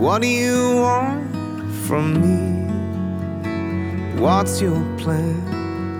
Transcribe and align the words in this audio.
What 0.00 0.22
do 0.22 0.28
you 0.28 0.76
want 0.76 1.28
from 1.86 2.14
me? 2.22 2.64
What's 4.18 4.62
your 4.62 4.80
plan? 4.96 5.36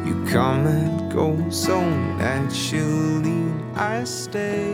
You 0.06 0.24
come 0.24 0.66
and 0.66 1.12
go 1.12 1.36
so 1.50 1.78
naturally. 2.16 3.44
I 3.76 4.04
stay. 4.04 4.72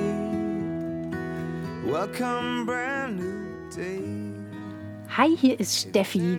Welcome, 1.84 2.66
brand 2.66 3.18
new 3.18 3.68
day. 3.74 4.00
Hi, 5.08 5.36
hier 5.36 5.58
ist 5.58 5.76
Steffi 5.76 6.38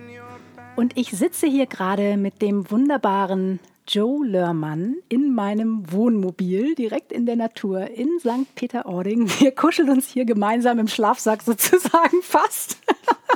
und 0.74 0.96
ich 0.96 1.10
sitze 1.10 1.46
hier 1.46 1.66
gerade 1.66 2.16
mit 2.16 2.40
dem 2.40 2.70
wunderbaren 2.70 3.60
Joe 3.88 4.26
Lörmann 4.26 4.96
in 5.08 5.34
meinem 5.34 5.90
Wohnmobil 5.90 6.74
direkt 6.74 7.10
in 7.10 7.24
der 7.24 7.36
Natur 7.36 7.88
in 7.90 8.20
St. 8.20 8.54
Peter-Ording. 8.54 9.30
Wir 9.40 9.50
kuscheln 9.52 9.88
uns 9.88 10.08
hier 10.08 10.26
gemeinsam 10.26 10.78
im 10.78 10.88
Schlafsack 10.88 11.42
sozusagen 11.42 12.20
fast. 12.22 12.76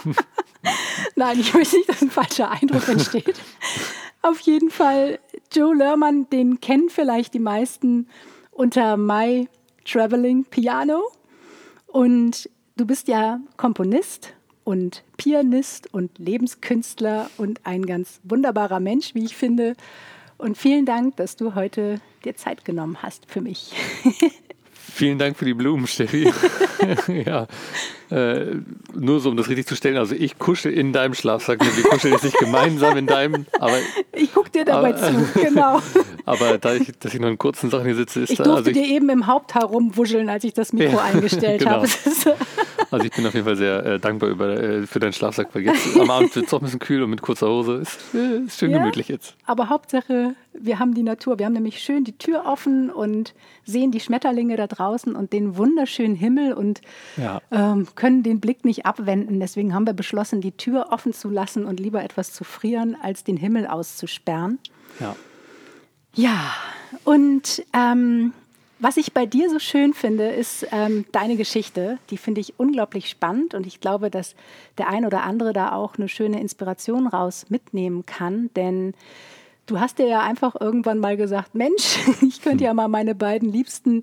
Nein, 1.16 1.40
ich 1.40 1.54
möchte 1.54 1.76
nicht, 1.76 1.88
dass 1.88 2.02
ein 2.02 2.10
falscher 2.10 2.50
Eindruck 2.50 2.86
entsteht. 2.86 3.40
Auf 4.20 4.40
jeden 4.40 4.70
Fall, 4.70 5.18
Joe 5.50 5.74
Lörmann, 5.74 6.28
den 6.28 6.60
kennen 6.60 6.90
vielleicht 6.90 7.32
die 7.32 7.38
meisten 7.38 8.06
unter 8.50 8.98
My 8.98 9.48
Traveling 9.86 10.44
Piano. 10.44 11.10
Und 11.86 12.50
du 12.76 12.86
bist 12.86 13.08
ja 13.08 13.40
Komponist 13.56 14.34
und 14.64 15.02
Pianist 15.16 15.92
und 15.92 16.18
Lebenskünstler 16.18 17.30
und 17.38 17.60
ein 17.64 17.86
ganz 17.86 18.20
wunderbarer 18.22 18.80
Mensch, 18.80 19.14
wie 19.14 19.24
ich 19.24 19.34
finde. 19.34 19.76
Und 20.42 20.58
vielen 20.58 20.86
Dank, 20.86 21.14
dass 21.18 21.36
du 21.36 21.54
heute 21.54 22.00
dir 22.24 22.34
Zeit 22.34 22.64
genommen 22.64 22.98
hast 23.00 23.30
für 23.30 23.40
mich. 23.40 23.72
Vielen 24.72 25.16
Dank 25.16 25.36
für 25.36 25.44
die 25.44 25.54
Blumen, 25.54 25.86
Steffi. 25.86 26.28
ja, 27.24 27.46
äh, 28.12 28.56
nur 28.94 29.20
so, 29.20 29.30
um 29.30 29.36
das 29.36 29.48
richtig 29.48 29.66
zu 29.66 29.74
stellen. 29.74 29.96
Also 29.96 30.14
ich 30.14 30.38
kusche 30.38 30.70
in 30.70 30.92
deinem 30.92 31.14
Schlafsack. 31.14 31.60
Wir 31.60 31.84
kuscheln 31.84 32.12
jetzt 32.12 32.24
nicht 32.24 32.38
gemeinsam 32.38 32.96
in 32.96 33.06
deinem, 33.06 33.46
aber... 33.58 33.76
Ich 34.12 34.34
gucke 34.34 34.50
dir 34.50 34.64
dabei 34.64 34.94
aber, 34.94 34.96
zu, 34.96 35.40
genau. 35.40 35.80
aber 36.26 36.58
da 36.58 36.74
ich, 36.74 36.92
dass 36.98 37.14
ich 37.14 37.20
nur 37.20 37.30
in 37.30 37.38
kurzen 37.38 37.70
Sachen 37.70 37.86
hier 37.86 37.94
sitze, 37.96 38.20
ist 38.20 38.30
Ich 38.30 38.38
da... 38.38 38.44
durfte 38.44 38.58
Also 38.68 38.70
ich, 38.70 38.76
dir 38.76 38.94
eben 38.94 39.08
im 39.08 39.26
Haupthaar 39.26 39.64
rumwuscheln, 39.64 40.28
als 40.28 40.44
ich 40.44 40.52
das 40.52 40.72
Mikro 40.72 40.96
Ja, 40.96 41.02
eingestellt 41.12 41.60
genau. 41.60 41.70
habe. 41.82 41.88
Also 42.90 43.06
ich 43.06 43.12
bin 43.12 43.26
auf 43.26 43.32
jeden 43.32 43.46
Fall 43.46 43.56
sehr 43.56 43.86
äh, 43.86 43.98
dankbar 43.98 44.28
über, 44.28 44.50
äh, 44.50 44.86
für 44.86 44.98
deinen 45.00 45.14
Schlafsack, 45.14 45.48
weil 45.54 45.62
jetzt 45.62 45.98
am 45.98 46.10
Abend 46.10 46.36
wird 46.36 46.46
es 46.46 46.52
auch 46.52 46.58
ein 46.60 46.64
bisschen 46.64 46.78
kühl 46.78 47.02
und 47.02 47.08
mit 47.08 47.22
kurzer 47.22 47.48
Hose 47.48 47.76
ist, 47.76 47.98
äh, 48.14 48.44
ist 48.44 48.58
schön 48.58 48.70
Ja. 48.70 48.78
gemütlich 48.80 49.08
jetzt. 49.08 49.34
Aber 49.46 49.70
Hauptsache, 49.70 50.34
wir 50.52 50.78
haben 50.78 50.92
die 50.92 51.02
Natur. 51.02 51.38
Wir 51.38 51.46
haben 51.46 51.54
nämlich 51.54 51.78
schön 51.78 52.04
die 52.04 52.18
Tür 52.18 52.42
offen 52.44 52.90
und 52.90 53.32
sehen 53.64 53.92
die 53.92 54.00
Schmetterlinge 54.00 54.56
da 54.58 54.66
draußen 54.66 55.16
und 55.16 55.32
den 55.32 55.56
wunderschönen 55.56 56.16
Himmel 56.16 56.52
und 56.52 56.82
Ja. 57.16 57.40
ähm, 57.50 57.86
können 58.02 58.24
den 58.24 58.40
Blick 58.40 58.64
nicht 58.64 58.84
abwenden. 58.84 59.38
Deswegen 59.38 59.74
haben 59.74 59.86
wir 59.86 59.92
beschlossen, 59.92 60.40
die 60.40 60.50
Tür 60.50 60.88
offen 60.90 61.12
zu 61.12 61.30
lassen 61.30 61.64
und 61.64 61.78
lieber 61.78 62.02
etwas 62.02 62.32
zu 62.32 62.42
frieren, 62.42 62.96
als 63.00 63.22
den 63.22 63.36
Himmel 63.36 63.64
auszusperren. 63.68 64.58
Ja. 64.98 65.14
Ja, 66.12 66.52
und 67.04 67.64
ähm, 67.72 68.32
was 68.80 68.96
ich 68.96 69.12
bei 69.12 69.24
dir 69.24 69.48
so 69.48 69.60
schön 69.60 69.94
finde, 69.94 70.30
ist 70.30 70.66
ähm, 70.72 71.04
deine 71.12 71.36
Geschichte. 71.36 71.98
Die 72.10 72.16
finde 72.16 72.40
ich 72.40 72.58
unglaublich 72.58 73.08
spannend 73.08 73.54
und 73.54 73.68
ich 73.68 73.78
glaube, 73.78 74.10
dass 74.10 74.34
der 74.78 74.88
ein 74.88 75.06
oder 75.06 75.22
andere 75.22 75.52
da 75.52 75.70
auch 75.70 75.94
eine 75.96 76.08
schöne 76.08 76.40
Inspiration 76.40 77.06
raus 77.06 77.46
mitnehmen 77.50 78.04
kann, 78.04 78.50
denn 78.56 78.94
du 79.66 79.78
hast 79.78 80.00
dir 80.00 80.08
ja 80.08 80.22
einfach 80.22 80.60
irgendwann 80.60 80.98
mal 80.98 81.16
gesagt, 81.16 81.54
Mensch, 81.54 82.00
ich 82.20 82.42
könnte 82.42 82.64
ja 82.64 82.74
mal 82.74 82.88
meine 82.88 83.14
beiden 83.14 83.52
liebsten 83.52 84.02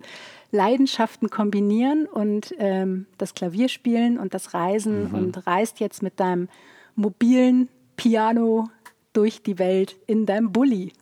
Leidenschaften 0.52 1.30
kombinieren 1.30 2.06
und 2.06 2.54
ähm, 2.58 3.06
das 3.18 3.34
Klavier 3.36 3.70
spielen 3.70 4.18
und 4.18 4.34
das 4.34 4.54
Reisen 4.54 5.08
und 5.08 5.46
reist 5.48 5.80
jetzt 5.80 6.02
mit 6.02 6.20
deinem 6.20 6.50
mobilen 6.96 7.70
Piano 7.96 8.70
durch 9.14 9.42
die 9.44 9.60
Welt 9.60 9.98
in 10.08 10.26
deinem 10.26 10.52
Bulli. 10.52 10.94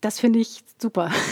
Das 0.00 0.20
finde 0.20 0.38
ich 0.38 0.62
super. 0.80 1.10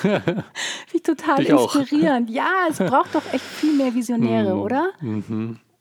finde 0.00 0.44
ich 0.92 1.02
total 1.02 1.40
Ich 1.42 1.52
auch. 1.52 1.74
inspirierend. 1.76 2.30
Ja, 2.30 2.66
es 2.68 2.78
braucht 2.78 3.14
doch 3.14 3.22
echt 3.32 3.44
viel 3.44 3.74
mehr 3.76 3.94
Visionäre, 3.94 4.54
oder? 4.54 4.90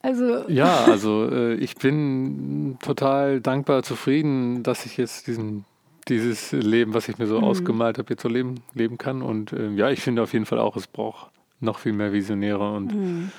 Also, 0.02 0.48
Ja, 0.50 0.84
also 0.86 1.28
äh, 1.30 1.56
ich 1.56 1.76
bin 1.76 2.78
total 2.82 3.40
dankbar, 3.42 3.84
zufrieden, 3.84 4.64
dass 4.64 4.86
ich 4.86 4.98
jetzt 4.98 5.28
diesen, 5.28 5.66
dieses 6.08 6.52
Leben, 6.52 6.94
was 6.94 7.08
ich 7.10 7.18
mir 7.18 7.28
so 7.28 7.38
Mhm. 7.40 7.44
ausgemalt 7.44 7.98
habe, 7.98 8.10
jetzt 8.12 8.22
so 8.24 8.30
leben, 8.30 8.56
leben 8.74 8.98
kann. 8.98 9.22
Und 9.22 9.54
ähm, 9.54 9.78
ja, 9.78 9.90
ich 9.90 10.02
finde 10.02 10.24
auf 10.24 10.34
jeden 10.34 10.46
Fall 10.46 10.60
auch, 10.60 10.76
es 10.76 10.88
braucht 10.88 11.32
noch 11.60 11.80
viel 11.80 11.94
mehr 11.94 12.12
Visionäre 12.14 12.74
und 12.74 12.94
Mhm. 12.94 13.32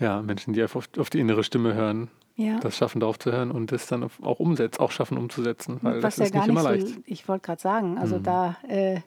ja, 0.00 0.20
Menschen, 0.22 0.52
die 0.54 0.62
einfach 0.62 0.78
auf, 0.78 0.88
auf 0.98 1.10
die 1.10 1.20
innere 1.20 1.44
Stimme 1.44 1.74
hören, 1.74 2.08
ja. 2.36 2.58
das 2.60 2.76
schaffen, 2.76 3.00
darauf 3.00 3.18
zu 3.18 3.30
hören 3.32 3.50
und 3.50 3.70
das 3.72 3.86
dann 3.86 4.04
auch 4.22 4.40
umsetzt, 4.40 4.80
auch 4.80 4.90
schaffen 4.90 5.16
umzusetzen, 5.18 5.78
weil 5.82 6.02
Was 6.02 6.16
das 6.16 6.18
ja 6.18 6.24
ist 6.26 6.32
gar 6.32 6.40
nicht 6.40 6.48
immer 6.50 6.62
so, 6.62 6.68
leicht. 6.68 6.88
Mhm. 6.88 7.02
ich 7.06 7.28
wollte 7.28 7.46
gerade 7.46 7.60
sagen, 7.60 7.98
also 7.98 8.18
da 8.18 8.56
äh, 8.68 9.00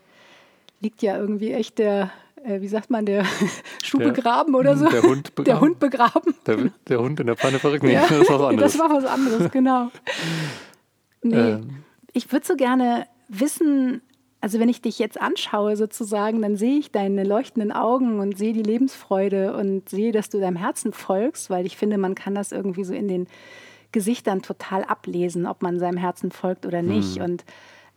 liegt 0.79 1.01
ja 1.01 1.17
irgendwie 1.17 1.51
echt 1.51 1.79
der, 1.79 2.11
äh, 2.43 2.61
wie 2.61 2.67
sagt 2.69 2.89
man, 2.89 3.05
der 3.05 3.25
Schuh 3.83 3.97
Der- 3.99 4.07
begraben 4.09 4.55
oder 4.55 4.75
so. 4.77 4.87
der 4.89 5.03
Hund 5.03 5.27
Der 5.29 5.43
begraben. 5.43 5.61
Hund 5.61 5.79
begraben. 5.79 6.35
Der, 6.47 6.57
der 6.87 6.99
Hund 6.99 7.19
in 7.19 7.27
der 7.27 7.35
Pfanne 7.35 7.59
verrückt, 7.59 7.83
nee, 7.85 7.93
Ja, 7.93 8.01
das 8.07 8.11
ist 8.21 8.29
was 8.29 8.41
anderes. 8.41 8.71
Das 8.73 8.79
war 8.81 8.89
was 8.89 9.05
anderes, 9.05 9.51
genau. 9.51 9.91
Nee, 11.23 11.35
Ähm. 11.35 11.83
Ich 12.13 12.31
würde 12.31 12.45
so 12.45 12.55
gerne 12.55 13.07
wissen, 13.27 14.01
also 14.41 14.59
wenn 14.59 14.69
ich 14.69 14.81
dich 14.81 14.99
jetzt 14.99 15.21
anschaue 15.21 15.77
sozusagen, 15.77 16.41
dann 16.41 16.57
sehe 16.57 16.79
ich 16.79 16.91
deine 16.91 17.23
leuchtenden 17.23 17.71
Augen 17.71 18.19
und 18.19 18.37
sehe 18.37 18.53
die 18.53 18.63
Lebensfreude 18.63 19.55
und 19.55 19.87
sehe, 19.89 20.11
dass 20.11 20.29
du 20.29 20.39
deinem 20.39 20.57
Herzen 20.57 20.93
folgst, 20.93 21.49
weil 21.49 21.65
ich 21.65 21.77
finde, 21.77 21.97
man 21.97 22.15
kann 22.15 22.35
das 22.35 22.51
irgendwie 22.51 22.83
so 22.83 22.93
in 22.93 23.07
den 23.07 23.27
Gesichtern 23.91 24.41
total 24.41 24.83
ablesen, 24.83 25.45
ob 25.45 25.61
man 25.61 25.79
seinem 25.79 25.97
Herzen 25.97 26.31
folgt 26.31 26.65
oder 26.65 26.81
nicht. 26.81 27.17
Hm. 27.17 27.23
Und 27.23 27.45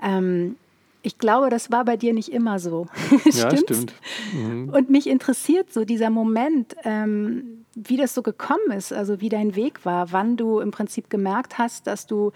ähm, 0.03 0.57
ich 1.03 1.19
glaube, 1.19 1.51
das 1.51 1.71
war 1.71 1.85
bei 1.85 1.97
dir 1.97 2.13
nicht 2.13 2.31
immer 2.31 2.59
so. 2.59 2.87
ja, 3.25 3.55
stimmt. 3.57 3.93
Mhm. 4.33 4.71
Und 4.71 4.91
mich 4.91 5.07
interessiert 5.07 5.73
so 5.73 5.85
dieser 5.85 6.11
Moment, 6.11 6.75
ähm, 6.85 7.65
wie 7.75 7.97
das 7.97 8.15
so 8.15 8.23
gekommen 8.23 8.71
ist, 8.75 8.93
also 8.93 9.21
wie 9.21 9.29
dein 9.29 9.55
Weg 9.55 9.85
war, 9.85 10.13
wann 10.13 10.37
du 10.37 10.61
im 10.61 10.71
Prinzip 10.71 11.11
gemerkt 11.11 11.59
hast, 11.59 11.87
dass 11.87 12.07
du 12.07 12.33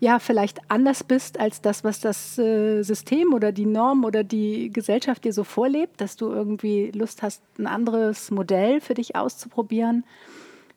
ja 0.00 0.18
vielleicht 0.18 0.58
anders 0.68 1.04
bist 1.04 1.38
als 1.38 1.60
das, 1.60 1.84
was 1.84 2.00
das 2.00 2.38
äh, 2.38 2.82
System 2.82 3.34
oder 3.34 3.52
die 3.52 3.66
Norm 3.66 4.04
oder 4.04 4.24
die 4.24 4.72
Gesellschaft 4.72 5.24
dir 5.24 5.32
so 5.32 5.44
vorlebt, 5.44 6.00
dass 6.00 6.16
du 6.16 6.30
irgendwie 6.30 6.90
Lust 6.92 7.22
hast, 7.22 7.42
ein 7.58 7.66
anderes 7.66 8.30
Modell 8.30 8.80
für 8.80 8.94
dich 8.94 9.14
auszuprobieren. 9.14 10.04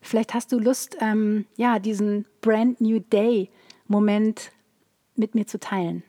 Vielleicht 0.02 0.34
hast 0.34 0.52
du 0.52 0.58
Lust, 0.58 0.98
ähm, 1.00 1.46
ja, 1.56 1.78
diesen 1.78 2.26
Brand 2.42 2.80
New 2.80 3.00
Day 3.00 3.48
Moment 3.88 4.52
mit 5.16 5.34
mir 5.34 5.46
zu 5.46 5.58
teilen. 5.58 6.02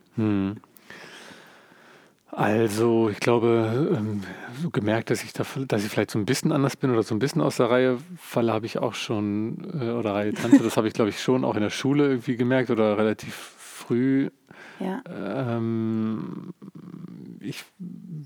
Also, 2.36 3.10
ich 3.10 3.22
glaube, 3.22 3.96
ähm, 3.98 4.22
so 4.62 4.70
gemerkt, 4.70 5.10
dass 5.10 5.24
ich, 5.24 5.32
da, 5.32 5.46
dass 5.70 5.86
ich 5.86 5.90
vielleicht 5.90 6.12
so 6.12 6.20
ein 6.20 6.26
bisschen 6.26 6.52
anders 6.52 6.76
bin 6.76 6.92
oder 6.92 7.02
so 7.02 7.16
ein 7.16 7.20
bisschen 7.20 7.42
aus 7.42 7.56
der 7.56 7.70
Reihe 7.70 7.98
falle, 8.18 8.52
habe 8.52 8.66
ich 8.66 8.78
auch 8.78 8.94
schon, 8.94 9.72
äh, 9.80 9.92
oder 9.92 10.16
Reihe 10.16 10.34
Tanze, 10.34 10.62
das 10.62 10.76
habe 10.76 10.90
ich, 10.90 10.94
glaube 10.94 11.12
ich, 11.12 11.22
schon 11.22 11.46
auch 11.46 11.56
in 11.56 11.62
der 11.62 11.70
Schule 11.70 12.10
irgendwie 12.10 12.36
gemerkt 12.36 12.72
oder 12.72 12.98
relativ 12.98 13.34
früh. 13.34 14.30
Ja. 14.82 15.02
Ähm, 15.08 16.54
ich 17.40 17.64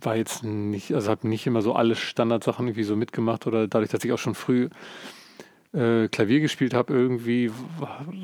war 0.01 0.15
jetzt 0.15 0.43
nicht, 0.43 0.91
also 0.95 1.11
habe 1.11 1.27
nicht 1.27 1.45
immer 1.45 1.61
so 1.61 1.73
alle 1.73 1.93
Standardsachen 1.93 2.65
irgendwie 2.65 2.85
so 2.85 2.95
mitgemacht 2.95 3.45
oder 3.45 3.67
dadurch, 3.67 3.91
dass 3.91 4.03
ich 4.03 4.11
auch 4.11 4.17
schon 4.17 4.33
früh 4.33 4.69
äh, 5.71 6.07
Klavier 6.07 6.39
gespielt 6.39 6.73
habe, 6.73 6.93
irgendwie 6.93 7.51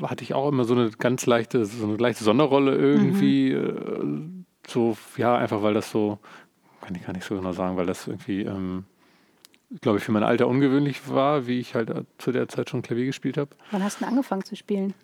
hatte 0.02 0.24
ich 0.24 0.34
auch 0.34 0.48
immer 0.48 0.64
so 0.64 0.74
eine 0.74 0.90
ganz 0.90 1.26
leichte, 1.26 1.64
so 1.64 1.86
eine 1.86 1.96
leichte 1.96 2.24
Sonderrolle 2.24 2.74
irgendwie. 2.74 3.52
Äh, 3.52 4.35
so, 4.68 4.96
ja, 5.16 5.36
einfach 5.36 5.62
weil 5.62 5.74
das 5.74 5.90
so, 5.90 6.18
kann 6.80 6.94
ich 6.94 7.04
gar 7.04 7.12
nicht 7.12 7.24
so 7.24 7.36
genau 7.36 7.52
sagen, 7.52 7.76
weil 7.76 7.86
das 7.86 8.06
irgendwie, 8.06 8.42
ähm, 8.42 8.84
glaube 9.80 9.98
ich, 9.98 10.04
für 10.04 10.12
mein 10.12 10.22
Alter 10.22 10.48
ungewöhnlich 10.48 11.08
war, 11.08 11.46
wie 11.46 11.60
ich 11.60 11.74
halt 11.74 11.90
äh, 11.90 12.04
zu 12.18 12.32
der 12.32 12.48
Zeit 12.48 12.70
schon 12.70 12.82
Klavier 12.82 13.06
gespielt 13.06 13.36
habe. 13.36 13.50
Wann 13.70 13.82
hast 13.82 14.00
du 14.00 14.04
denn 14.04 14.10
angefangen 14.10 14.44
zu 14.44 14.56
spielen? 14.56 14.94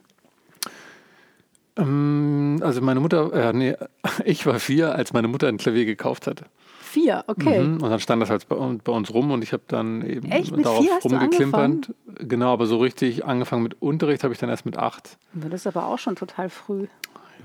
Ähm, 1.76 2.60
also 2.62 2.80
meine 2.82 3.00
Mutter, 3.00 3.32
äh, 3.32 3.52
nee, 3.52 3.76
ich 4.24 4.46
war 4.46 4.58
vier, 4.58 4.94
als 4.94 5.12
meine 5.12 5.28
Mutter 5.28 5.48
ein 5.48 5.56
Klavier 5.56 5.86
gekauft 5.86 6.26
hatte. 6.26 6.44
vier, 6.80 7.24
okay. 7.26 7.60
Mhm. 7.60 7.82
Und 7.82 7.90
dann 7.90 8.00
stand 8.00 8.20
das 8.22 8.30
halt 8.30 8.46
bei, 8.48 8.56
bei 8.56 8.92
uns 8.92 9.12
rum 9.12 9.30
und 9.30 9.42
ich 9.42 9.52
habe 9.52 9.62
dann 9.68 10.02
eben 10.06 10.30
Echt? 10.30 10.54
Mit 10.54 10.66
darauf 10.66 10.84
vier 10.84 10.94
hast 10.94 11.04
du 11.04 11.08
rumgeklimpert. 11.08 11.94
Genau, 12.18 12.52
aber 12.52 12.66
so 12.66 12.76
richtig 12.78 13.24
angefangen 13.24 13.62
mit 13.62 13.80
Unterricht 13.80 14.22
habe 14.22 14.34
ich 14.34 14.38
dann 14.38 14.50
erst 14.50 14.66
mit 14.66 14.76
acht. 14.76 15.16
Das 15.32 15.52
ist 15.52 15.66
aber 15.66 15.86
auch 15.86 15.98
schon 15.98 16.14
total 16.14 16.50
früh. 16.50 16.86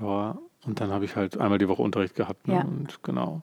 Ja, 0.00 0.36
und 0.66 0.80
dann 0.80 0.90
habe 0.90 1.04
ich 1.04 1.16
halt 1.16 1.38
einmal 1.38 1.58
die 1.58 1.68
Woche 1.68 1.82
Unterricht 1.82 2.14
gehabt. 2.14 2.48
Ne? 2.48 2.54
Ja. 2.54 2.60
Und 2.62 3.02
genau. 3.02 3.40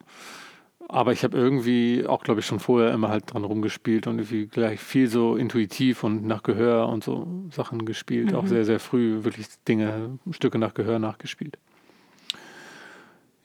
Aber 0.88 1.12
ich 1.12 1.24
habe 1.24 1.36
irgendwie 1.36 2.06
auch, 2.06 2.22
glaube 2.22 2.40
ich, 2.40 2.46
schon 2.46 2.60
vorher 2.60 2.92
immer 2.92 3.08
halt 3.08 3.32
dran 3.32 3.44
rumgespielt 3.44 4.06
und 4.06 4.18
irgendwie 4.18 4.46
gleich 4.46 4.78
viel 4.80 5.08
so 5.08 5.34
intuitiv 5.34 6.04
und 6.04 6.24
nach 6.24 6.44
Gehör 6.44 6.88
und 6.88 7.02
so 7.02 7.26
Sachen 7.50 7.84
gespielt. 7.86 8.34
Auch 8.34 8.46
sehr, 8.46 8.64
sehr 8.64 8.78
früh 8.78 9.24
wirklich 9.24 9.48
Dinge, 9.66 10.18
Stücke 10.30 10.58
nach 10.58 10.74
Gehör 10.74 11.00
nachgespielt. 11.00 11.58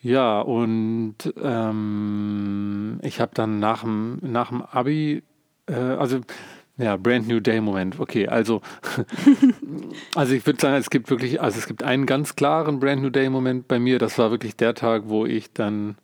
Ja, 0.01 0.41
und 0.41 1.15
ähm, 1.41 2.99
ich 3.03 3.19
habe 3.19 3.31
dann 3.33 3.59
nach 3.59 3.81
dem, 3.81 4.19
nach 4.21 4.49
dem 4.49 4.61
Abi, 4.61 5.23
äh, 5.67 5.73
also 5.73 6.19
ja, 6.77 6.97
Brand 6.97 7.27
New 7.27 7.39
Day 7.39 7.61
Moment. 7.61 7.99
Okay, 7.99 8.27
also, 8.27 8.61
also 10.15 10.33
ich 10.33 10.45
würde 10.45 10.59
sagen, 10.59 10.75
es 10.75 10.89
gibt 10.89 11.09
wirklich, 11.09 11.41
also 11.41 11.59
es 11.59 11.67
gibt 11.67 11.83
einen 11.83 12.05
ganz 12.05 12.35
klaren 12.35 12.79
Brand 12.79 13.01
New 13.01 13.09
Day 13.09 13.29
Moment 13.29 13.67
bei 13.67 13.79
mir. 13.79 13.99
Das 13.99 14.17
war 14.17 14.31
wirklich 14.31 14.55
der 14.55 14.73
Tag, 14.73 15.03
wo 15.05 15.25
ich 15.25 15.53
dann, 15.53 15.97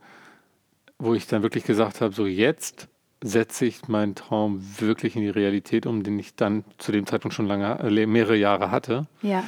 wo 1.00 1.14
ich 1.14 1.28
dann 1.28 1.42
wirklich 1.44 1.64
gesagt 1.64 2.02
habe, 2.02 2.14
so 2.14 2.26
jetzt 2.26 2.90
setze 3.24 3.66
ich 3.66 3.88
meinen 3.88 4.16
Traum 4.16 4.62
wirklich 4.80 5.16
in 5.16 5.24
die 5.24 5.30
Realität 5.30 5.86
um, 5.88 6.04
den 6.04 6.20
ich 6.20 6.36
dann 6.36 6.64
zu 6.78 6.92
dem 6.92 7.08
Zeitpunkt 7.08 7.34
schon 7.34 7.48
lange, 7.48 7.80
äh, 7.80 8.06
mehrere 8.06 8.36
Jahre 8.36 8.70
hatte. 8.70 9.08
Ja. 9.22 9.44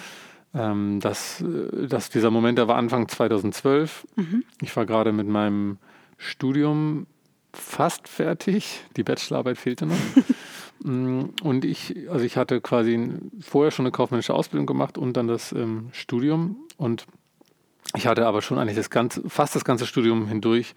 Ähm, 0.55 0.99
das, 0.99 1.41
äh, 1.41 1.87
das, 1.87 2.09
dieser 2.09 2.31
Moment, 2.31 2.57
der 2.57 2.67
war 2.67 2.77
Anfang 2.77 3.07
2012. 3.07 4.07
Ich 4.61 4.75
war 4.75 4.85
gerade 4.85 5.11
mit 5.11 5.27
meinem 5.27 5.77
Studium 6.17 7.05
fast 7.53 8.07
fertig. 8.07 8.83
Die 8.95 9.03
Bachelorarbeit 9.03 9.57
fehlte 9.57 9.85
noch. 9.85 9.95
Mm, 10.83 11.25
und 11.43 11.65
ich, 11.65 11.95
also 12.09 12.23
ich 12.25 12.37
hatte 12.37 12.61
quasi 12.61 13.09
vorher 13.41 13.71
schon 13.71 13.85
eine 13.85 13.91
kaufmännische 13.91 14.33
Ausbildung 14.33 14.65
gemacht 14.65 14.97
und 14.97 15.17
dann 15.17 15.27
das 15.27 15.51
ähm, 15.51 15.89
Studium. 15.91 16.57
Und 16.77 17.05
ich 17.95 18.07
hatte 18.07 18.25
aber 18.27 18.41
schon 18.41 18.57
eigentlich 18.59 18.77
das 18.77 18.89
ganze, 18.89 19.27
fast 19.29 19.55
das 19.55 19.65
ganze 19.65 19.85
Studium 19.85 20.27
hindurch 20.27 20.73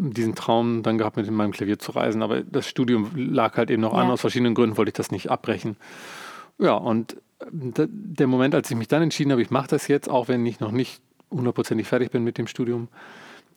diesen 0.00 0.36
Traum 0.36 0.84
dann 0.84 0.96
gehabt, 0.96 1.16
mit 1.16 1.28
meinem 1.30 1.50
Klavier 1.50 1.78
zu 1.78 1.90
reisen. 1.92 2.22
Aber 2.22 2.42
das 2.42 2.68
Studium 2.68 3.10
lag 3.16 3.56
halt 3.56 3.70
eben 3.70 3.82
noch 3.82 3.94
an. 3.94 4.06
Ja. 4.06 4.12
Aus 4.12 4.20
verschiedenen 4.20 4.54
Gründen 4.54 4.76
wollte 4.76 4.90
ich 4.90 4.94
das 4.94 5.10
nicht 5.10 5.28
abbrechen. 5.30 5.76
Ja, 6.58 6.74
und 6.74 7.16
d- 7.50 7.88
der 7.90 8.28
Moment, 8.28 8.54
als 8.54 8.70
ich 8.70 8.76
mich 8.76 8.88
dann 8.88 9.02
entschieden 9.02 9.32
habe, 9.32 9.42
ich 9.42 9.50
mache 9.50 9.68
das 9.68 9.88
jetzt, 9.88 10.08
auch 10.08 10.28
wenn 10.28 10.46
ich 10.46 10.60
noch 10.60 10.70
nicht 10.70 11.02
hundertprozentig 11.30 11.86
fertig 11.86 12.10
bin 12.10 12.22
mit 12.24 12.38
dem 12.38 12.46
Studium, 12.46 12.88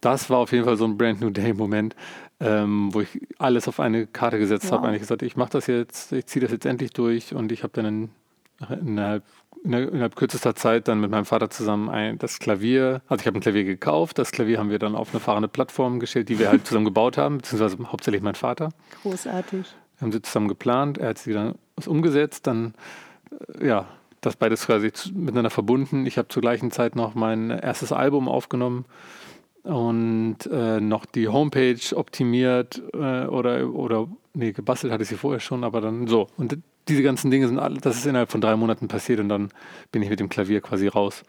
das 0.01 0.29
war 0.29 0.39
auf 0.39 0.51
jeden 0.51 0.65
Fall 0.65 0.77
so 0.77 0.85
ein 0.85 0.97
Brand 0.97 1.21
New 1.21 1.29
Day 1.29 1.53
Moment, 1.53 1.95
ähm, 2.39 2.93
wo 2.93 3.01
ich 3.01 3.21
alles 3.37 3.67
auf 3.67 3.79
eine 3.79 4.07
Karte 4.07 4.39
gesetzt 4.39 4.71
habe. 4.71 4.81
Wow. 4.81 4.89
Eigentlich 4.89 5.01
gesagt, 5.01 5.21
ich 5.21 5.37
mache 5.37 5.51
das 5.51 5.67
jetzt, 5.67 6.11
ich 6.11 6.25
ziehe 6.25 6.41
das 6.41 6.51
jetzt 6.51 6.65
endlich 6.65 6.91
durch 6.91 7.33
und 7.33 7.51
ich 7.51 7.63
habe 7.63 7.73
dann 7.73 7.85
in, 7.85 8.09
innerhalb, 8.81 9.23
innerhalb 9.63 10.15
kürzester 10.15 10.55
Zeit 10.55 10.87
dann 10.87 10.99
mit 10.99 11.11
meinem 11.11 11.25
Vater 11.25 11.51
zusammen 11.51 11.89
ein, 11.89 12.17
das 12.17 12.39
Klavier, 12.39 13.01
also 13.07 13.21
ich 13.21 13.27
habe 13.27 13.37
ein 13.37 13.41
Klavier 13.41 13.63
gekauft, 13.63 14.17
das 14.17 14.31
Klavier 14.31 14.57
haben 14.57 14.71
wir 14.71 14.79
dann 14.79 14.95
auf 14.95 15.13
eine 15.13 15.19
fahrende 15.19 15.47
Plattform 15.47 15.99
gestellt, 15.99 16.29
die 16.29 16.39
wir 16.39 16.49
halt 16.49 16.65
zusammen 16.65 16.85
gebaut 16.85 17.17
haben, 17.17 17.37
beziehungsweise 17.37 17.77
hauptsächlich 17.91 18.23
mein 18.23 18.35
Vater. 18.35 18.69
Großartig. 19.03 19.67
Wir 19.97 20.01
haben 20.01 20.11
sie 20.11 20.21
zusammen 20.23 20.47
geplant, 20.47 20.97
er 20.97 21.09
hat 21.09 21.19
sie 21.19 21.33
dann 21.33 21.53
umgesetzt, 21.85 22.47
dann 22.47 22.73
äh, 23.59 23.67
ja, 23.67 23.87
das 24.21 24.35
beides 24.35 24.65
quasi 24.65 24.91
miteinander 25.13 25.49
verbunden. 25.49 26.05
Ich 26.05 26.17
habe 26.17 26.27
zur 26.27 26.41
gleichen 26.41 26.71
Zeit 26.71 26.95
noch 26.95 27.15
mein 27.15 27.49
erstes 27.49 27.91
Album 27.91 28.27
aufgenommen 28.27 28.85
und 29.63 30.37
äh, 30.51 30.79
noch 30.79 31.05
die 31.05 31.27
Homepage 31.27 31.79
optimiert 31.95 32.81
äh, 32.93 33.25
oder, 33.25 33.69
oder 33.73 34.07
nee, 34.33 34.51
gebastelt 34.51 34.91
hatte 34.91 35.03
ich 35.03 35.09
sie 35.09 35.15
vorher 35.17 35.39
schon, 35.39 35.63
aber 35.63 35.81
dann 35.81 36.07
so. 36.07 36.27
Und 36.37 36.57
diese 36.87 37.03
ganzen 37.03 37.29
Dinge 37.31 37.47
sind 37.47 37.59
alle, 37.59 37.79
das 37.79 37.97
ist 37.97 38.05
innerhalb 38.05 38.31
von 38.31 38.41
drei 38.41 38.55
Monaten 38.55 38.87
passiert 38.87 39.19
und 39.19 39.29
dann 39.29 39.49
bin 39.91 40.01
ich 40.01 40.09
mit 40.09 40.19
dem 40.19 40.29
Klavier 40.29 40.61
quasi 40.61 40.87
raus. 40.87 41.23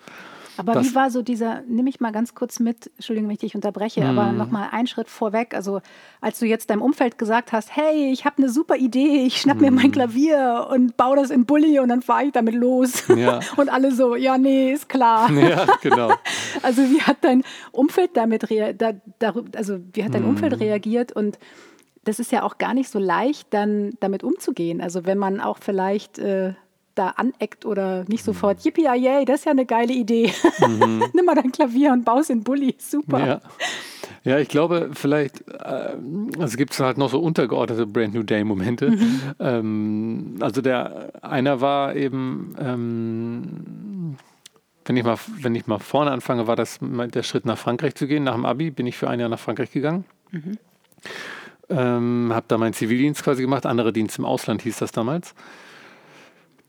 Aber 0.58 0.74
Das- 0.74 0.90
wie 0.90 0.94
war 0.94 1.10
so 1.10 1.22
dieser, 1.22 1.62
nimm 1.66 1.86
mich 1.86 2.00
mal 2.00 2.12
ganz 2.12 2.34
kurz 2.34 2.60
mit, 2.60 2.90
Entschuldigung, 2.96 3.28
wenn 3.30 3.34
ich 3.36 3.40
dich 3.40 3.54
unterbreche, 3.54 4.02
Mhm. 4.02 4.18
aber 4.18 4.32
nochmal 4.32 4.68
einen 4.70 4.86
Schritt 4.86 5.08
vorweg. 5.08 5.54
Also, 5.54 5.80
als 6.20 6.38
du 6.40 6.46
jetzt 6.46 6.68
deinem 6.68 6.82
Umfeld 6.82 7.16
gesagt 7.16 7.52
hast, 7.52 7.74
hey, 7.74 8.12
ich 8.12 8.26
habe 8.26 8.36
eine 8.36 8.50
super 8.50 8.76
Idee, 8.76 9.24
ich 9.24 9.40
schnapp 9.40 9.62
mir 9.62 9.70
Mhm. 9.70 9.76
mein 9.78 9.92
Klavier 9.92 10.68
und 10.70 10.98
baue 10.98 11.16
das 11.16 11.30
in 11.30 11.46
Bulli 11.46 11.78
und 11.80 11.88
dann 11.88 12.02
fahre 12.02 12.24
ich 12.26 12.32
damit 12.32 12.54
los. 12.54 13.04
Ja. 13.16 13.40
Und 13.56 13.70
alle 13.70 13.92
so, 13.92 14.14
ja, 14.14 14.36
nee, 14.36 14.72
ist 14.72 14.90
klar. 14.90 15.30
Ja, 15.32 15.66
genau. 15.80 16.10
Also, 16.62 16.82
wie 16.82 17.00
hat 17.02 17.18
dein 17.22 17.42
Umfeld 17.72 18.10
damit 18.14 18.42
da, 18.42 18.92
darü- 19.20 19.56
also 19.56 19.78
wie 19.92 20.04
hat 20.04 20.14
dein 20.14 20.22
Mhm. 20.22 20.28
Umfeld 20.28 20.60
reagiert 20.60 21.12
und 21.12 21.38
das 22.04 22.18
ist 22.18 22.32
ja 22.32 22.42
auch 22.42 22.58
gar 22.58 22.74
nicht 22.74 22.88
so 22.88 22.98
leicht, 22.98 23.46
dann 23.54 23.92
damit 24.00 24.24
umzugehen. 24.24 24.80
Also 24.80 25.06
wenn 25.06 25.18
man 25.18 25.40
auch 25.40 25.58
vielleicht 25.60 26.18
äh, 26.18 26.54
da 26.96 27.08
aneckt 27.10 27.64
oder 27.64 28.00
nicht 28.08 28.22
Mhm. 28.26 28.32
sofort, 28.32 28.64
yippie, 28.64 28.82
yay, 28.84 29.24
das 29.24 29.40
ist 29.40 29.44
ja 29.46 29.52
eine 29.52 29.64
geile 29.66 29.92
Idee. 29.92 30.32
Nimm 31.14 31.24
mal 31.24 31.34
dein 31.36 31.52
Klavier 31.52 31.92
und 31.92 32.04
baus 32.04 32.28
in 32.28 32.42
Bulli, 32.42 32.74
super. 32.78 33.26
Ja. 33.26 33.40
Ja, 34.24 34.38
ich 34.38 34.48
glaube, 34.48 34.90
vielleicht, 34.92 35.48
äh, 35.48 35.54
also 36.34 36.44
es 36.44 36.56
gibt 36.56 36.78
halt 36.78 36.96
noch 36.98 37.10
so 37.10 37.18
untergeordnete 37.20 37.86
Brand 37.86 38.14
New 38.14 38.22
Day 38.22 38.44
Momente. 38.44 38.96
Ähm, 39.40 40.36
also 40.40 40.60
der 40.60 41.12
einer 41.22 41.60
war 41.60 41.96
eben, 41.96 42.54
ähm, 42.60 44.16
wenn 44.84 44.96
ich 44.96 45.04
mal, 45.04 45.16
wenn 45.40 45.54
ich 45.54 45.66
mal 45.66 45.78
vorne 45.78 46.10
anfange, 46.10 46.46
war 46.46 46.56
das 46.56 46.78
der 46.80 47.22
Schritt 47.22 47.46
nach 47.46 47.58
Frankreich 47.58 47.94
zu 47.94 48.06
gehen. 48.06 48.24
Nach 48.24 48.34
dem 48.34 48.44
Abi 48.44 48.70
bin 48.70 48.86
ich 48.86 48.96
für 48.96 49.08
ein 49.08 49.20
Jahr 49.20 49.28
nach 49.28 49.38
Frankreich 49.38 49.70
gegangen. 49.72 50.04
Ähm, 51.68 52.30
habe 52.32 52.44
da 52.48 52.58
meinen 52.58 52.74
Zivildienst 52.74 53.22
quasi 53.22 53.42
gemacht, 53.42 53.66
andere 53.66 53.92
Dienst 53.92 54.18
im 54.18 54.24
Ausland 54.24 54.62
hieß 54.62 54.78
das 54.78 54.92
damals. 54.92 55.34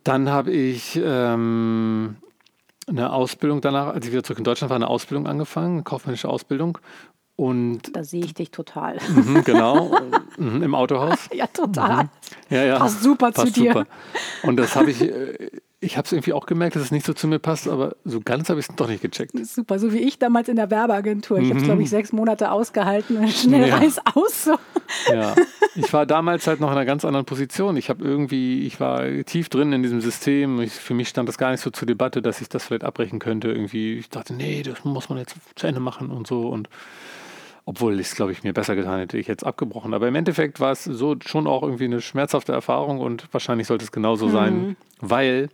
Dann 0.04 0.30
habe 0.30 0.52
ich 0.52 1.00
ähm, 1.04 2.18
eine 2.88 3.14
Ausbildung 3.14 3.62
danach, 3.62 3.88
als 3.88 4.06
ich 4.06 4.12
wieder 4.12 4.24
zurück 4.24 4.40
in 4.40 4.44
Deutschland 4.44 4.70
war, 4.70 4.76
eine 4.76 4.88
Ausbildung 4.88 5.28
angefangen, 5.28 5.76
eine 5.76 5.84
kaufmännische 5.84 6.30
Ausbildung. 6.30 6.78
Und 7.36 7.96
Da 7.96 8.04
sehe 8.04 8.24
ich 8.24 8.34
dich 8.34 8.52
total. 8.52 8.98
mhm, 9.10 9.44
genau, 9.44 9.98
mhm, 10.38 10.62
im 10.62 10.76
Autohaus. 10.76 11.30
ja, 11.34 11.48
total. 11.48 12.10
Ja, 12.50 12.64
ja. 12.64 12.78
Passt 12.78 13.02
super 13.02 13.34
zu 13.34 13.52
dir. 13.52 13.88
Und 14.44 14.58
das 14.58 14.76
habe 14.76 14.92
ich, 14.92 15.02
äh, 15.02 15.50
ich 15.84 15.98
habe 15.98 16.06
es 16.06 16.12
irgendwie 16.12 16.34
auch 16.34 16.46
gemerkt, 16.46 16.76
dass 16.76 16.84
es 16.84 16.92
nicht 16.92 17.06
so 17.06 17.14
zu 17.14 17.28
mir 17.28 17.40
passt, 17.40 17.68
aber 17.68 17.96
so 18.06 18.22
ganz 18.22 18.50
habe 18.50 18.60
ich 18.60 18.68
es 18.70 18.76
doch 18.76 18.88
nicht 18.88 19.02
gecheckt. 19.02 19.34
Super, 19.46 19.78
so 19.80 19.94
wie 19.94 20.00
ich 20.00 20.18
damals 20.20 20.48
in 20.50 20.56
der 20.56 20.72
Werbeagentur. 20.72 21.38
Ich 21.40 21.50
habe 21.50 21.60
es, 21.60 21.66
glaube 21.66 21.82
ich, 21.84 21.90
sechs 21.90 22.12
Monate 22.12 22.52
ausgehalten 22.52 23.18
und 23.18 23.30
schnell 23.30 23.62
Mhm. 23.62 23.68
Ja. 23.68 23.76
reiß 23.78 23.98
aus. 24.16 24.44
So. 24.46 24.56
Ja, 25.12 25.36
ich 25.76 25.92
war 25.94 26.06
damals 26.06 26.48
halt 26.48 26.60
noch 26.60 26.68
in 26.72 26.74
einer 26.78 26.86
ganz 26.86 27.06
anderen 27.06 27.26
Position. 27.26 27.78
Ich 27.78 27.90
habe 27.90 28.04
irgendwie, 28.04 28.66
ich 28.66 28.80
war 28.80 29.04
tief 29.26 29.50
drin 29.50 29.72
in 29.74 29.84
diesem 29.84 30.02
System. 30.02 30.60
Ich, 30.62 30.74
für 30.74 30.94
mich 30.94 31.10
stand 31.10 31.28
das 31.30 31.38
gar 31.38 31.52
nicht 31.52 31.62
so 31.62 31.70
zur 31.70 31.86
Debatte, 31.86 32.22
dass 32.22 32.42
ich 32.42 32.50
das 32.50 32.66
vielleicht 32.66 32.84
abbrechen 32.84 33.20
könnte. 33.20 33.50
Irgendwie, 33.50 33.94
ich 33.98 34.10
dachte, 34.10 34.34
nee, 34.34 34.64
das 34.64 34.84
muss 34.84 35.10
man 35.10 35.18
jetzt 35.18 35.36
zu 35.56 35.68
Ende 35.68 35.80
machen 35.80 36.10
und 36.12 36.28
so. 36.28 36.48
Und 36.50 36.70
obwohl 37.66 38.00
ich 38.00 38.08
es, 38.08 38.16
glaube 38.16 38.32
ich, 38.32 38.44
mir 38.44 38.54
besser 38.54 38.76
getan 38.76 39.00
hätte, 39.00 39.18
ich 39.18 39.28
jetzt 39.28 39.46
abgebrochen. 39.46 39.94
Aber 39.94 40.08
im 40.08 40.16
Endeffekt 40.16 40.60
war 40.60 40.72
es 40.72 40.84
so 40.84 41.16
schon 41.26 41.48
auch 41.48 41.64
irgendwie 41.64 41.86
eine 41.86 42.02
schmerzhafte 42.02 42.52
Erfahrung 42.52 43.00
und 43.00 43.28
wahrscheinlich 43.32 43.68
sollte 43.68 43.86
es 43.86 43.92
genauso 43.92 44.28
sein, 44.30 44.76
weil 45.00 45.50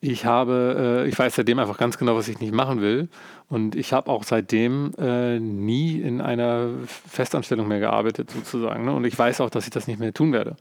ich 0.00 0.26
habe, 0.26 1.04
äh, 1.04 1.08
ich 1.08 1.16
weiß 1.16 1.36
seitdem 1.36 1.60
einfach 1.60 1.78
ganz 1.78 1.96
genau, 1.96 2.16
was 2.16 2.26
ich 2.26 2.40
nicht 2.40 2.52
machen 2.52 2.80
will. 2.80 3.08
Und 3.48 3.76
ich 3.76 3.92
habe 3.92 4.10
auch 4.10 4.24
seitdem 4.24 4.92
äh, 4.98 5.38
nie 5.38 6.00
in 6.00 6.20
einer 6.20 6.70
Festanstellung 6.86 7.68
mehr 7.68 7.78
gearbeitet, 7.78 8.30
sozusagen. 8.30 8.84
Ne? 8.84 8.92
Und 8.92 9.04
ich 9.04 9.16
weiß 9.16 9.40
auch, 9.40 9.50
dass 9.50 9.64
ich 9.64 9.70
das 9.70 9.86
nicht 9.86 10.00
mehr 10.00 10.12
tun 10.12 10.32
werde. 10.32 10.56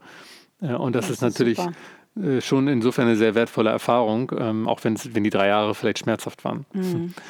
Äh, 0.62 0.74
und 0.74 0.96
das, 0.96 1.06
Das 1.06 1.12
ist 1.12 1.16
ist 1.18 1.22
natürlich 1.22 1.58
super. 1.58 1.72
Äh, 2.20 2.42
schon 2.42 2.68
insofern 2.68 3.08
eine 3.08 3.16
sehr 3.16 3.36
wertvolle 3.36 3.70
Erfahrung, 3.70 4.32
ähm, 4.38 4.68
auch 4.68 4.84
wenn 4.84 4.96
die 4.96 5.30
drei 5.30 5.48
Jahre 5.48 5.74
vielleicht 5.76 6.00
schmerzhaft 6.00 6.44
waren. 6.44 6.66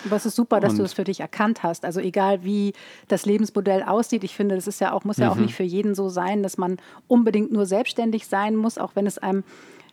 Aber 0.05 0.15
es 0.15 0.25
ist 0.25 0.35
super, 0.35 0.59
dass 0.59 0.73
du 0.73 0.79
Und- 0.79 0.85
es 0.85 0.93
für 0.93 1.03
dich 1.03 1.19
erkannt 1.19 1.61
hast. 1.63 1.85
Also 1.85 1.99
egal 1.99 2.43
wie 2.43 2.73
das 3.07 3.25
Lebensmodell 3.25 3.83
aussieht, 3.83 4.23
ich 4.23 4.35
finde, 4.35 4.55
das 4.55 4.67
ist 4.67 4.81
ja 4.81 4.91
auch, 4.93 5.03
muss 5.03 5.17
ja 5.17 5.27
Mhm. 5.27 5.31
auch 5.31 5.35
nicht 5.37 5.53
für 5.55 5.63
jeden 5.63 5.93
so 5.95 6.09
sein, 6.09 6.41
dass 6.43 6.57
man 6.57 6.77
unbedingt 7.07 7.51
nur 7.51 7.65
selbstständig 7.65 8.27
sein 8.27 8.55
muss, 8.55 8.77
auch 8.77 8.91
wenn 8.95 9.05
es 9.05 9.17
einem 9.19 9.43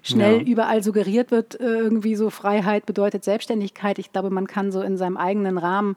schnell 0.02 0.36
Ja. 0.38 0.42
überall 0.42 0.82
suggeriert 0.82 1.30
wird, 1.32 1.60
äh, 1.60 1.64
irgendwie 1.64 2.14
so 2.14 2.30
Freiheit 2.30 2.86
bedeutet 2.86 3.24
Selbstständigkeit. 3.24 3.98
Ich 3.98 4.12
glaube, 4.12 4.30
man 4.30 4.46
kann 4.46 4.70
so 4.72 4.80
in 4.80 4.96
seinem 4.96 5.16
eigenen 5.16 5.58
Rahmen 5.58 5.96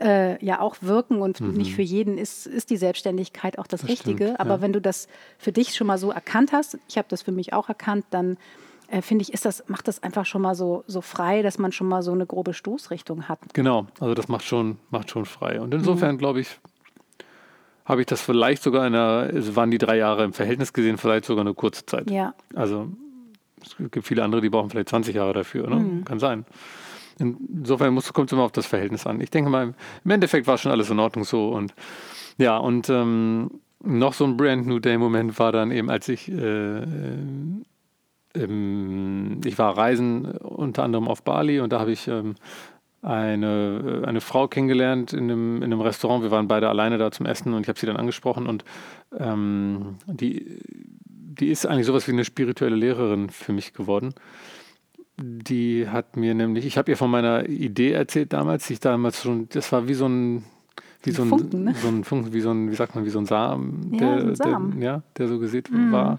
äh, 0.00 0.42
ja 0.44 0.60
auch 0.60 0.76
wirken 0.80 1.20
und 1.20 1.40
nicht 1.40 1.74
für 1.74 1.82
jeden 1.82 2.18
ist, 2.18 2.46
ist 2.46 2.70
die 2.70 2.76
Selbstständigkeit 2.76 3.58
auch 3.58 3.66
das, 3.66 3.82
Mhm. 3.82 3.86
Das 3.86 3.92
Richtige. 3.92 4.24
stimmt, 4.24 4.40
Aber 4.40 4.54
ja. 4.56 4.60
wenn 4.62 4.72
du 4.72 4.80
das 4.80 5.06
für 5.38 5.52
dich 5.52 5.74
schon 5.74 5.86
mal 5.86 5.98
so 5.98 6.10
erkannt 6.10 6.52
hast, 6.52 6.78
ich 6.88 6.96
habe 6.98 7.06
das 7.08 7.22
für 7.22 7.32
mich 7.32 7.52
auch 7.52 7.68
erkannt, 7.68 8.04
dann 8.10 8.36
äh, 8.88 9.02
finde 9.02 9.22
ich, 9.22 9.32
ist 9.32 9.44
das, 9.44 9.62
macht 9.68 9.86
das 9.86 10.02
einfach 10.02 10.26
schon 10.26 10.42
mal 10.42 10.54
so, 10.56 10.82
so 10.88 11.00
frei, 11.00 11.42
dass 11.42 11.58
man 11.58 11.70
schon 11.70 11.86
mal 11.86 12.02
so 12.02 12.10
eine 12.12 12.26
grobe 12.26 12.54
Stoßrichtung 12.54 13.28
hat. 13.28 13.38
Genau, 13.54 13.86
also 14.00 14.14
das 14.14 14.26
macht 14.28 14.44
schon, 14.44 14.78
macht 14.90 15.10
schon 15.10 15.26
frei. 15.26 15.60
Und 15.60 15.68
Mhm. 15.72 15.78
insofern 15.80 16.18
glaube 16.18 16.40
ich, 16.40 16.58
habe 17.84 18.00
ich 18.02 18.06
das 18.06 18.20
vielleicht 18.20 18.62
sogar 18.62 18.86
in 18.86 18.94
einer, 18.94 19.32
es 19.34 19.54
waren 19.56 19.70
die 19.70 19.78
drei 19.78 19.96
Jahre 19.96 20.24
im 20.24 20.32
Verhältnis 20.32 20.72
gesehen, 20.72 20.96
vielleicht 20.98 21.24
sogar 21.24 21.44
eine 21.44 21.54
kurze 21.54 21.84
Zeit. 21.86 22.10
Ja. 22.10 22.34
Also 22.54 22.88
es 23.62 23.76
gibt 23.90 24.06
viele 24.06 24.22
andere, 24.24 24.40
die 24.40 24.48
brauchen 24.48 24.70
vielleicht 24.70 24.88
20 24.88 25.14
Jahre 25.14 25.32
dafür, 25.34 25.68
ne? 25.68 25.76
Mhm. 25.76 26.04
kann 26.04 26.18
sein. 26.18 26.44
Insofern 27.20 27.94
muss, 27.94 28.12
kommt 28.12 28.30
es 28.30 28.32
immer 28.32 28.42
auf 28.42 28.52
das 28.52 28.66
Verhältnis 28.66 29.06
an. 29.06 29.20
Ich 29.20 29.30
denke 29.30 29.50
mal, 29.50 29.74
im 30.04 30.10
Endeffekt 30.10 30.46
war 30.46 30.58
schon 30.58 30.72
alles 30.72 30.90
in 30.90 30.98
Ordnung 30.98 31.24
so. 31.24 31.50
Und 31.50 31.74
ja, 32.38 32.56
und 32.56 32.88
ähm, 32.88 33.50
noch 33.82 34.14
so 34.14 34.24
ein 34.24 34.36
Brand 34.36 34.66
New 34.66 34.78
Day-Moment 34.78 35.38
war 35.38 35.52
dann 35.52 35.70
eben, 35.70 35.90
als 35.90 36.08
ich 36.08 36.30
äh, 36.30 36.82
ähm, 38.34 39.40
ich 39.44 39.58
war 39.58 39.76
reisen 39.76 40.26
unter 40.32 40.82
anderem 40.82 41.08
auf 41.08 41.22
Bali 41.22 41.60
und 41.60 41.72
da 41.72 41.80
habe 41.80 41.92
ich 41.92 42.08
ähm, 42.08 42.34
eine, 43.02 44.02
eine 44.06 44.20
Frau 44.20 44.46
kennengelernt 44.46 45.12
in 45.12 45.24
einem, 45.24 45.56
in 45.58 45.64
einem 45.64 45.80
Restaurant. 45.80 46.22
Wir 46.22 46.30
waren 46.30 46.48
beide 46.48 46.68
alleine 46.68 46.98
da 46.98 47.10
zum 47.10 47.26
Essen 47.26 47.54
und 47.54 47.62
ich 47.62 47.68
habe 47.68 47.78
sie 47.78 47.86
dann 47.86 47.96
angesprochen 47.96 48.46
und 48.46 48.64
ähm, 49.18 49.96
die, 50.06 50.60
die 51.06 51.48
ist 51.48 51.66
eigentlich 51.66 51.86
sowas 51.86 52.06
wie 52.06 52.12
eine 52.12 52.24
spirituelle 52.24 52.76
Lehrerin 52.76 53.30
für 53.30 53.52
mich 53.52 53.72
geworden. 53.72 54.14
Die 55.22 55.88
hat 55.88 56.16
mir 56.16 56.34
nämlich, 56.34 56.64
ich 56.64 56.78
habe 56.78 56.90
ihr 56.90 56.96
von 56.96 57.10
meiner 57.10 57.48
Idee 57.48 57.92
erzählt 57.92 58.32
damals, 58.32 58.68
ich 58.70 58.80
damals 58.80 59.22
schon, 59.22 59.48
das 59.50 59.70
war 59.72 59.86
wie 59.86 59.94
so 59.94 60.06
ein 60.06 60.44
wie 61.02 61.12
so 61.12 61.22
ein, 61.22 61.28
Funken, 61.28 61.64
ne? 61.64 61.74
so 61.74 61.88
ein 61.88 62.04
Funken, 62.04 62.32
wie 62.32 62.40
so 62.40 62.50
ein, 62.50 62.70
wie 62.70 62.74
sagt 62.74 62.94
man, 62.94 63.04
wie 63.04 63.10
so 63.10 63.18
ein 63.18 63.26
Samen, 63.26 63.96
der, 63.98 64.08
ja, 64.08 64.16
ein 64.16 64.34
Samen. 64.34 64.80
Der, 64.80 64.90
ja, 64.90 65.02
der 65.16 65.28
so 65.28 65.38
gesät 65.38 65.70
mm. 65.70 65.92
war. 65.92 66.18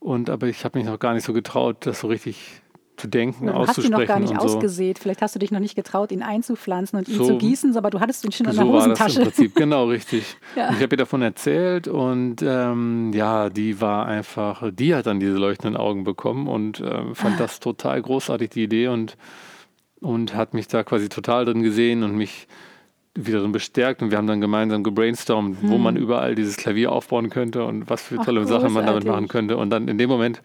Und 0.00 0.30
aber 0.30 0.48
ich 0.48 0.64
habe 0.64 0.78
mich 0.78 0.86
noch 0.86 0.98
gar 0.98 1.14
nicht 1.14 1.24
so 1.24 1.32
getraut, 1.32 1.86
das 1.86 2.00
so 2.00 2.08
richtig 2.08 2.61
zu 3.02 3.08
denken, 3.08 3.46
Dann 3.46 3.56
auszusprechen. 3.56 3.92
Hast 3.92 3.98
du 3.98 4.00
noch 4.00 4.08
gar 4.08 4.20
nicht 4.20 4.38
ausgesät. 4.38 4.98
So. 4.98 5.02
Vielleicht 5.02 5.22
hast 5.22 5.34
du 5.34 5.38
dich 5.40 5.50
noch 5.50 5.58
nicht 5.58 5.74
getraut, 5.74 6.12
ihn 6.12 6.22
einzupflanzen 6.22 6.98
und 7.00 7.08
ihn 7.08 7.16
so, 7.16 7.26
zu 7.26 7.38
gießen, 7.38 7.76
aber 7.76 7.90
du 7.90 8.00
hattest 8.00 8.24
ihn 8.24 8.32
schon 8.32 8.46
in 8.46 8.52
so 8.52 8.62
der 8.62 8.72
Hosentasche. 8.72 9.18
War 9.18 9.24
das 9.24 9.38
im 9.38 9.44
Prinzip, 9.44 9.54
genau, 9.56 9.86
richtig. 9.86 10.36
ja. 10.56 10.70
Ich 10.70 10.80
habe 10.80 10.94
ihr 10.94 10.98
davon 10.98 11.20
erzählt 11.20 11.88
und 11.88 12.36
ähm, 12.42 13.10
ja, 13.12 13.50
die 13.50 13.80
war 13.80 14.06
einfach, 14.06 14.62
die 14.72 14.94
hat 14.94 15.06
dann 15.06 15.18
diese 15.18 15.36
leuchtenden 15.36 15.76
Augen 15.76 16.04
bekommen 16.04 16.46
und 16.46 16.80
äh, 16.80 17.14
fand 17.14 17.40
das 17.40 17.58
total 17.58 18.00
großartig, 18.00 18.50
die 18.50 18.62
Idee 18.62 18.86
und, 18.86 19.16
und 20.00 20.36
hat 20.36 20.54
mich 20.54 20.68
da 20.68 20.84
quasi 20.84 21.08
total 21.08 21.44
drin 21.44 21.62
gesehen 21.62 22.04
und 22.04 22.16
mich 22.16 22.46
wieder 23.14 23.40
drin 23.40 23.52
bestärkt 23.52 24.00
und 24.00 24.10
wir 24.10 24.18
haben 24.18 24.28
dann 24.28 24.40
gemeinsam 24.40 24.84
gebrainstormt, 24.84 25.60
hm. 25.60 25.70
wo 25.70 25.76
man 25.76 25.96
überall 25.96 26.34
dieses 26.34 26.56
Klavier 26.56 26.92
aufbauen 26.92 27.30
könnte 27.30 27.64
und 27.64 27.90
was 27.90 28.02
für 28.02 28.16
tolle 28.18 28.42
Ach, 28.42 28.48
Sachen 28.48 28.72
man 28.72 28.86
damit 28.86 29.04
machen 29.04 29.28
könnte. 29.28 29.56
Und 29.56 29.70
dann 29.70 29.88
in 29.88 29.98
dem 29.98 30.08
Moment, 30.08 30.40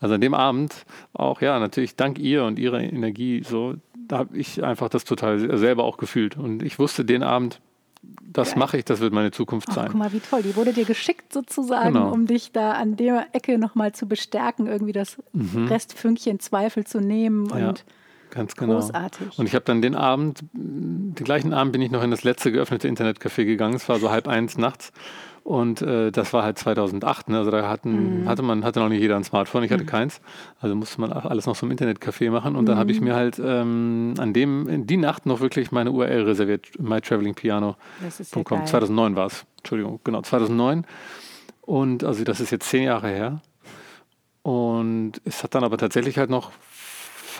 also 0.00 0.14
an 0.14 0.20
dem 0.20 0.34
Abend, 0.34 0.84
auch 1.12 1.40
ja, 1.40 1.58
natürlich 1.58 1.94
dank 1.94 2.18
ihr 2.18 2.44
und 2.44 2.58
ihrer 2.58 2.80
Energie, 2.80 3.42
so, 3.44 3.74
da 3.94 4.18
habe 4.18 4.36
ich 4.36 4.64
einfach 4.64 4.88
das 4.88 5.04
total 5.04 5.56
selber 5.58 5.84
auch 5.84 5.98
gefühlt. 5.98 6.36
Und 6.36 6.62
ich 6.62 6.78
wusste 6.78 7.04
den 7.04 7.22
Abend, 7.22 7.60
das 8.32 8.56
mache 8.56 8.78
ich, 8.78 8.84
das 8.84 9.00
wird 9.00 9.12
meine 9.12 9.30
Zukunft 9.30 9.68
Ach, 9.70 9.74
sein. 9.74 9.86
Guck 9.88 9.96
mal, 9.96 10.12
wie 10.12 10.20
toll. 10.20 10.42
Die 10.42 10.56
wurde 10.56 10.72
dir 10.72 10.86
geschickt 10.86 11.32
sozusagen, 11.32 11.94
genau. 11.94 12.12
um 12.12 12.26
dich 12.26 12.50
da 12.50 12.72
an 12.72 12.96
der 12.96 13.26
Ecke 13.32 13.58
nochmal 13.58 13.92
zu 13.92 14.06
bestärken, 14.06 14.66
irgendwie 14.66 14.92
das 14.92 15.18
mhm. 15.32 15.66
Restfünkchen 15.66 16.40
Zweifel 16.40 16.86
zu 16.86 17.00
nehmen 17.00 17.48
ja. 17.50 17.68
und 17.68 17.84
Ganz 18.30 18.54
genau. 18.54 18.74
Großartig. 18.74 19.38
Und 19.38 19.46
ich 19.46 19.54
habe 19.54 19.64
dann 19.64 19.82
den 19.82 19.94
Abend, 19.94 20.44
den 20.52 21.14
gleichen 21.16 21.52
Abend 21.52 21.72
bin 21.72 21.82
ich 21.82 21.90
noch 21.90 22.02
in 22.02 22.10
das 22.10 22.22
letzte 22.22 22.52
geöffnete 22.52 22.88
Internetcafé 22.88 23.44
gegangen. 23.44 23.74
Es 23.74 23.88
war 23.88 23.98
so 23.98 24.10
halb 24.10 24.28
eins 24.28 24.56
nachts. 24.56 24.92
Und 25.42 25.82
äh, 25.82 26.10
das 26.10 26.32
war 26.32 26.42
halt 26.42 26.58
2008. 26.58 27.28
Ne? 27.28 27.38
Also 27.38 27.50
da 27.50 27.68
hatten, 27.68 28.22
mhm. 28.22 28.28
hatte 28.28 28.42
man 28.42 28.64
hatte 28.64 28.80
noch 28.80 28.88
nicht 28.88 29.00
jeder 29.00 29.16
ein 29.16 29.24
Smartphone. 29.24 29.64
Ich 29.64 29.72
hatte 29.72 29.84
mhm. 29.84 29.88
keins. 29.88 30.20
Also 30.60 30.74
musste 30.74 31.00
man 31.00 31.12
alles 31.12 31.46
noch 31.46 31.56
so 31.56 31.66
im 31.66 31.72
Internetcafé 31.72 32.30
machen. 32.30 32.56
Und 32.56 32.62
mhm. 32.62 32.66
dann 32.66 32.78
habe 32.78 32.92
ich 32.92 33.00
mir 33.00 33.14
halt 33.14 33.40
ähm, 33.42 34.14
an 34.18 34.32
dem, 34.32 34.68
in 34.68 34.86
die 34.86 34.96
Nacht 34.96 35.26
noch 35.26 35.40
wirklich 35.40 35.72
meine 35.72 35.90
URL 35.90 36.22
reserviert. 36.22 36.68
mytravelingpiano.com. 36.78 38.58
Ja 38.58 38.64
2009 38.66 39.16
war 39.16 39.26
es. 39.26 39.44
Entschuldigung, 39.58 40.00
genau, 40.04 40.22
2009. 40.22 40.86
Und 41.62 42.04
also 42.04 42.24
das 42.24 42.40
ist 42.40 42.50
jetzt 42.50 42.68
zehn 42.68 42.84
Jahre 42.84 43.08
her. 43.08 43.40
Und 44.42 45.20
es 45.24 45.42
hat 45.42 45.54
dann 45.54 45.64
aber 45.64 45.78
tatsächlich 45.78 46.18
halt 46.18 46.30
noch 46.30 46.52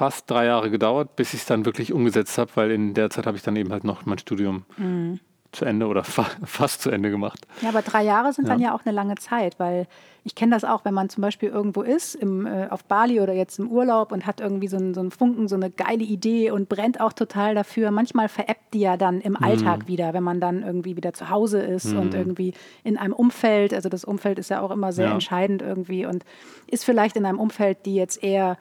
fast 0.00 0.30
drei 0.30 0.46
Jahre 0.46 0.70
gedauert, 0.70 1.16
bis 1.16 1.34
ich 1.34 1.40
es 1.40 1.46
dann 1.46 1.64
wirklich 1.64 1.92
umgesetzt 1.92 2.38
habe, 2.38 2.50
weil 2.54 2.70
in 2.70 2.94
der 2.94 3.10
Zeit 3.10 3.26
habe 3.26 3.36
ich 3.36 3.42
dann 3.42 3.56
eben 3.56 3.70
halt 3.70 3.84
noch 3.84 4.06
mein 4.06 4.18
Studium 4.18 4.64
mhm. 4.76 5.20
Zu 5.52 5.64
Ende 5.64 5.86
oder 5.86 6.04
fa 6.04 6.26
fast 6.44 6.82
zu 6.82 6.90
Ende 6.90 7.10
gemacht. 7.10 7.46
Ja, 7.62 7.70
aber 7.70 7.82
drei 7.82 8.04
Jahre 8.04 8.32
sind 8.32 8.46
ja. 8.46 8.54
dann 8.54 8.60
ja 8.60 8.74
auch 8.74 8.84
eine 8.84 8.94
lange 8.94 9.16
Zeit, 9.16 9.58
weil 9.58 9.86
ich 10.22 10.34
kenne 10.34 10.54
das 10.54 10.64
auch, 10.64 10.84
wenn 10.84 10.94
man 10.94 11.08
zum 11.08 11.22
Beispiel 11.22 11.48
irgendwo 11.48 11.82
ist, 11.82 12.14
im, 12.14 12.46
äh, 12.46 12.68
auf 12.68 12.84
Bali 12.84 13.20
oder 13.20 13.32
jetzt 13.32 13.58
im 13.58 13.70
Urlaub 13.70 14.12
und 14.12 14.26
hat 14.26 14.40
irgendwie 14.40 14.68
so 14.68 14.76
einen, 14.76 14.92
so 14.92 15.00
einen 15.00 15.10
Funken, 15.10 15.48
so 15.48 15.56
eine 15.56 15.70
geile 15.70 16.04
Idee 16.04 16.50
und 16.50 16.68
brennt 16.68 17.00
auch 17.00 17.12
total 17.12 17.54
dafür. 17.54 17.90
Manchmal 17.90 18.28
veräppt 18.28 18.74
die 18.74 18.80
ja 18.80 18.96
dann 18.96 19.20
im 19.20 19.32
mhm. 19.32 19.44
Alltag 19.44 19.88
wieder, 19.88 20.12
wenn 20.12 20.22
man 20.22 20.40
dann 20.40 20.62
irgendwie 20.62 20.96
wieder 20.96 21.14
zu 21.14 21.30
Hause 21.30 21.60
ist 21.60 21.92
mhm. 21.92 22.00
und 22.00 22.14
irgendwie 22.14 22.52
in 22.84 22.98
einem 22.98 23.14
Umfeld, 23.14 23.72
also 23.72 23.88
das 23.88 24.04
Umfeld 24.04 24.38
ist 24.38 24.50
ja 24.50 24.60
auch 24.60 24.70
immer 24.70 24.92
sehr 24.92 25.06
ja. 25.06 25.12
entscheidend 25.12 25.62
irgendwie 25.62 26.04
und 26.06 26.24
ist 26.66 26.84
vielleicht 26.84 27.16
in 27.16 27.24
einem 27.24 27.38
Umfeld, 27.38 27.86
die 27.86 27.94
jetzt 27.94 28.22
eher 28.22 28.58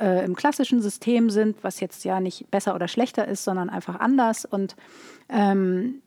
äh, 0.00 0.24
im 0.24 0.34
klassischen 0.34 0.80
System 0.80 1.30
sind, 1.30 1.62
was 1.62 1.80
jetzt 1.80 2.04
ja 2.04 2.20
nicht 2.20 2.50
besser 2.50 2.74
oder 2.74 2.88
schlechter 2.88 3.28
ist, 3.28 3.44
sondern 3.44 3.68
einfach 3.68 4.00
anders. 4.00 4.44
Und 4.44 4.76
ähm, 5.28 6.01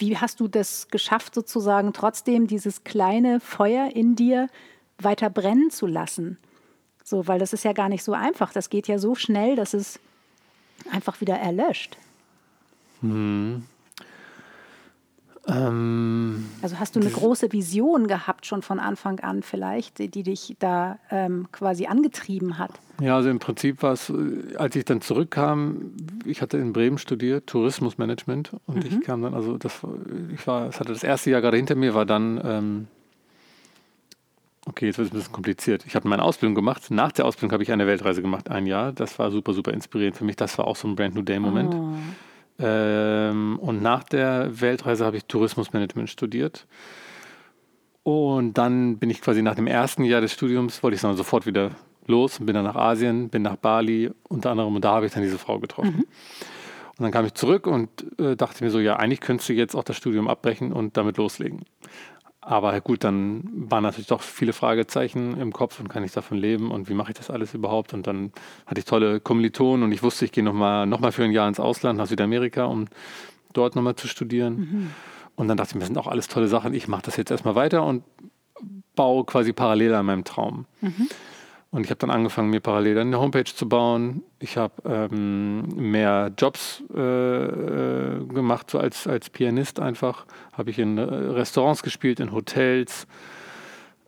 wie 0.00 0.16
hast 0.16 0.40
du 0.40 0.48
das 0.48 0.88
geschafft, 0.88 1.34
sozusagen 1.34 1.92
trotzdem 1.92 2.46
dieses 2.46 2.84
kleine 2.84 3.40
Feuer 3.40 3.90
in 3.94 4.16
dir 4.16 4.48
weiter 4.98 5.30
brennen 5.30 5.70
zu 5.70 5.86
lassen? 5.86 6.38
So, 7.04 7.26
weil 7.26 7.38
das 7.38 7.52
ist 7.52 7.64
ja 7.64 7.72
gar 7.72 7.88
nicht 7.88 8.04
so 8.04 8.12
einfach. 8.12 8.52
Das 8.52 8.70
geht 8.70 8.88
ja 8.88 8.98
so 8.98 9.14
schnell, 9.14 9.56
dass 9.56 9.74
es 9.74 9.98
einfach 10.90 11.20
wieder 11.20 11.36
erlöscht. 11.36 11.96
Hm. 13.00 13.64
Ähm, 15.48 16.46
also 16.60 16.78
hast 16.78 16.96
du 16.96 17.00
eine 17.00 17.10
große 17.10 17.50
Vision 17.52 18.08
gehabt 18.08 18.44
schon 18.46 18.62
von 18.62 18.78
Anfang 18.78 19.20
an 19.20 19.42
vielleicht, 19.42 19.98
die, 19.98 20.08
die 20.08 20.22
dich 20.22 20.56
da 20.58 20.98
ähm, 21.10 21.48
quasi 21.50 21.86
angetrieben 21.86 22.58
hat? 22.58 22.72
Ja, 23.00 23.16
also 23.16 23.30
im 23.30 23.38
Prinzip 23.38 23.82
war 23.82 23.92
es, 23.92 24.10
äh, 24.10 24.56
als 24.56 24.76
ich 24.76 24.84
dann 24.84 25.00
zurückkam, 25.00 25.92
ich 26.26 26.42
hatte 26.42 26.58
in 26.58 26.72
Bremen 26.72 26.98
studiert, 26.98 27.46
Tourismusmanagement 27.46 28.52
und 28.66 28.76
mhm. 28.76 28.82
ich 28.86 29.00
kam 29.00 29.22
dann, 29.22 29.34
also 29.34 29.56
das, 29.56 29.80
ich 30.34 30.46
war, 30.46 30.68
es 30.68 30.78
hatte 30.78 30.92
das 30.92 31.02
erste 31.02 31.30
Jahr 31.30 31.40
gerade 31.40 31.56
hinter 31.56 31.74
mir, 31.74 31.94
war 31.94 32.04
dann, 32.04 32.40
ähm, 32.44 32.86
okay, 34.66 34.86
jetzt 34.86 34.98
wird 34.98 35.08
es 35.08 35.14
ein 35.14 35.16
bisschen 35.16 35.32
kompliziert. 35.32 35.86
Ich 35.86 35.96
habe 35.96 36.06
meine 36.06 36.22
Ausbildung 36.22 36.54
gemacht, 36.54 36.90
nach 36.90 37.12
der 37.12 37.24
Ausbildung 37.24 37.52
habe 37.52 37.62
ich 37.62 37.72
eine 37.72 37.86
Weltreise 37.86 38.20
gemacht, 38.20 38.50
ein 38.50 38.66
Jahr, 38.66 38.92
das 38.92 39.18
war 39.18 39.30
super, 39.30 39.54
super 39.54 39.72
inspirierend 39.72 40.18
für 40.18 40.24
mich, 40.24 40.36
das 40.36 40.58
war 40.58 40.66
auch 40.66 40.76
so 40.76 40.86
ein 40.86 40.96
Brand 40.96 41.14
New 41.14 41.22
Day 41.22 41.40
Moment. 41.40 41.74
Oh. 41.74 41.94
Ähm, 42.60 43.58
und 43.58 43.82
nach 43.82 44.04
der 44.04 44.60
Weltreise 44.60 45.04
habe 45.04 45.16
ich 45.16 45.24
Tourismusmanagement 45.24 46.10
studiert. 46.10 46.66
Und 48.02 48.54
dann 48.58 48.98
bin 48.98 49.10
ich 49.10 49.20
quasi 49.20 49.42
nach 49.42 49.54
dem 49.54 49.66
ersten 49.66 50.04
Jahr 50.04 50.20
des 50.20 50.32
Studiums, 50.32 50.82
wollte 50.82 50.94
ich 50.94 51.00
dann 51.00 51.16
sofort 51.16 51.46
wieder 51.46 51.70
los, 52.06 52.38
bin 52.38 52.54
dann 52.54 52.64
nach 52.64 52.76
Asien, 52.76 53.28
bin 53.28 53.42
nach 53.42 53.56
Bali 53.56 54.10
unter 54.28 54.50
anderem 54.50 54.74
und 54.74 54.84
da 54.84 54.92
habe 54.92 55.06
ich 55.06 55.12
dann 55.12 55.22
diese 55.22 55.38
Frau 55.38 55.58
getroffen. 55.58 55.96
Mhm. 55.96 56.04
Und 56.98 57.04
dann 57.04 57.12
kam 57.12 57.24
ich 57.24 57.34
zurück 57.34 57.66
und 57.66 57.88
äh, 58.18 58.36
dachte 58.36 58.62
mir 58.62 58.70
so, 58.70 58.78
ja, 58.78 58.96
eigentlich 58.96 59.20
könntest 59.20 59.48
du 59.48 59.54
jetzt 59.54 59.74
auch 59.74 59.84
das 59.84 59.96
Studium 59.96 60.28
abbrechen 60.28 60.72
und 60.72 60.96
damit 60.96 61.16
loslegen. 61.16 61.64
Aber 62.42 62.80
gut, 62.80 63.04
dann 63.04 63.42
waren 63.70 63.82
natürlich 63.82 64.06
doch 64.06 64.22
viele 64.22 64.54
Fragezeichen 64.54 65.38
im 65.38 65.52
Kopf 65.52 65.78
und 65.78 65.88
kann 65.88 66.04
ich 66.04 66.12
davon 66.12 66.38
leben 66.38 66.70
und 66.70 66.88
wie 66.88 66.94
mache 66.94 67.10
ich 67.10 67.18
das 67.18 67.30
alles 67.30 67.52
überhaupt? 67.52 67.92
Und 67.92 68.06
dann 68.06 68.32
hatte 68.66 68.80
ich 68.80 68.86
tolle 68.86 69.20
Kommilitonen 69.20 69.82
und 69.84 69.92
ich 69.92 70.02
wusste, 70.02 70.24
ich 70.24 70.32
gehe 70.32 70.42
nochmal 70.42 70.86
noch 70.86 71.00
mal 71.00 71.12
für 71.12 71.24
ein 71.24 71.32
Jahr 71.32 71.48
ins 71.48 71.60
Ausland, 71.60 71.98
nach 71.98 72.06
Südamerika, 72.06 72.64
um 72.64 72.86
dort 73.52 73.76
nochmal 73.76 73.94
zu 73.94 74.08
studieren. 74.08 74.56
Mhm. 74.56 74.90
Und 75.34 75.48
dann 75.48 75.58
dachte 75.58 75.70
ich 75.70 75.74
mir, 75.74 75.80
das 75.80 75.88
sind 75.88 75.98
auch 75.98 76.06
alles 76.06 76.28
tolle 76.28 76.48
Sachen. 76.48 76.72
Ich 76.72 76.88
mache 76.88 77.02
das 77.02 77.16
jetzt 77.16 77.30
erstmal 77.30 77.56
weiter 77.56 77.84
und 77.84 78.04
baue 78.94 79.24
quasi 79.24 79.52
parallel 79.52 79.94
an 79.94 80.06
meinem 80.06 80.24
Traum. 80.24 80.66
Mhm. 80.80 81.08
Und 81.72 81.84
ich 81.84 81.90
habe 81.90 81.98
dann 81.98 82.10
angefangen, 82.10 82.50
mir 82.50 82.60
parallel 82.60 82.98
eine 82.98 83.20
Homepage 83.20 83.44
zu 83.44 83.68
bauen. 83.68 84.24
Ich 84.40 84.56
habe 84.56 84.74
ähm, 84.84 85.62
mehr 85.76 86.32
Jobs 86.36 86.82
äh, 86.92 87.00
äh, 87.00 88.24
gemacht, 88.24 88.70
so 88.70 88.78
als, 88.80 89.06
als 89.06 89.30
Pianist 89.30 89.78
einfach. 89.78 90.26
Habe 90.52 90.70
ich 90.70 90.80
in 90.80 90.98
äh, 90.98 91.02
Restaurants 91.02 91.84
gespielt, 91.84 92.18
in 92.18 92.32
Hotels. 92.32 93.06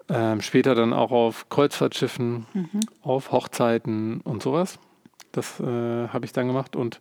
Ähm, 0.08 0.40
später 0.40 0.74
dann 0.74 0.92
auch 0.92 1.12
auf 1.12 1.48
Kreuzfahrtschiffen, 1.50 2.46
mhm. 2.52 2.80
auf 3.02 3.30
Hochzeiten 3.30 4.20
und 4.22 4.42
sowas. 4.42 4.80
Das 5.30 5.60
äh, 5.60 6.08
habe 6.08 6.24
ich 6.24 6.32
dann 6.32 6.48
gemacht. 6.48 6.74
Und 6.74 7.00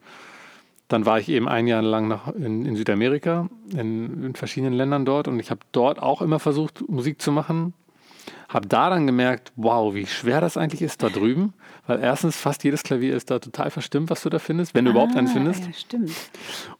dann 0.89 1.07
war 1.07 1.17
ich 1.17 1.29
eben 1.29 1.49
ein 1.49 1.65
Jahr 1.65 1.81
lang 1.81 2.07
nach, 2.07 2.27
in, 2.35 2.65
in 2.67 2.75
Südamerika, 2.75 3.49
in, 3.71 4.25
in 4.25 4.35
verschiedenen 4.35 4.73
Ländern 4.73 5.05
dort. 5.05 5.27
Und 5.27 5.39
ich 5.39 5.49
habe 5.49 5.61
dort 5.71 5.99
auch 5.99 6.21
immer 6.21 6.37
versucht, 6.37 6.87
Musik 6.87 7.19
zu 7.19 7.31
machen 7.31 7.73
habe 8.51 8.67
da 8.67 8.89
dann 8.89 9.07
gemerkt, 9.07 9.53
wow, 9.55 9.93
wie 9.93 10.05
schwer 10.05 10.41
das 10.41 10.57
eigentlich 10.57 10.81
ist 10.81 11.01
da 11.01 11.09
drüben. 11.09 11.53
Weil 11.87 12.01
erstens, 12.01 12.35
fast 12.35 12.63
jedes 12.63 12.83
Klavier 12.83 13.15
ist 13.15 13.31
da 13.31 13.39
total 13.39 13.71
verstimmt, 13.71 14.09
was 14.09 14.21
du 14.21 14.29
da 14.29 14.39
findest, 14.39 14.75
wenn 14.75 14.85
du 14.85 14.91
ah, 14.91 14.93
überhaupt 14.93 15.15
eins 15.15 15.31
findest. 15.31 15.65
Ja, 15.65 15.73
stimmt. 15.73 16.11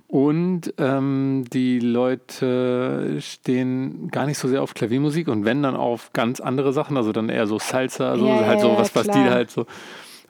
Und 0.08 0.74
ähm, 0.78 1.46
die 1.54 1.80
Leute 1.80 3.18
stehen 3.22 4.10
gar 4.10 4.26
nicht 4.26 4.38
so 4.38 4.50
sehr 4.50 4.62
auf 4.62 4.74
Klaviermusik 4.74 5.30
und 5.30 5.46
wenn 5.46 5.64
dann 5.64 5.78
auf 5.78 6.12
ganz 6.12 6.42
andere 6.42 6.74
Sachen, 6.74 6.98
also 6.98 7.14
dann 7.14 7.30
eher 7.30 7.48
so 7.48 7.58
Salsa, 7.58 8.18
so, 8.18 8.28
ja, 8.28 8.46
halt 8.46 8.60
so 8.60 8.78
was, 8.78 8.94
was 8.94 9.08
die 9.08 9.20
halt 9.20 9.50
so 9.50 9.66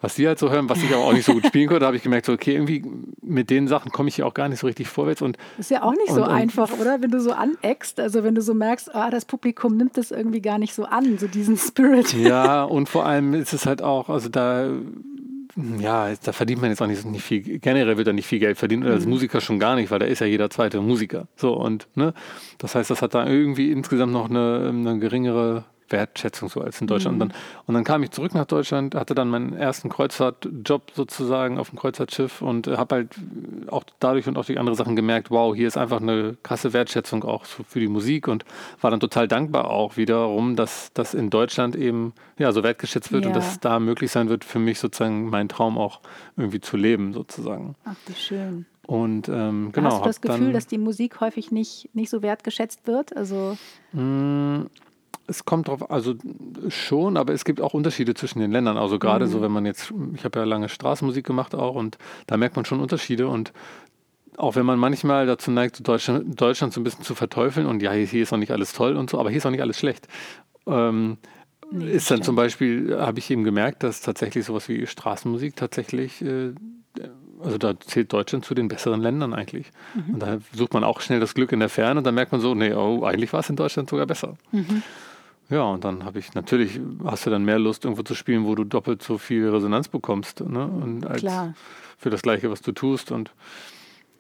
was 0.02 0.16
die 0.16 0.28
halt 0.28 0.40
so 0.40 0.50
hören, 0.50 0.68
was 0.70 0.82
ich 0.82 0.94
aber 0.94 1.04
auch 1.04 1.14
nicht 1.14 1.26
so 1.26 1.34
gut 1.34 1.46
spielen 1.46 1.70
konnte, 1.70 1.86
habe 1.86 1.96
ich 1.96 2.04
gemerkt, 2.04 2.26
so, 2.26 2.34
okay, 2.34 2.54
irgendwie 2.54 2.84
mit 3.22 3.50
den 3.50 3.68
Sachen 3.68 3.92
komme 3.92 4.10
ich 4.10 4.16
hier 4.16 4.26
auch 4.26 4.34
gar 4.34 4.50
nicht 4.50 4.60
so 4.60 4.68
richtig 4.68 4.88
vorwärts. 4.88 5.22
Und, 5.22 5.38
ist 5.58 5.72
ja 5.72 5.84
auch 5.84 5.92
nicht 5.92 6.10
und, 6.10 6.16
so 6.16 6.24
und, 6.24 6.30
einfach, 6.30 6.72
oder? 6.80 7.02
Wenn 7.02 7.12
du 7.12 7.22
so 7.22 7.32
aneckst, 7.32 8.00
also 8.00 8.24
wenn 8.24 8.36
du 8.36 8.42
so 8.42 8.54
merkst, 8.54 8.94
ah, 8.96 9.10
das 9.10 9.26
Publikum 9.26 9.78
nimmt 9.78 9.98
das 9.98 10.12
irgendwie 10.12 10.42
gar 10.42 10.58
nicht 10.58 10.74
so 10.74 10.86
an, 10.86 11.18
so 11.18 11.28
diesen 11.28 11.58
Spirit. 11.58 12.14
Ja, 12.14 12.64
und 12.72 12.90
vor 12.90 13.06
allem 13.06 13.34
ist 13.34 13.54
es 13.54 13.66
halt 13.66 13.82
auch, 13.82 14.10
also 14.10 14.30
da 14.30 14.70
ja, 15.80 16.10
da 16.24 16.32
verdient 16.32 16.62
man 16.62 16.70
jetzt 16.70 16.82
auch 16.82 16.88
nicht, 16.88 17.06
nicht 17.06 17.24
viel, 17.24 17.60
generell 17.60 17.98
wird 17.98 18.08
da 18.08 18.14
nicht 18.14 18.26
viel 18.26 18.40
Geld 18.40 18.58
verdient, 18.58 18.86
oder 18.86 18.94
als 18.94 19.04
Mhm. 19.06 19.12
Musiker 19.12 19.42
schon 19.42 19.60
gar 19.60 19.76
nicht, 19.76 19.92
weil 19.92 20.00
da 20.00 20.06
ist 20.06 20.20
ja 20.20 20.26
jeder 20.28 20.50
zweite 20.50 20.80
Musiker. 20.82 21.28
So, 21.36 21.54
und, 21.54 21.88
ne, 21.96 22.14
das 22.58 22.76
heißt, 22.76 22.90
das 22.90 23.02
hat 23.02 23.14
da 23.14 23.28
irgendwie 23.28 23.72
insgesamt 23.72 24.14
noch 24.14 24.30
eine, 24.30 24.70
eine 24.70 25.00
geringere 25.00 25.66
Wertschätzung 25.92 26.50
so 26.50 26.62
als 26.62 26.80
in 26.82 26.88
Deutschland. 26.88 27.18
Mhm. 27.18 27.22
Und, 27.24 27.30
dann, 27.34 27.38
und 27.68 27.74
dann 27.76 27.84
kam 27.84 28.04
ich 28.04 28.12
zurück 28.12 28.34
nach 28.34 28.46
Deutschland, 28.46 28.96
hatte 28.96 29.16
dann 29.16 29.30
meinen 29.30 29.54
ersten 29.54 29.90
Kreuzfahrtjob 29.90 30.92
sozusagen 30.94 31.58
auf 31.58 31.70
dem 31.70 31.80
Kreuzfahrtschiff 31.80 32.42
und 32.42 32.68
habe 32.68 32.96
halt 32.96 33.16
auch 33.68 33.84
dadurch 34.00 34.28
und 34.28 34.38
auch 34.38 34.46
durch 34.46 34.60
andere 34.60 34.76
Sachen 34.76 34.96
gemerkt, 34.96 35.32
wow, 35.32 35.56
hier 35.56 35.68
ist 35.68 35.78
einfach 35.78 36.02
eine 36.02 36.38
krasse 36.44 36.74
Wertschätzung 36.74 37.24
auch 37.24 37.46
für 37.46 37.80
die 37.80 37.88
Musik 37.88 38.28
und 38.28 38.46
war 38.82 38.92
dann 38.92 39.00
total 39.00 39.28
dankbar 39.28 39.70
auch 39.70 39.98
wiederum, 39.98 40.56
dass 40.56 40.92
das 40.94 41.14
in 41.14 41.30
Deutschland 41.30 41.76
eben 41.76 42.14
ja 42.38 42.52
so 42.52 42.64
wertgeschätzt 42.64 43.12
wird 43.12 43.26
und 43.26 43.32
Ja. 43.32 43.36
dass 43.36 43.52
es 43.52 43.60
da 43.60 43.80
möglich 43.80 44.12
sein 44.12 44.30
wird, 44.30 44.44
für 44.46 44.60
mich 44.60 44.80
sozusagen 44.80 45.30
meinen 45.30 45.50
Traum 45.50 45.78
auch 45.78 46.02
irgendwie 46.38 46.62
zu 46.62 46.78
leben 46.78 47.14
sozusagen. 47.14 47.76
Ach, 47.86 47.96
wie 48.08 48.14
schön. 48.16 48.66
Und 48.88 49.30
ähm, 49.30 49.70
genau. 49.72 49.92
Hast 49.92 50.00
du 50.02 50.06
das 50.06 50.22
Gefühl, 50.22 50.52
dass 50.54 50.68
die 50.68 50.78
Musik 50.80 51.22
häufig 51.22 51.52
nicht, 51.52 51.90
nicht 51.94 52.10
so 52.10 52.22
wertgeschätzt 52.22 52.88
wird? 52.88 53.16
Also, 53.16 53.58
Mm, 53.94 54.64
Es 55.32 55.46
kommt 55.46 55.68
drauf, 55.68 55.90
also 55.90 56.16
schon, 56.70 57.18
aber 57.18 57.34
es 57.34 57.46
gibt 57.46 57.62
auch 57.62 57.74
Unterschiede 57.74 58.14
zwischen 58.14 58.40
den 58.40 58.52
Ländern. 58.52 58.78
Also 58.78 59.00
gerade 59.00 59.28
so, 59.28 59.42
wenn 59.42 59.52
man 59.52 59.66
jetzt, 59.66 59.94
ich 60.14 60.24
habe 60.24 60.40
ja 60.40 60.46
lange 60.46 60.70
Straßenmusik 60.70 61.26
gemacht 61.26 61.56
auch 61.56 61.76
und 61.76 61.98
da 62.28 62.38
merkt 62.38 62.56
man 62.56 62.66
schon 62.66 62.80
Unterschiede 62.80 63.28
und 63.28 63.54
auch 64.38 64.56
wenn 64.56 64.66
man 64.66 64.80
manchmal 64.80 65.26
dazu 65.26 65.52
neigt, 65.52 65.88
Deutschland, 65.88 66.40
Deutschland 66.40 66.74
so 66.74 66.80
ein 66.80 66.84
bisschen 66.84 67.04
zu 67.04 67.16
verteufeln 67.16 67.68
und 67.68 67.82
ja, 67.82 67.92
hier, 67.92 68.06
hier 68.06 68.24
ist 68.24 68.34
auch 68.34 68.38
nicht 68.38 68.52
alles 68.52 68.74
toll 68.74 68.96
und 68.96 69.10
so, 69.10 69.20
aber 69.20 69.30
hier 69.30 69.38
ist 69.38 69.46
auch 69.46 69.52
nicht 69.52 69.62
alles 69.62 69.78
schlecht. 69.78 70.08
Ähm, 70.68 71.18
Nee, 71.72 71.86
ist 71.86 72.12
dann 72.12 72.18
stimmt. 72.18 72.26
zum 72.26 72.36
Beispiel, 72.36 72.98
habe 73.00 73.20
ich 73.20 73.32
eben 73.32 73.46
gemerkt, 73.46 73.84
dass 73.84 74.02
tatsächlich 74.02 74.46
sowas 74.46 74.68
wie 74.68 74.86
Straßenmusik 74.86 75.56
tatsächlich, 75.56 76.22
äh, 76.22 76.54
also 77.42 77.58
da 77.58 77.80
zählt 77.80 78.12
Deutschland 78.12 78.44
zu 78.44 78.54
den 78.54 78.68
besseren 78.68 79.02
Ländern 79.02 79.34
eigentlich. 79.34 79.72
Mhm. 79.96 80.16
Und 80.16 80.20
da 80.20 80.40
sucht 80.54 80.74
man 80.74 80.84
auch 80.84 81.00
schnell 81.00 81.22
das 81.22 81.34
Glück 81.34 81.54
in 81.54 81.62
der 81.62 81.70
Ferne 81.70 82.00
und 82.00 82.04
dann 82.04 82.14
merkt 82.14 82.34
man 82.34 82.42
so, 82.42 82.54
nee, 82.54 82.74
oh, 82.74 83.06
eigentlich 83.06 83.32
war 83.32 83.40
es 83.40 83.50
in 83.50 83.56
Deutschland 83.56 83.90
sogar 83.90 84.06
besser. 84.06 84.36
Mhm. 84.52 84.84
Ja, 85.52 85.64
und 85.64 85.84
dann 85.84 86.06
habe 86.06 86.18
ich, 86.18 86.34
natürlich 86.34 86.80
hast 87.04 87.26
du 87.26 87.30
dann 87.30 87.44
mehr 87.44 87.60
Lust, 87.60 87.84
irgendwo 87.84 88.04
zu 88.04 88.16
spielen, 88.16 88.46
wo 88.46 88.56
du 88.56 88.64
doppelt 88.64 89.04
so 89.04 89.18
viel 89.18 89.50
Resonanz 89.50 89.90
bekommst, 89.90 90.40
ne? 90.40 90.66
Und 90.66 91.06
als 91.06 91.20
Klar. 91.20 91.54
für 91.98 92.10
das 92.10 92.22
Gleiche, 92.22 92.50
was 92.50 92.62
du 92.62 92.72
tust. 92.72 93.12
Und 93.12 93.32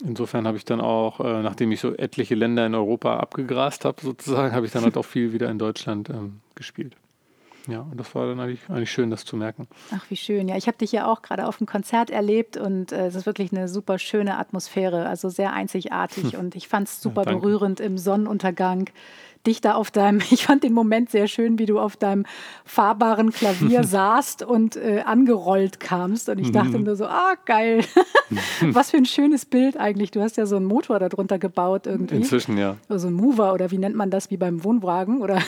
insofern 0.03 0.45
habe 0.45 0.57
ich 0.57 0.65
dann 0.65 0.81
auch, 0.81 1.21
äh, 1.21 1.41
nachdem 1.41 1.71
ich 1.71 1.79
so 1.79 1.95
etliche 1.95 2.35
Länder 2.35 2.65
in 2.65 2.75
Europa 2.75 3.17
abgegrast 3.17 3.85
habe, 3.85 4.01
sozusagen, 4.01 4.53
habe 4.53 4.65
ich 4.65 4.73
dann 4.73 4.83
halt 4.83 4.97
auch 4.97 5.05
viel 5.05 5.31
wieder 5.31 5.49
in 5.49 5.57
Deutschland 5.57 6.09
ähm, 6.09 6.41
gespielt. 6.53 6.97
Ja, 7.67 7.81
und 7.81 7.97
das 7.97 8.13
war 8.15 8.27
dann 8.27 8.39
eigentlich, 8.39 8.61
eigentlich 8.69 8.91
schön, 8.91 9.09
das 9.09 9.23
zu 9.23 9.37
merken. 9.37 9.67
ach, 9.95 10.03
wie 10.09 10.15
schön. 10.15 10.47
Ja, 10.47 10.57
ich 10.57 10.67
habe 10.67 10.77
dich 10.77 10.91
ja 10.91 11.05
auch 11.05 11.21
gerade 11.21 11.47
auf 11.47 11.57
dem 11.57 11.67
Konzert 11.67 12.09
erlebt 12.09 12.57
und 12.57 12.91
äh, 12.91 13.05
es 13.05 13.15
ist 13.15 13.25
wirklich 13.25 13.51
eine 13.51 13.67
super 13.67 13.99
schöne 13.99 14.37
Atmosphäre, 14.37 15.07
also 15.07 15.29
sehr 15.29 15.53
einzigartig. 15.53 16.37
Und 16.37 16.55
ich 16.55 16.67
fand 16.67 16.87
es 16.87 17.01
super 17.01 17.23
danke. 17.23 17.41
berührend 17.41 17.79
im 17.79 17.97
Sonnenuntergang. 17.97 18.89
Dich 19.47 19.59
da 19.59 19.73
auf 19.73 19.89
deinem, 19.91 20.19
ich 20.31 20.45
fand 20.45 20.63
den 20.63 20.73
Moment 20.73 21.09
sehr 21.09 21.27
schön, 21.27 21.57
wie 21.59 21.65
du 21.65 21.79
auf 21.79 21.97
deinem 21.97 22.25
fahrbaren 22.65 23.31
Klavier 23.31 23.83
saßt 23.85 24.43
und 24.43 24.75
äh, 24.75 25.01
angerollt 25.05 25.79
kamst. 25.79 26.29
Und 26.29 26.37
ich 26.39 26.51
dachte 26.51 26.79
nur 26.79 26.95
so, 26.95 27.05
ah, 27.05 27.33
geil. 27.45 27.83
Was 28.61 28.91
für 28.91 28.97
ein 28.97 29.05
schönes 29.05 29.45
Bild 29.45 29.77
eigentlich. 29.77 30.11
Du 30.11 30.21
hast 30.21 30.37
ja 30.37 30.45
so 30.45 30.55
einen 30.57 30.65
Motor 30.65 30.99
darunter 30.99 31.39
gebaut 31.39 31.87
irgendwie. 31.87 32.15
Inzwischen, 32.17 32.57
ja. 32.57 32.77
So 32.89 33.07
ein 33.07 33.13
Mover 33.13 33.53
oder 33.53 33.71
wie 33.71 33.77
nennt 33.77 33.95
man 33.95 34.09
das, 34.11 34.29
wie 34.29 34.37
beim 34.37 34.63
Wohnwagen? 34.63 35.21
Oder 35.21 35.39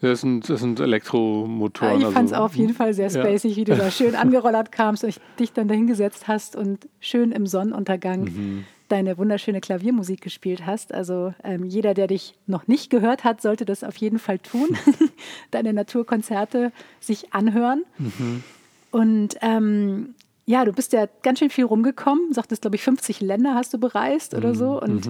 Das 0.00 0.20
sind, 0.20 0.48
das 0.50 0.60
sind 0.60 0.80
Elektromotoren. 0.80 2.00
ich 2.00 2.06
fand 2.08 2.26
es 2.26 2.32
also- 2.32 2.44
auf 2.44 2.56
jeden 2.56 2.74
Fall 2.74 2.92
sehr 2.94 3.08
Ja. 3.08 3.20
spacig, 3.22 3.56
wie 3.56 3.64
du 3.64 3.76
da 3.76 3.90
schön 3.90 4.14
angerollert 4.14 4.72
kamst 4.72 5.04
und 5.04 5.10
ich 5.10 5.20
dich 5.38 5.52
dann 5.52 5.68
dahingesetzt 5.68 6.26
hast 6.28 6.56
und 6.56 6.88
schön 7.00 7.30
im 7.32 7.46
Sonnenuntergang 7.46 8.24
Mhm. 8.24 8.64
Deine 8.92 9.16
wunderschöne 9.16 9.60
Klaviermusik 9.60 10.20
gespielt 10.20 10.66
hast. 10.66 10.92
Also 10.92 11.34
ähm, 11.42 11.64
jeder, 11.64 11.94
der 11.94 12.06
dich 12.06 12.34
noch 12.46 12.68
nicht 12.68 12.90
gehört 12.90 13.24
hat, 13.24 13.40
sollte 13.40 13.64
das 13.64 13.82
auf 13.82 13.96
jeden 13.96 14.18
Fall 14.18 14.38
tun. 14.38 14.68
deine 15.50 15.72
Naturkonzerte 15.72 16.72
sich 17.00 17.32
anhören. 17.32 17.84
Mhm. 17.98 18.44
Und 18.90 19.36
ähm, 19.40 20.14
ja, 20.44 20.64
du 20.66 20.72
bist 20.72 20.92
ja 20.92 21.06
ganz 21.22 21.38
schön 21.38 21.48
viel 21.50 21.64
rumgekommen. 21.64 22.34
Sagtest, 22.34 22.62
glaube 22.62 22.76
ich, 22.76 22.82
50 22.82 23.20
Länder 23.22 23.54
hast 23.54 23.72
du 23.72 23.78
bereist 23.78 24.32
Mhm. 24.32 24.38
oder 24.38 24.54
so. 24.54 24.80
Und 24.80 25.08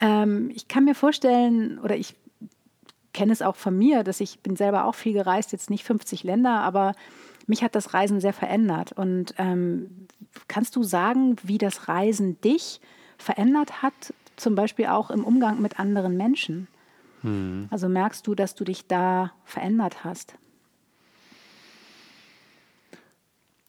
ähm, 0.00 0.50
ich 0.54 0.66
kann 0.68 0.84
mir 0.84 0.94
vorstellen, 0.94 1.78
oder 1.78 1.96
ich 1.96 2.14
kenne 3.12 3.32
es 3.32 3.42
auch 3.42 3.56
von 3.56 3.76
mir, 3.76 4.04
dass 4.04 4.20
ich 4.20 4.40
bin 4.40 4.56
selber 4.56 4.86
auch 4.86 4.94
viel 4.94 5.12
gereist, 5.12 5.52
jetzt 5.52 5.68
nicht 5.68 5.84
50 5.84 6.24
Länder, 6.24 6.60
aber 6.60 6.94
mich 7.46 7.62
hat 7.62 7.74
das 7.74 7.92
Reisen 7.92 8.20
sehr 8.20 8.32
verändert. 8.32 8.92
Und 8.92 9.34
ähm, 9.36 10.06
kannst 10.48 10.76
du 10.76 10.82
sagen, 10.82 11.36
wie 11.42 11.58
das 11.58 11.88
Reisen 11.88 12.40
dich 12.40 12.80
verändert 13.22 13.82
hat, 13.82 14.14
zum 14.36 14.54
Beispiel 14.54 14.86
auch 14.86 15.10
im 15.10 15.24
Umgang 15.24 15.62
mit 15.62 15.78
anderen 15.78 16.16
Menschen? 16.16 16.68
Also 17.70 17.88
merkst 17.88 18.26
du, 18.26 18.34
dass 18.34 18.56
du 18.56 18.64
dich 18.64 18.88
da 18.88 19.32
verändert 19.44 20.02
hast? 20.02 20.34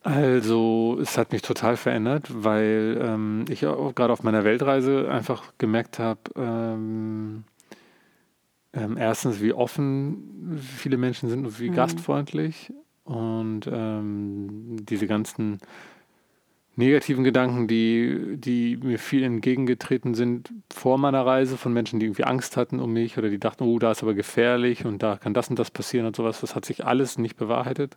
Also, 0.02 0.98
es 1.02 1.18
hat 1.18 1.32
mich 1.32 1.44
total 1.44 1.78
verändert, 1.78 2.28
weil 2.30 3.00
ähm, 3.00 3.46
ich 3.48 3.66
auch 3.66 3.96
gerade 3.96 4.12
auf 4.12 4.24
meiner 4.24 4.44
Weltreise 4.44 5.10
einfach 5.10 5.54
gemerkt 5.58 5.98
habe, 5.98 6.20
ähm, 6.36 7.46
ähm, 8.74 8.98
erstens, 8.98 9.40
wie 9.40 9.54
offen 9.54 10.60
viele 10.60 10.98
Menschen 10.98 11.30
sind 11.30 11.46
und 11.46 11.60
wie 11.60 11.70
gastfreundlich 11.70 12.74
und 13.06 13.62
ähm, 13.72 14.78
diese 14.82 15.08
ganzen 15.08 15.60
negativen 16.76 17.24
Gedanken, 17.24 17.68
die, 17.68 18.38
die 18.38 18.78
mir 18.78 18.98
viel 18.98 19.24
entgegengetreten 19.24 20.16
sind 20.16 20.52
vor 20.74 20.98
meiner 20.98 21.26
Reise 21.26 21.58
von 21.58 21.72
Menschen, 21.74 22.00
die 22.00 22.08
irgendwie 22.08 22.24
Angst 22.24 22.58
hatten 22.58 22.80
um 22.80 22.92
mich 22.94 23.18
oder 23.18 23.30
die 23.30 23.40
dachten, 23.40 23.64
oh, 23.64 23.78
da 23.80 23.92
ist 23.92 24.02
aber 24.02 24.14
gefährlich 24.16 24.86
und 24.86 25.04
da 25.04 25.18
kann 25.18 25.34
das 25.34 25.50
und 25.50 25.60
das 25.60 25.70
passieren 25.70 26.08
und 26.08 26.16
sowas, 26.16 26.42
das 26.42 26.56
hat 26.56 26.66
sich 26.66 26.86
alles 26.86 27.18
nicht 27.18 27.38
bewahrheitet. 27.38 27.96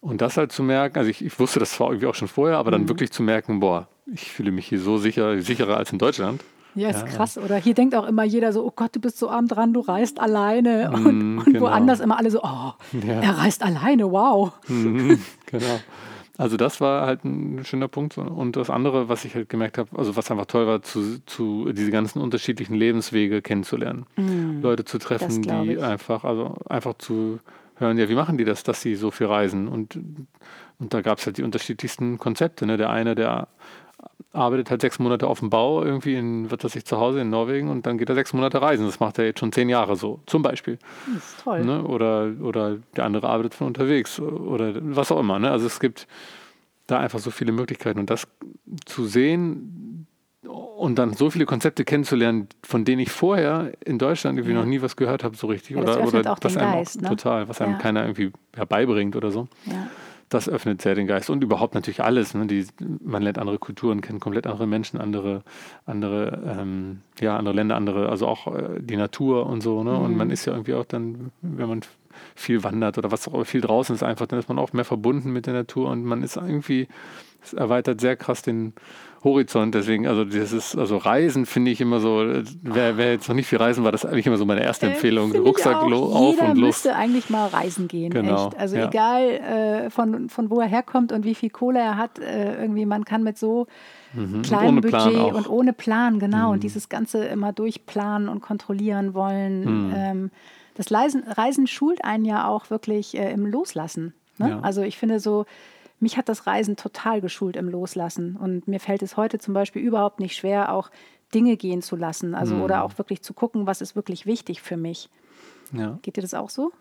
Und 0.00 0.20
das 0.20 0.36
halt 0.36 0.52
zu 0.52 0.62
merken, 0.62 0.98
also 0.98 1.10
ich, 1.10 1.24
ich 1.24 1.38
wusste 1.40 1.58
das 1.60 1.72
zwar 1.72 1.88
irgendwie 1.88 2.06
auch 2.06 2.14
schon 2.14 2.28
vorher, 2.28 2.58
aber 2.58 2.70
dann 2.70 2.88
wirklich 2.88 3.10
zu 3.10 3.22
merken, 3.22 3.58
boah, 3.58 3.88
ich 4.06 4.30
fühle 4.32 4.52
mich 4.52 4.66
hier 4.68 4.78
so 4.80 4.96
sicher, 4.98 5.40
sicherer 5.40 5.76
als 5.76 5.90
in 5.90 5.98
Deutschland. 5.98 6.44
Ja, 6.74 6.90
ist 6.90 7.00
Ja, 7.00 7.06
krass. 7.06 7.36
Oder 7.38 7.56
hier 7.56 7.74
denkt 7.74 7.94
auch 7.96 8.06
immer 8.06 8.22
jeder 8.22 8.52
so, 8.52 8.64
oh 8.64 8.72
Gott, 8.76 8.94
du 8.94 9.00
bist 9.00 9.18
so 9.18 9.28
arm 9.28 9.48
dran, 9.48 9.72
du 9.72 9.80
reist 9.80 10.20
alleine. 10.20 10.90
Und, 10.92 11.36
Mm, 11.36 11.38
und 11.38 11.44
genau. 11.46 11.62
woanders 11.62 11.98
immer 12.00 12.16
alle 12.18 12.30
so, 12.30 12.40
oh, 12.42 12.72
Ja. 13.04 13.20
er 13.22 13.38
reist 13.38 13.64
alleine, 13.64 14.12
wow. 14.12 14.52
Mhm, 14.68 15.20
genau. 15.46 15.80
Also 16.38 16.56
das 16.56 16.80
war 16.80 17.04
halt 17.04 17.24
ein 17.24 17.64
schöner 17.64 17.88
Punkt. 17.88 18.16
Und 18.16 18.56
das 18.56 18.70
andere, 18.70 19.08
was 19.08 19.24
ich 19.24 19.34
halt 19.34 19.48
gemerkt 19.48 19.76
habe, 19.76 19.90
also 19.98 20.14
was 20.16 20.30
einfach 20.30 20.46
toll 20.46 20.68
war, 20.68 20.82
zu, 20.82 21.18
zu 21.26 21.72
diese 21.72 21.90
ganzen 21.90 22.20
unterschiedlichen 22.20 22.74
Lebenswege 22.74 23.42
kennenzulernen. 23.42 24.06
Leute 24.62 24.84
zu 24.84 24.98
treffen, 24.98 25.42
die 25.42 25.78
einfach, 25.78 26.22
also 26.22 26.54
einfach 26.68 26.94
zu 26.94 27.40
hören, 27.74 27.98
ja, 27.98 28.08
wie 28.08 28.14
machen 28.14 28.38
die 28.38 28.44
das, 28.44 28.62
dass 28.62 28.80
sie 28.80 28.94
so 28.94 29.10
viel 29.10 29.26
reisen? 29.26 29.66
Und, 29.66 29.98
und 30.78 30.94
da 30.94 31.00
gab 31.00 31.18
es 31.18 31.26
halt 31.26 31.38
die 31.38 31.42
unterschiedlichsten 31.42 32.18
Konzepte. 32.18 32.66
Ne? 32.66 32.76
Der 32.76 32.90
eine, 32.90 33.16
der 33.16 33.48
arbeitet 34.32 34.70
halt 34.70 34.80
sechs 34.80 34.98
Monate 34.98 35.26
auf 35.26 35.38
dem 35.40 35.50
Bau, 35.50 35.82
irgendwie 35.82 36.14
in, 36.16 36.50
wird 36.50 36.64
das 36.64 36.72
sich 36.72 36.84
zu 36.84 36.98
Hause 36.98 37.20
in 37.20 37.30
Norwegen 37.30 37.68
und 37.68 37.86
dann 37.86 37.98
geht 37.98 38.08
er 38.08 38.14
sechs 38.14 38.32
Monate 38.32 38.60
reisen. 38.60 38.86
Das 38.86 39.00
macht 39.00 39.18
er 39.18 39.24
jetzt 39.26 39.40
schon 39.40 39.52
zehn 39.52 39.68
Jahre 39.68 39.96
so, 39.96 40.20
zum 40.26 40.42
Beispiel. 40.42 40.78
Das 41.06 41.16
ist 41.16 41.40
toll. 41.42 41.64
Ne? 41.64 41.82
Oder, 41.84 42.32
oder 42.42 42.76
der 42.96 43.04
andere 43.04 43.28
arbeitet 43.28 43.54
von 43.54 43.66
unterwegs 43.68 44.20
oder 44.20 44.74
was 44.80 45.10
auch 45.12 45.20
immer. 45.20 45.38
Ne? 45.38 45.50
Also 45.50 45.66
es 45.66 45.80
gibt 45.80 46.06
da 46.86 46.98
einfach 46.98 47.18
so 47.18 47.30
viele 47.30 47.52
Möglichkeiten 47.52 47.98
und 47.98 48.10
das 48.10 48.26
zu 48.86 49.04
sehen 49.06 50.06
und 50.46 50.98
dann 50.98 51.12
so 51.14 51.30
viele 51.30 51.44
Konzepte 51.46 51.84
kennenzulernen, 51.84 52.48
von 52.62 52.84
denen 52.84 53.00
ich 53.00 53.10
vorher 53.10 53.72
in 53.84 53.98
Deutschland 53.98 54.38
irgendwie 54.38 54.54
Ja. 54.54 54.60
noch 54.60 54.66
nie 54.66 54.80
was 54.80 54.96
gehört 54.96 55.24
habe, 55.24 55.36
so 55.36 55.46
richtig. 55.48 55.76
Ja, 55.76 55.82
das 55.82 55.96
oder 55.96 56.20
oder 56.20 56.36
was 56.40 56.56
einem 56.56 56.72
Geist, 56.72 57.02
ne? 57.02 57.08
total, 57.08 57.48
was 57.48 57.60
einem 57.60 57.72
Ja. 57.72 57.78
keiner 57.78 58.02
irgendwie 58.02 58.32
herbeibringt 58.54 59.16
oder 59.16 59.30
so. 59.30 59.48
Ja. 59.66 59.88
Das 60.28 60.48
öffnet 60.48 60.82
sehr 60.82 60.94
den 60.94 61.06
Geist 61.06 61.30
und 61.30 61.42
überhaupt 61.42 61.74
natürlich 61.74 62.02
alles. 62.02 62.34
Ne? 62.34 62.46
Die, 62.46 62.66
man 63.02 63.22
lernt 63.22 63.38
andere 63.38 63.58
Kulturen 63.58 64.00
kennen, 64.02 64.20
komplett 64.20 64.46
andere 64.46 64.66
Menschen, 64.66 65.00
andere, 65.00 65.42
andere, 65.86 66.42
ähm, 66.46 67.00
ja, 67.20 67.36
andere 67.36 67.54
Länder, 67.54 67.76
andere, 67.76 68.08
also 68.08 68.26
auch 68.26 68.46
äh, 68.54 68.78
die 68.80 68.96
Natur 68.96 69.46
und 69.46 69.62
so. 69.62 69.82
Ne? 69.82 69.96
Und 69.96 70.12
Mhm. 70.12 70.18
man 70.18 70.30
ist 70.30 70.44
ja 70.44 70.52
irgendwie 70.52 70.74
auch 70.74 70.84
dann, 70.84 71.30
wenn 71.40 71.68
man 71.68 71.80
viel 72.34 72.62
wandert 72.64 72.98
oder 72.98 73.10
was 73.10 73.28
auch 73.28 73.44
viel 73.44 73.60
draußen 73.60 73.94
ist 73.94 74.02
einfach, 74.02 74.26
dann 74.26 74.38
ist 74.38 74.48
man 74.48 74.58
auch 74.58 74.72
mehr 74.72 74.84
verbunden 74.84 75.30
mit 75.32 75.46
der 75.46 75.54
Natur 75.54 75.90
und 75.90 76.04
man 76.04 76.22
ist 76.22 76.36
irgendwie, 76.36 76.88
es 77.42 77.52
erweitert 77.52 78.00
sehr 78.00 78.16
krass 78.16 78.42
den 78.42 78.72
Horizont. 79.24 79.74
Deswegen, 79.74 80.06
also 80.06 80.24
das 80.24 80.52
ist, 80.52 80.76
also 80.76 80.96
Reisen 80.96 81.44
finde 81.46 81.70
ich 81.72 81.80
immer 81.80 81.98
so, 82.00 82.22
äh, 82.22 82.44
wer, 82.62 82.96
wer 82.96 83.12
jetzt 83.12 83.28
noch 83.28 83.34
nicht 83.34 83.48
viel 83.48 83.58
reisen 83.58 83.82
war, 83.84 83.90
das 83.90 84.04
ist 84.04 84.10
eigentlich 84.10 84.26
immer 84.26 84.36
so 84.36 84.44
meine 84.44 84.62
erste 84.62 84.86
Empfehlung. 84.86 85.30
Äh, 85.30 85.32
finde 85.32 85.42
ich 85.42 85.48
Rucksack 85.48 85.76
auf 85.76 85.90
Jeder 85.90 86.50
und 86.50 86.58
los. 86.58 86.66
müsste 86.66 86.94
eigentlich 86.94 87.28
mal 87.30 87.48
reisen 87.48 87.88
gehen, 87.88 88.10
Genau, 88.12 88.48
echt. 88.48 88.58
Also 88.58 88.76
ja. 88.76 88.88
egal 88.88 89.22
äh, 89.22 89.90
von, 89.90 90.28
von 90.28 90.50
wo 90.50 90.60
er 90.60 90.68
herkommt 90.68 91.10
und 91.12 91.24
wie 91.24 91.34
viel 91.34 91.50
Kohle 91.50 91.80
er 91.80 91.96
hat, 91.96 92.18
äh, 92.20 92.60
irgendwie 92.60 92.86
man 92.86 93.04
kann 93.04 93.22
mit 93.24 93.38
so 93.38 93.66
kleinem 94.42 94.76
Mhm. 94.76 94.78
ohne 94.78 94.80
Plan 94.80 95.04
Budget 95.10 95.20
auch. 95.20 95.30
Mhm. 95.32 95.36
und 95.36 95.48
ohne 95.50 95.72
Plan, 95.72 96.18
genau, 96.18 96.52
und 96.52 96.62
dieses 96.62 96.88
Ganze 96.88 97.24
immer 97.24 97.52
durchplanen 97.52 98.28
und 98.28 98.40
kontrollieren 98.40 99.14
wollen. 99.14 99.88
Mhm. 99.88 99.92
Ähm, 99.96 100.30
das 100.78 100.90
Reisen, 100.90 101.24
Reisen 101.24 101.66
schult 101.66 102.02
einen 102.04 102.24
ja 102.24 102.48
auch 102.48 102.70
wirklich 102.70 103.14
äh, 103.18 103.30
im 103.32 103.44
Loslassen. 103.44 104.14
Ne? 104.38 104.50
Ja. 104.50 104.60
Also 104.60 104.80
ich 104.82 104.96
finde 104.96 105.20
so, 105.20 105.44
mich 106.00 106.16
hat 106.16 106.28
das 106.28 106.46
Reisen 106.46 106.76
total 106.76 107.20
geschult 107.20 107.56
im 107.56 107.68
Loslassen. 107.68 108.36
Und 108.36 108.66
mir 108.68 108.80
fällt 108.80 109.02
es 109.02 109.16
heute 109.16 109.38
zum 109.38 109.52
Beispiel 109.52 109.82
überhaupt 109.82 110.20
nicht 110.20 110.36
schwer, 110.36 110.72
auch 110.72 110.90
Dinge 111.34 111.56
gehen 111.56 111.82
zu 111.82 111.96
lassen. 111.96 112.34
Also 112.34 112.54
Mhm. 112.54 112.62
oder 112.62 112.84
auch 112.84 112.96
wirklich 112.96 113.20
zu 113.22 113.34
gucken, 113.34 113.66
was 113.66 113.80
ist 113.82 113.96
wirklich 113.96 114.24
wichtig 114.24 114.62
für 114.62 114.76
mich. 114.76 115.10
Ja. 115.72 115.98
Geht 116.02 116.16
dir 116.16 116.22
das 116.22 116.32
auch 116.32 116.48
so? 116.48 116.72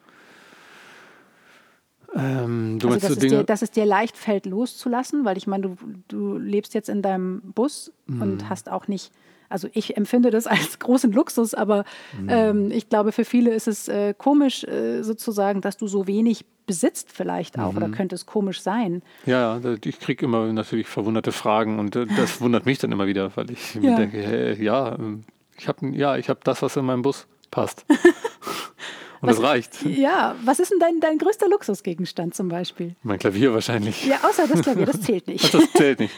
Ähm, 2.15 2.79
du 2.79 2.87
Also 2.87 2.99
dass, 2.99 3.07
so 3.09 3.13
es 3.15 3.19
Dinge. 3.19 3.37
dir, 3.39 3.43
dass 3.43 3.61
es 3.61 3.71
dir 3.71 3.85
leicht 3.85 4.15
fällt, 4.15 4.45
loszulassen, 4.45 5.25
weil 5.25 5.37
ich 5.37 5.47
meine, 5.47 5.63
du, 5.69 5.75
du 6.07 6.37
lebst 6.37 6.73
jetzt 6.73 6.87
in 6.89 7.01
deinem 7.01 7.41
Bus 7.53 7.91
Mhm. 8.07 8.21
und 8.21 8.49
hast 8.49 8.69
auch 8.71 8.87
nicht, 8.87 9.11
also 9.49 9.67
ich 9.73 9.97
empfinde 9.97 10.29
das 10.31 10.47
als 10.47 10.79
großen 10.79 11.11
Luxus, 11.11 11.53
aber 11.53 11.83
Mhm. 12.19 12.29
ähm, 12.29 12.71
ich 12.71 12.89
glaube, 12.89 13.11
für 13.11 13.25
viele 13.25 13.51
ist 13.53 13.67
es 13.67 13.87
äh, 13.87 14.13
komisch 14.17 14.63
äh, 14.63 15.01
sozusagen, 15.03 15.61
dass 15.61 15.77
du 15.77 15.87
so 15.87 16.07
wenig 16.07 16.45
besitzt 16.65 17.11
vielleicht 17.11 17.57
auch 17.57 17.71
Mhm. 17.71 17.77
oder 17.77 17.89
könnte 17.89 18.15
es 18.15 18.25
komisch 18.25 18.61
sein. 18.61 19.01
Ja, 19.25 19.59
ich 19.85 19.99
kriege 19.99 20.25
immer 20.25 20.51
natürlich 20.51 20.87
verwunderte 20.87 21.31
Fragen 21.31 21.79
und 21.79 21.95
äh, 21.95 22.05
das 22.17 22.41
wundert 22.41 22.65
mich 22.65 22.77
dann 22.79 22.91
immer 22.91 23.07
wieder, 23.07 23.31
weil 23.35 23.49
ich 23.51 23.75
mir 23.75 23.91
Ja. 23.91 23.95
denke, 23.95 24.17
hey, 24.21 24.61
ja, 24.63 24.95
ähm, 24.95 25.23
ich 25.57 25.67
habe 25.67 25.87
ja, 25.95 26.17
ich 26.17 26.29
habe 26.29 26.39
das, 26.43 26.61
was 26.61 26.75
in 26.75 26.85
meinem 26.85 27.01
Bus 27.03 27.25
passt. 27.51 27.85
und 29.21 29.27
das 29.29 29.41
reicht. 29.41 29.83
Ja, 29.85 30.35
was 30.43 30.59
ist 30.59 30.71
denn 30.71 30.79
dein, 30.79 30.99
dein 30.99 31.17
größter 31.17 31.47
Luxusgegenstand 31.49 32.35
zum 32.35 32.49
Beispiel? 32.49 32.95
Mein 33.01 33.17
Klavier 33.19 33.53
wahrscheinlich. 33.53 34.05
Ja, 34.05 34.17
außer 34.23 34.47
das 34.47 34.61
Klavier, 34.61 34.85
das 34.85 35.01
zählt 35.01 35.27
nicht. 35.27 35.53
Das 35.53 35.71
zählt 35.73 35.99
nicht. 35.99 36.13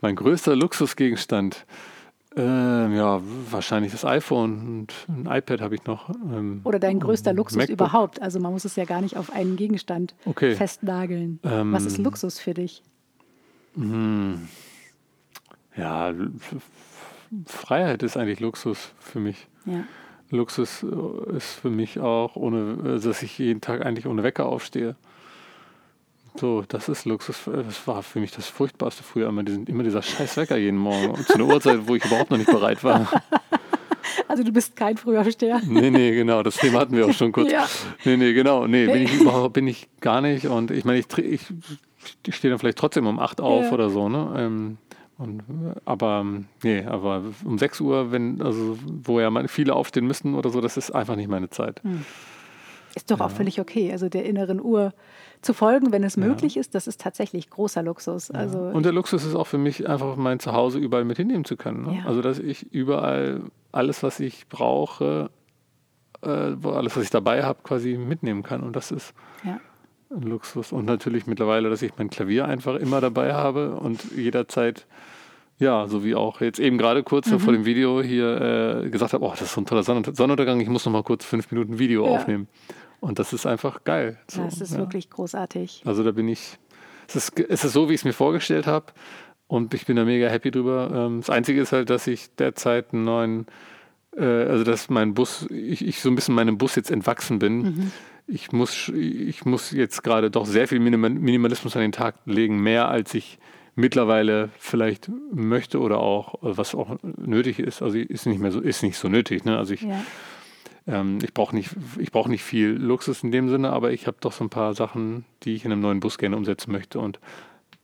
Mein 0.00 0.16
größter 0.16 0.56
Luxusgegenstand, 0.56 1.66
ähm, 2.36 2.94
ja, 2.94 3.20
wahrscheinlich 3.50 3.92
das 3.92 4.04
iPhone 4.04 4.86
und 4.88 4.94
ein 5.08 5.26
iPad 5.26 5.60
habe 5.60 5.74
ich 5.74 5.84
noch. 5.84 6.10
Ähm, 6.10 6.60
Oder 6.64 6.78
dein 6.78 7.00
größter 7.00 7.32
Luxus 7.32 7.56
MacBook. 7.58 7.74
überhaupt. 7.74 8.22
Also 8.22 8.38
man 8.40 8.52
muss 8.52 8.64
es 8.64 8.76
ja 8.76 8.84
gar 8.84 9.00
nicht 9.00 9.16
auf 9.16 9.32
einen 9.32 9.56
Gegenstand 9.56 10.14
Okay. 10.24 10.54
festnageln. 10.54 11.40
Ähm, 11.42 11.72
was 11.72 11.86
ist 11.86 11.98
Luxus 11.98 12.38
für 12.38 12.54
dich? 12.54 12.82
Ja, 15.76 16.08
L- 16.08 16.32
F- 16.36 16.56
Freiheit 17.46 18.02
ist 18.02 18.16
eigentlich 18.16 18.40
Luxus 18.40 18.92
für 18.98 19.20
mich. 19.20 19.46
Ja. 19.66 19.84
Luxus 20.30 20.82
äh, 20.84 21.36
ist 21.36 21.54
für 21.54 21.70
mich 21.70 21.98
auch, 22.00 22.36
ohne, 22.36 22.96
äh, 22.96 23.00
dass 23.00 23.22
ich 23.22 23.38
jeden 23.38 23.60
Tag 23.60 23.84
eigentlich 23.84 24.06
ohne 24.06 24.22
Wecker 24.22 24.46
aufstehe. 24.46 24.96
So, 26.36 26.64
das 26.68 26.88
ist 26.88 27.04
Luxus. 27.04 27.42
Das 27.46 27.86
war 27.86 28.02
für 28.02 28.20
mich 28.20 28.30
das 28.30 28.46
Furchtbarste 28.46 29.02
früher, 29.02 29.28
immer, 29.28 29.42
diesen, 29.42 29.66
immer 29.66 29.82
dieser 29.82 30.02
scheiß 30.02 30.36
Wecker 30.36 30.56
jeden 30.56 30.78
Morgen. 30.78 31.10
Und 31.10 31.26
zu 31.26 31.34
einer 31.34 31.46
Uhrzeit, 31.46 31.86
wo 31.86 31.96
ich 31.96 32.04
überhaupt 32.04 32.30
noch 32.30 32.38
nicht 32.38 32.50
bereit 32.50 32.82
war. 32.84 33.08
Also 34.28 34.44
du 34.44 34.52
bist 34.52 34.76
kein 34.76 34.96
Frühaufsteher. 34.96 35.60
Nee, 35.66 35.90
nee, 35.90 36.12
genau, 36.12 36.44
das 36.44 36.56
Thema 36.56 36.80
hatten 36.80 36.96
wir 36.96 37.06
auch 37.06 37.12
schon 37.12 37.32
kurz. 37.32 37.50
Ja. 37.50 37.66
Nee, 38.04 38.16
nee, 38.16 38.32
genau. 38.32 38.66
Nee, 38.66 38.86
bin 38.86 39.02
ich 39.02 39.20
überhaupt 39.20 39.54
bin 39.54 39.66
ich 39.66 39.88
gar 40.00 40.20
nicht. 40.20 40.46
Und 40.46 40.70
ich 40.70 40.84
meine, 40.84 41.00
ich, 41.00 41.06
ich, 41.18 42.36
stehe 42.36 42.50
dann 42.50 42.58
vielleicht 42.60 42.78
trotzdem 42.78 43.08
um 43.08 43.18
8 43.18 43.40
auf 43.40 43.64
Ja. 43.64 43.72
oder 43.72 43.90
so, 43.90 44.08
ne? 44.08 44.32
Ähm, 44.36 44.78
und, 45.18 45.42
aber 45.84 46.24
nee, 46.62 46.84
aber 46.84 47.24
um 47.44 47.58
6 47.58 47.80
Uhr, 47.80 48.12
wenn, 48.12 48.40
also 48.40 48.78
wo 48.84 49.18
ja 49.20 49.30
viele 49.48 49.74
aufstehen 49.74 50.06
müssten 50.06 50.34
oder 50.34 50.50
so, 50.50 50.60
das 50.60 50.76
ist 50.76 50.92
einfach 50.92 51.16
nicht 51.16 51.28
meine 51.28 51.50
Zeit. 51.50 51.82
Ist 52.94 53.10
doch 53.10 53.20
auch 53.20 53.30
völlig 53.30 53.60
okay. 53.60 53.92
Also 53.92 54.08
der 54.08 54.24
inneren 54.24 54.60
Uhr 54.60 54.94
zu 55.42 55.54
folgen, 55.54 55.90
wenn 55.92 56.04
es 56.04 56.16
möglich 56.16 56.56
ist, 56.56 56.74
das 56.74 56.86
ist 56.86 57.00
tatsächlich 57.00 57.48
großer 57.48 57.82
Luxus. 57.82 58.30
Also 58.30 58.58
Und 58.58 58.84
der 58.84 58.92
Luxus 58.92 59.24
ist 59.24 59.34
auch 59.34 59.46
für 59.46 59.58
mich 59.58 59.88
einfach 59.88 60.16
mein 60.16 60.38
Zuhause 60.38 60.78
überall 60.78 61.04
mit 61.04 61.16
hinnehmen 61.16 61.44
zu 61.44 61.56
können. 61.56 61.82
Ne? 61.86 61.96
Ja. 61.98 62.06
Also 62.06 62.20
dass 62.20 62.38
ich 62.38 62.72
überall 62.72 63.40
alles, 63.72 64.02
was 64.02 64.20
ich 64.20 64.48
brauche, 64.48 65.30
äh, 66.22 66.28
alles, 66.28 66.96
was 66.96 67.04
ich 67.04 67.10
dabei 67.10 67.42
habe, 67.42 67.60
quasi 67.62 67.96
mitnehmen 67.96 68.42
kann. 68.42 68.60
Und 68.62 68.76
das 68.76 68.90
ist 68.90 69.14
ja. 69.44 69.58
ein 70.14 70.22
Luxus. 70.22 70.72
Und 70.72 70.84
natürlich 70.84 71.26
mittlerweile, 71.26 71.70
dass 71.70 71.80
ich 71.82 71.92
mein 71.96 72.10
Klavier 72.10 72.44
einfach 72.46 72.74
immer 72.76 73.00
dabei 73.00 73.32
habe 73.32 73.76
und 73.76 74.12
jederzeit, 74.14 74.86
ja, 75.58 75.86
so 75.88 76.04
wie 76.04 76.14
auch 76.14 76.40
jetzt 76.42 76.58
eben 76.58 76.76
gerade 76.76 77.02
kurz 77.02 77.30
Mhm. 77.30 77.38
vor 77.40 77.52
dem 77.54 77.64
Video 77.64 78.02
hier 78.02 78.82
äh, 78.84 78.90
gesagt 78.90 79.14
habe, 79.14 79.24
oh, 79.24 79.30
das 79.30 79.42
ist 79.42 79.52
so 79.54 79.60
ein 79.62 79.66
toller 79.66 79.82
Sonn- 79.84 80.04
Sonnenuntergang, 80.04 80.60
ich 80.60 80.68
muss 80.68 80.84
noch 80.84 80.92
mal 80.92 81.02
kurz 81.02 81.24
fünf 81.24 81.50
Minuten 81.50 81.78
Video 81.78 82.04
Ja. 82.04 82.10
aufnehmen. 82.12 82.48
Und 83.00 83.18
das 83.18 83.32
ist 83.32 83.46
einfach 83.46 83.84
geil. 83.84 84.18
So, 84.30 84.44
das 84.44 84.60
ist 84.60 84.72
ja. 84.72 84.78
wirklich 84.78 85.08
großartig. 85.10 85.82
Also 85.86 86.04
da 86.04 86.10
bin 86.12 86.28
ich, 86.28 86.58
es 87.08 87.16
ist, 87.16 87.40
es 87.40 87.64
ist 87.64 87.72
so, 87.72 87.88
wie 87.88 87.94
ich 87.94 88.00
es 88.00 88.04
mir 88.04 88.12
vorgestellt 88.12 88.66
habe 88.66 88.86
und 89.46 89.72
ich 89.74 89.86
bin 89.86 89.96
da 89.96 90.04
mega 90.04 90.28
happy 90.28 90.50
drüber. 90.50 90.90
Ähm, 90.94 91.20
Das 91.20 91.30
Einzige 91.30 91.60
ist 91.62 91.72
halt, 91.72 91.88
dass 91.90 92.06
ich 92.06 92.34
derzeit 92.36 92.92
einen 92.92 93.04
neuen, 93.04 93.46
äh, 94.16 94.22
also 94.24 94.64
dass 94.64 94.90
mein 94.90 95.14
Bus, 95.14 95.46
ich, 95.50 95.84
ich 95.84 96.00
so 96.00 96.10
ein 96.10 96.14
bisschen 96.14 96.34
meinem 96.34 96.58
Bus 96.58 96.74
jetzt 96.76 96.90
entwachsen 96.90 97.38
bin. 97.38 97.62
Mhm. 97.62 97.92
Ich, 98.26 98.52
muss, 98.52 98.88
ich 98.90 99.44
muss 99.44 99.70
jetzt 99.72 100.04
gerade 100.04 100.30
doch 100.30 100.46
sehr 100.46 100.68
viel 100.68 100.78
Minima- 100.78 101.08
Minimalismus 101.08 101.74
an 101.74 101.82
den 101.82 101.92
Tag 101.92 102.14
legen, 102.26 102.60
mehr 102.62 102.88
als 102.88 103.14
ich 103.14 103.38
mittlerweile 103.74 104.50
vielleicht 104.58 105.10
möchte 105.32 105.80
oder 105.80 105.98
auch, 106.00 106.34
was 106.42 106.74
auch 106.74 106.96
nötig 107.02 107.58
ist. 107.58 107.82
Also 107.82 107.96
ist 107.98 108.26
nicht 108.26 108.40
mehr 108.40 108.52
so, 108.52 108.60
ist 108.60 108.82
nicht 108.82 108.98
so 108.98 109.08
nötig. 109.08 109.44
Ne? 109.46 109.56
Also 109.56 109.72
ich, 109.74 109.82
Ja. 109.82 110.00
Ähm, 110.90 111.18
ich 111.22 111.32
brauche 111.32 111.54
nicht, 111.54 111.70
ich 111.98 112.10
brauch 112.10 112.28
nicht 112.28 112.42
viel 112.42 112.70
Luxus 112.70 113.22
in 113.22 113.30
dem 113.30 113.48
Sinne, 113.48 113.70
aber 113.70 113.92
ich 113.92 114.06
habe 114.06 114.16
doch 114.20 114.32
so 114.32 114.44
ein 114.44 114.50
paar 114.50 114.74
Sachen, 114.74 115.24
die 115.42 115.54
ich 115.54 115.64
in 115.64 115.72
einem 115.72 115.80
neuen 115.80 116.00
Bus 116.00 116.18
gerne 116.18 116.36
umsetzen 116.36 116.72
möchte. 116.72 116.98
Und 116.98 117.20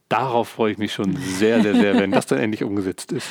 darauf 0.08 0.48
freue 0.48 0.72
ich 0.72 0.78
mich 0.78 0.92
schon 0.92 1.16
sehr, 1.16 1.62
sehr, 1.62 1.74
sehr, 1.74 1.98
wenn 1.98 2.10
das 2.10 2.26
dann 2.26 2.38
endlich 2.38 2.64
umgesetzt 2.64 3.12
ist. 3.12 3.30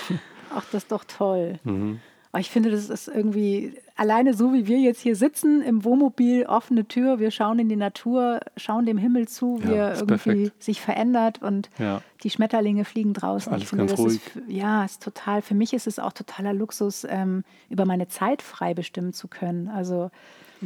Ach, 0.54 0.64
das 0.72 0.84
ist 0.84 0.92
doch 0.92 1.04
toll. 1.04 1.60
Mhm. 1.64 2.00
Aber 2.36 2.42
ich 2.42 2.50
finde, 2.50 2.70
das 2.70 2.90
ist 2.90 3.08
irgendwie 3.08 3.76
alleine 3.96 4.34
so, 4.34 4.52
wie 4.54 4.68
wir 4.68 4.78
jetzt 4.78 5.00
hier 5.00 5.16
sitzen 5.16 5.62
im 5.62 5.86
Wohnmobil, 5.86 6.46
offene 6.48 6.86
Tür, 6.86 7.18
wir 7.18 7.32
schauen 7.32 7.60
in 7.60 7.70
die 7.70 7.78
Natur, 7.78 8.42
schauen 8.58 8.86
dem 8.86 8.98
Himmel 8.98 9.26
zu, 9.30 9.60
wie 9.64 9.70
Ja, 9.70 9.74
er 9.76 9.92
ist 9.94 10.02
irgendwie 10.02 10.18
perfekt. 10.50 10.62
sich 10.64 10.82
verändert 10.82 11.42
und 11.42 11.70
Ja. 11.80 12.02
die 12.24 12.30
Schmetterlinge 12.30 12.84
fliegen 12.84 13.14
draußen. 13.14 13.54
Alles 13.54 13.64
ich 13.64 13.70
finde, 13.70 13.86
ganz 13.86 14.02
das 14.04 14.16
Ist, 14.16 14.32
ja, 14.50 14.84
ist 14.84 15.02
total. 15.02 15.42
Für 15.42 15.56
mich 15.56 15.72
ist 15.74 15.88
es 15.88 15.98
auch 15.98 16.12
totaler 16.12 16.52
Luxus, 16.52 17.08
ähm, 17.10 17.46
über 17.70 17.86
meine 17.86 18.10
Zeit 18.10 18.42
frei 18.42 18.74
bestimmen 18.74 19.14
zu 19.14 19.30
können. 19.30 19.70
Also 19.70 20.12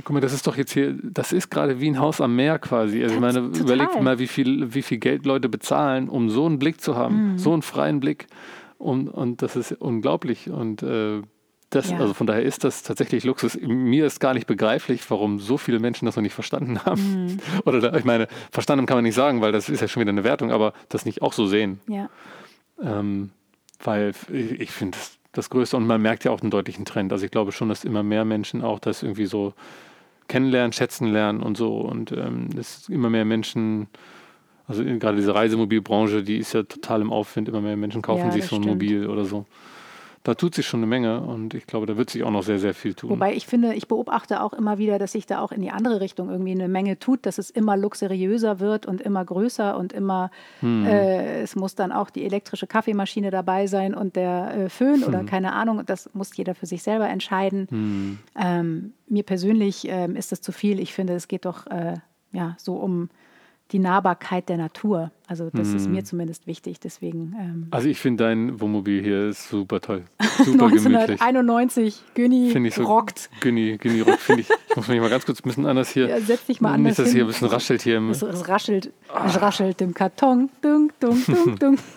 Guck 0.04 0.10
mal, 0.12 0.22
das 0.22 0.34
ist 0.34 0.48
doch 0.48 0.58
jetzt 0.58 0.72
hier, 0.72 0.98
das 1.04 1.32
ist 1.34 1.52
gerade 1.52 1.80
wie 1.80 1.88
ein 1.88 2.00
Haus 2.00 2.20
am 2.20 2.36
Meer 2.36 2.58
quasi. 2.58 3.04
Also 3.04 3.14
ich 3.14 3.22
meine, 3.22 3.42
total. 3.44 3.62
überleg 3.62 4.02
mal, 4.02 4.18
wie 4.18 4.26
viel, 4.28 4.74
wie 4.74 4.82
viel 4.82 4.98
Geld 4.98 5.28
Leute 5.28 5.50
bezahlen, 5.50 6.10
um 6.10 6.32
so 6.32 6.48
einen 6.48 6.58
Blick 6.58 6.82
zu 6.82 6.96
haben, 6.96 7.34
Mhm. 7.34 7.38
so 7.38 7.54
einen 7.54 7.62
freien 7.62 8.00
Blick. 8.00 8.26
Und, 8.80 9.08
und 9.10 9.44
das 9.44 9.56
ist 9.56 9.74
unglaublich. 9.74 10.50
Und 10.50 10.82
äh, 10.82 11.22
das, 11.70 11.90
Ja. 11.92 11.98
also 12.00 12.14
von 12.14 12.26
daher 12.28 12.44
ist 12.44 12.64
das 12.64 12.82
tatsächlich 12.84 13.24
Luxus. 13.24 13.58
Mir 13.62 14.06
ist 14.06 14.20
gar 14.20 14.34
nicht 14.34 14.48
begreiflich, 14.48 15.02
warum 15.10 15.40
so 15.40 15.58
viele 15.58 15.80
Menschen 15.80 16.06
das 16.06 16.16
noch 16.16 16.24
nicht 16.24 16.34
verstanden 16.34 16.80
haben. 16.86 17.26
Mhm. 17.26 17.40
Oder 17.66 17.80
da, 17.80 17.96
ich 17.98 18.06
meine, 18.06 18.28
verstanden 18.52 18.86
kann 18.86 18.98
man 18.98 19.04
nicht 19.04 19.16
sagen, 19.16 19.42
weil 19.42 19.52
das 19.52 19.70
ist 19.70 19.82
ja 19.82 19.88
schon 19.88 20.02
wieder 20.02 20.12
eine 20.12 20.24
Wertung, 20.24 20.52
aber 20.52 20.74
das 20.90 21.06
nicht 21.06 21.22
auch 21.22 21.34
so 21.34 21.46
sehen. 21.46 21.80
ja, 21.88 22.10
Ähm, 22.82 23.30
weil 23.84 24.14
ich, 24.32 24.60
ich 24.60 24.72
finde 24.72 24.98
das, 24.98 25.18
das 25.32 25.50
Größte 25.50 25.78
und 25.78 25.86
man 25.86 26.02
merkt 26.02 26.24
ja 26.26 26.32
auch 26.32 26.42
einen 26.42 26.52
deutlichen 26.52 26.86
Trend. 26.86 27.14
Also 27.14 27.24
ich 27.26 27.32
glaube 27.32 27.52
schon, 27.52 27.70
dass 27.70 27.84
immer 27.84 28.02
mehr 28.04 28.26
Menschen 28.26 28.64
auch 28.64 28.80
das 28.80 29.04
irgendwie 29.04 29.26
so 29.28 29.54
kennenlernen, 30.28 30.74
schätzen 30.74 31.08
lernen 31.08 31.42
und 31.44 31.56
so. 31.56 31.78
Und 31.78 32.12
ähm, 32.12 32.50
dass 32.56 32.90
immer 32.90 33.10
mehr 33.10 33.26
Menschen, 33.26 33.88
also 34.68 34.84
gerade 34.84 35.18
diese 35.18 35.34
Reisemobilbranche, 35.36 36.24
die 36.24 36.38
ist 36.38 36.54
ja 36.54 36.64
total 36.64 37.02
im 37.02 37.12
Aufwind. 37.12 37.48
Immer 37.48 37.62
mehr 37.62 37.78
Menschen 37.78 38.02
kaufen 38.02 38.26
Ja, 38.28 38.32
sich 38.32 38.46
so 38.46 38.56
ein 38.56 38.64
stimmt. 38.64 38.76
Mobil 38.76 39.08
oder 39.08 39.26
so. 39.26 39.46
Da 40.30 40.36
tut 40.36 40.54
sich 40.54 40.68
schon 40.68 40.82
eine 40.82 40.86
Menge 40.86 41.22
und 41.22 41.56
ich 41.56 41.66
glaube, 41.66 41.88
da 41.88 41.98
wird 41.98 42.12
sich 42.12 42.24
auch 42.24 42.30
noch 42.30 42.44
sehr, 42.44 42.60
sehr 42.60 42.76
viel 42.76 42.94
tun. 42.94 43.10
Wobei 43.10 43.34
ich 43.34 43.48
finde, 43.48 43.74
ich 43.74 43.88
beobachte 43.88 44.44
auch 44.44 44.54
immer 44.54 44.78
wieder, 44.78 45.00
dass 45.00 45.14
sich 45.14 45.26
da 45.26 45.40
auch 45.42 45.52
in 45.52 45.60
die 45.60 45.72
andere 45.72 46.02
Richtung 46.02 46.30
irgendwie 46.30 46.52
eine 46.52 46.68
Menge 46.68 47.00
tut, 47.00 47.26
dass 47.26 47.40
es 47.40 47.50
immer 47.50 47.76
luxuriöser 47.76 48.60
wird 48.60 48.86
und 48.86 49.02
immer 49.02 49.26
größer 49.26 49.76
und 49.76 49.92
immer, 49.92 50.30
Hm. 50.60 50.86
äh, 50.86 51.42
es 51.42 51.56
muss 51.56 51.74
dann 51.74 51.92
auch 51.92 52.12
die 52.12 52.26
elektrische 52.26 52.68
Kaffeemaschine 52.68 53.32
dabei 53.32 53.66
sein 53.66 53.96
und 53.96 54.16
der 54.16 54.54
äh, 54.56 54.70
Föhn 54.70 55.02
Hm. 55.02 55.08
oder 55.08 55.24
keine 55.24 55.54
Ahnung, 55.54 55.84
das 55.88 56.12
muss 56.14 56.38
jeder 56.38 56.54
für 56.54 56.68
sich 56.68 56.84
selber 56.84 57.10
entscheiden. 57.10 58.20
Ähm, 58.40 58.94
mir 59.08 59.24
persönlich 59.24 59.88
ähm, 59.90 60.16
ist 60.16 60.32
das 60.32 60.42
zu 60.42 60.52
viel. 60.52 60.80
Ich 60.80 60.94
finde, 60.94 61.14
es 61.14 61.28
geht 61.28 61.46
doch 61.46 61.66
äh, 61.66 61.96
ja, 62.34 62.56
so 62.60 62.76
um 62.76 63.10
die 63.72 63.80
Nahbarkeit 63.80 64.50
der 64.50 64.58
Natur. 64.58 65.12
Also 65.28 65.50
das 65.54 65.74
ist 65.74 65.86
Hm. 65.86 65.92
mir 65.92 66.04
zumindest 66.04 66.48
wichtig. 66.48 66.80
Deswegen 66.80 67.36
ähm, 67.40 67.68
also 67.72 67.88
ich 67.88 68.00
finde 68.00 68.24
dein 68.24 68.60
Wohnmobil 68.60 69.04
hier 69.04 69.28
ist 69.30 69.50
super 69.50 69.80
toll. 69.80 70.04
Super 70.44 70.70
gemütlich. 70.70 71.22
1991, 71.22 72.02
Günni 72.16 72.50
Finde 72.52 72.70
ich 72.70 72.76
so. 72.76 72.84
rockt. 72.84 73.30
Günni, 73.42 73.78
Günni 73.78 74.00
Rock, 74.02 74.20
finde 74.20 74.42
ich. 74.42 74.50
Ich 74.70 74.76
muss 74.76 74.88
mich 74.88 75.00
mal 75.02 75.10
ganz 75.10 75.26
kurz 75.26 75.40
ein 75.42 75.44
bisschen 75.50 75.66
anders 75.66 75.90
hier. 75.90 76.08
Ja, 76.08 76.20
setz 76.22 76.46
dich 76.46 76.62
mal 76.62 76.72
anders 76.74 76.92
Nicht, 76.92 77.00
dass 77.00 77.08
es 77.08 77.12
hier 77.12 77.20
hin. 77.24 77.28
ein 77.28 77.32
bisschen 77.32 77.48
raschelt 77.50 77.82
hier 77.82 77.98
im, 77.98 78.10
Es, 78.12 78.22
es 78.22 78.48
raschelt, 78.48 78.92
es 79.28 79.42
raschelt 79.42 79.82
im 79.82 79.94
Karton. 79.94 80.50
Dung, 80.62 80.92
dung, 81.00 81.22
dung, 81.26 81.60
dung. 81.60 81.78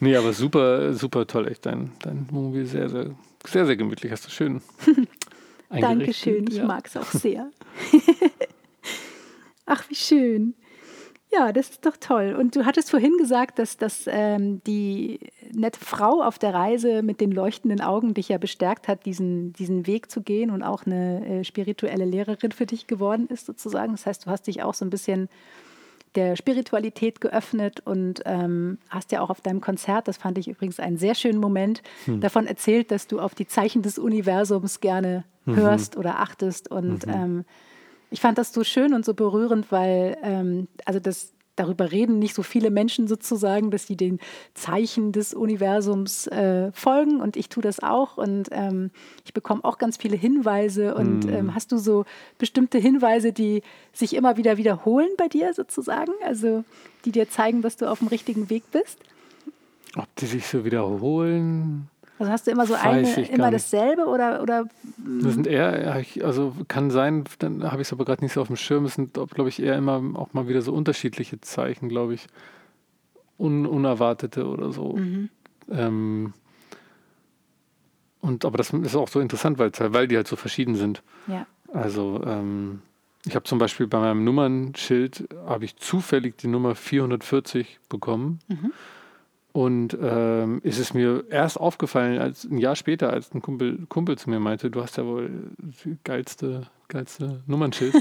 Nee, 0.00 0.14
aber 0.16 0.32
super, 0.34 0.92
super 0.92 1.26
toll, 1.26 1.48
echt. 1.48 1.64
Dein, 1.64 1.92
dein 2.02 2.26
Wohnmobil 2.30 2.66
sehr, 2.66 2.88
sehr, 2.90 3.10
sehr, 3.46 3.64
sehr 3.64 3.76
gemütlich. 3.76 4.12
Hast 4.12 4.26
du 4.26 4.30
schön. 4.30 4.60
Dankeschön, 5.70 6.46
ich 6.48 6.56
ja. 6.56 6.66
mag 6.66 6.86
es 6.86 6.96
auch 6.98 7.06
sehr. 7.12 7.48
Ach, 9.64 9.88
wie 9.88 9.94
schön. 9.94 10.54
Ja, 11.36 11.52
das 11.52 11.70
ist 11.70 11.84
doch 11.84 11.96
toll. 11.98 12.34
Und 12.38 12.56
du 12.56 12.64
hattest 12.64 12.90
vorhin 12.90 13.16
gesagt, 13.18 13.58
dass, 13.58 13.76
dass 13.76 14.04
ähm, 14.06 14.62
die 14.66 15.20
nette 15.52 15.80
Frau 15.80 16.22
auf 16.22 16.38
der 16.38 16.54
Reise 16.54 17.02
mit 17.02 17.20
den 17.20 17.30
leuchtenden 17.30 17.80
Augen 17.80 18.14
dich 18.14 18.28
ja 18.28 18.38
bestärkt 18.38 18.88
hat, 18.88 19.04
diesen, 19.06 19.52
diesen 19.52 19.86
Weg 19.86 20.10
zu 20.10 20.22
gehen 20.22 20.50
und 20.50 20.62
auch 20.62 20.86
eine 20.86 21.26
äh, 21.26 21.44
spirituelle 21.44 22.04
Lehrerin 22.04 22.52
für 22.52 22.66
dich 22.66 22.86
geworden 22.86 23.26
ist, 23.28 23.46
sozusagen. 23.46 23.92
Das 23.92 24.06
heißt, 24.06 24.26
du 24.26 24.30
hast 24.30 24.46
dich 24.46 24.62
auch 24.62 24.74
so 24.74 24.84
ein 24.84 24.90
bisschen 24.90 25.28
der 26.14 26.36
Spiritualität 26.36 27.20
geöffnet 27.20 27.80
und 27.84 28.22
ähm, 28.24 28.78
hast 28.88 29.12
ja 29.12 29.20
auch 29.20 29.28
auf 29.28 29.42
deinem 29.42 29.60
Konzert, 29.60 30.08
das 30.08 30.16
fand 30.16 30.38
ich 30.38 30.48
übrigens 30.48 30.80
einen 30.80 30.96
sehr 30.96 31.14
schönen 31.14 31.38
Moment, 31.38 31.82
hm. 32.06 32.20
davon 32.20 32.46
erzählt, 32.46 32.90
dass 32.90 33.06
du 33.06 33.20
auf 33.20 33.34
die 33.34 33.46
Zeichen 33.46 33.82
des 33.82 33.98
Universums 33.98 34.80
gerne 34.80 35.24
mhm. 35.44 35.56
hörst 35.56 35.96
oder 35.96 36.20
achtest. 36.20 36.70
Und 36.70 37.06
mhm. 37.06 37.12
ähm, 37.12 37.44
ich 38.10 38.20
fand 38.20 38.38
das 38.38 38.52
so 38.52 38.64
schön 38.64 38.94
und 38.94 39.04
so 39.04 39.14
berührend, 39.14 39.70
weil 39.72 40.16
ähm, 40.22 40.68
also 40.84 41.00
das 41.00 41.32
darüber 41.56 41.90
reden 41.90 42.18
nicht 42.18 42.34
so 42.34 42.42
viele 42.42 42.70
Menschen 42.70 43.08
sozusagen, 43.08 43.70
dass 43.70 43.86
sie 43.86 43.96
den 43.96 44.20
Zeichen 44.54 45.12
des 45.12 45.34
Universums 45.34 46.26
äh, 46.26 46.70
folgen 46.72 47.20
und 47.20 47.36
ich 47.36 47.48
tue 47.48 47.62
das 47.62 47.82
auch 47.82 48.18
und 48.18 48.48
ähm, 48.52 48.90
ich 49.24 49.32
bekomme 49.32 49.64
auch 49.64 49.78
ganz 49.78 49.96
viele 49.96 50.16
Hinweise 50.16 50.94
und 50.94 51.24
mm. 51.24 51.30
ähm, 51.30 51.54
hast 51.54 51.72
du 51.72 51.78
so 51.78 52.04
bestimmte 52.38 52.78
Hinweise, 52.78 53.32
die 53.32 53.62
sich 53.92 54.14
immer 54.14 54.36
wieder 54.36 54.58
wiederholen 54.58 55.08
bei 55.16 55.28
dir 55.28 55.54
sozusagen, 55.54 56.12
also 56.22 56.62
die 57.04 57.12
dir 57.12 57.28
zeigen, 57.28 57.62
dass 57.62 57.76
du 57.76 57.90
auf 57.90 57.98
dem 58.00 58.08
richtigen 58.08 58.50
Weg 58.50 58.70
bist? 58.70 58.98
Ob 59.96 60.14
die 60.16 60.26
sich 60.26 60.46
so 60.46 60.64
wiederholen? 60.64 61.88
Also 62.18 62.32
hast 62.32 62.46
du 62.46 62.50
immer 62.50 62.66
so 62.66 62.74
eine, 62.74 63.28
immer 63.28 63.50
dasselbe 63.50 64.06
oder, 64.06 64.42
oder? 64.42 64.66
Das 65.22 65.34
sind 65.34 65.46
eher, 65.46 66.02
also 66.22 66.54
kann 66.68 66.90
sein, 66.90 67.24
dann 67.38 67.70
habe 67.70 67.82
ich 67.82 67.88
es 67.88 67.92
aber 67.92 68.04
gerade 68.04 68.24
nicht 68.24 68.32
so 68.32 68.40
auf 68.40 68.46
dem 68.46 68.56
Schirm. 68.56 68.86
Es 68.86 68.94
sind, 68.94 69.12
glaube 69.12 69.48
ich, 69.48 69.62
eher 69.62 69.76
immer 69.76 70.02
auch 70.14 70.32
mal 70.32 70.48
wieder 70.48 70.62
so 70.62 70.72
unterschiedliche 70.72 71.40
Zeichen, 71.40 71.88
glaube 71.88 72.14
ich. 72.14 72.26
Un, 73.38 73.66
unerwartete 73.66 74.46
oder 74.46 74.72
so. 74.72 74.94
Mhm. 74.94 75.28
Ähm, 75.70 76.32
und 78.20 78.44
aber 78.46 78.56
das 78.56 78.70
ist 78.70 78.96
auch 78.96 79.08
so 79.08 79.20
interessant, 79.20 79.58
weil, 79.58 79.72
weil 79.92 80.08
die 80.08 80.16
halt 80.16 80.26
so 80.26 80.36
verschieden 80.36 80.74
sind. 80.74 81.02
Ja. 81.26 81.46
Also 81.72 82.22
ähm, 82.24 82.80
ich 83.26 83.34
habe 83.34 83.44
zum 83.44 83.58
Beispiel 83.58 83.86
bei 83.86 83.98
meinem 83.98 84.24
Nummernschild 84.24 85.28
habe 85.46 85.64
ich 85.64 85.76
zufällig 85.76 86.38
die 86.38 86.46
Nummer 86.46 86.74
440 86.74 87.80
bekommen. 87.88 88.38
Mhm. 88.48 88.72
Und 89.56 89.96
ähm, 89.98 90.60
ist 90.64 90.78
es 90.78 90.92
mir 90.92 91.24
erst 91.30 91.58
aufgefallen, 91.58 92.18
als 92.18 92.44
ein 92.44 92.58
Jahr 92.58 92.76
später, 92.76 93.08
als 93.10 93.32
ein 93.32 93.40
Kumpel, 93.40 93.86
Kumpel 93.88 94.18
zu 94.18 94.28
mir 94.28 94.38
meinte, 94.38 94.70
du 94.70 94.82
hast 94.82 94.98
ja 94.98 95.06
wohl 95.06 95.30
die 95.56 95.96
geilste, 96.04 96.66
geilste 96.88 97.42
Nummernschild. 97.46 97.94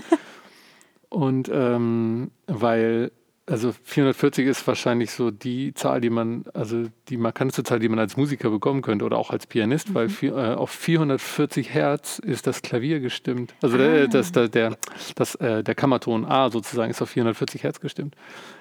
und 1.09 1.49
ähm, 1.49 2.31
weil 2.47 3.13
also 3.47 3.73
440 3.84 4.47
ist 4.47 4.65
wahrscheinlich 4.65 5.12
so 5.12 5.29
die 5.29 5.73
Zahl, 5.73 6.01
die 6.01 6.10
man, 6.10 6.45
also 6.53 6.86
die 7.10 7.17
markanteste 7.17 7.63
Zahl, 7.63 7.79
die 7.79 7.89
man 7.89 7.99
als 7.99 8.17
Musiker 8.17 8.49
bekommen 8.49 8.81
könnte 8.81 9.05
oder 9.05 9.17
auch 9.17 9.29
als 9.29 9.45
Pianist, 9.45 9.89
mhm. 9.89 9.93
weil 9.93 10.10
vier, 10.10 10.36
äh, 10.36 10.53
auf 10.55 10.71
440 10.71 11.73
Hertz 11.73 12.19
ist 12.19 12.47
das 12.47 12.62
Klavier 12.63 12.99
gestimmt. 12.99 13.53
Also 13.62 13.75
ah. 13.75 13.79
der, 13.79 14.08
das, 14.08 14.31
der, 14.31 14.47
der, 14.49 14.77
das, 15.15 15.36
äh, 15.36 15.63
der 15.63 15.75
Kammerton 15.75 16.25
A 16.25 16.49
sozusagen 16.49 16.89
ist 16.89 17.01
auf 17.01 17.10
440 17.10 17.63
Hertz 17.63 17.79
gestimmt. 17.79 18.15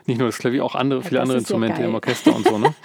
Nicht 0.07 0.19
nur 0.19 0.29
das 0.29 0.39
Klavier, 0.39 0.65
auch 0.65 0.75
andere, 0.75 1.03
viele 1.03 1.23
andere 1.23 1.39
Instrumente 1.39 1.81
ja 1.81 1.89
im 1.89 1.95
Orchester 1.95 2.35
und 2.35 2.47
so, 2.47 2.59
ne? 2.59 2.75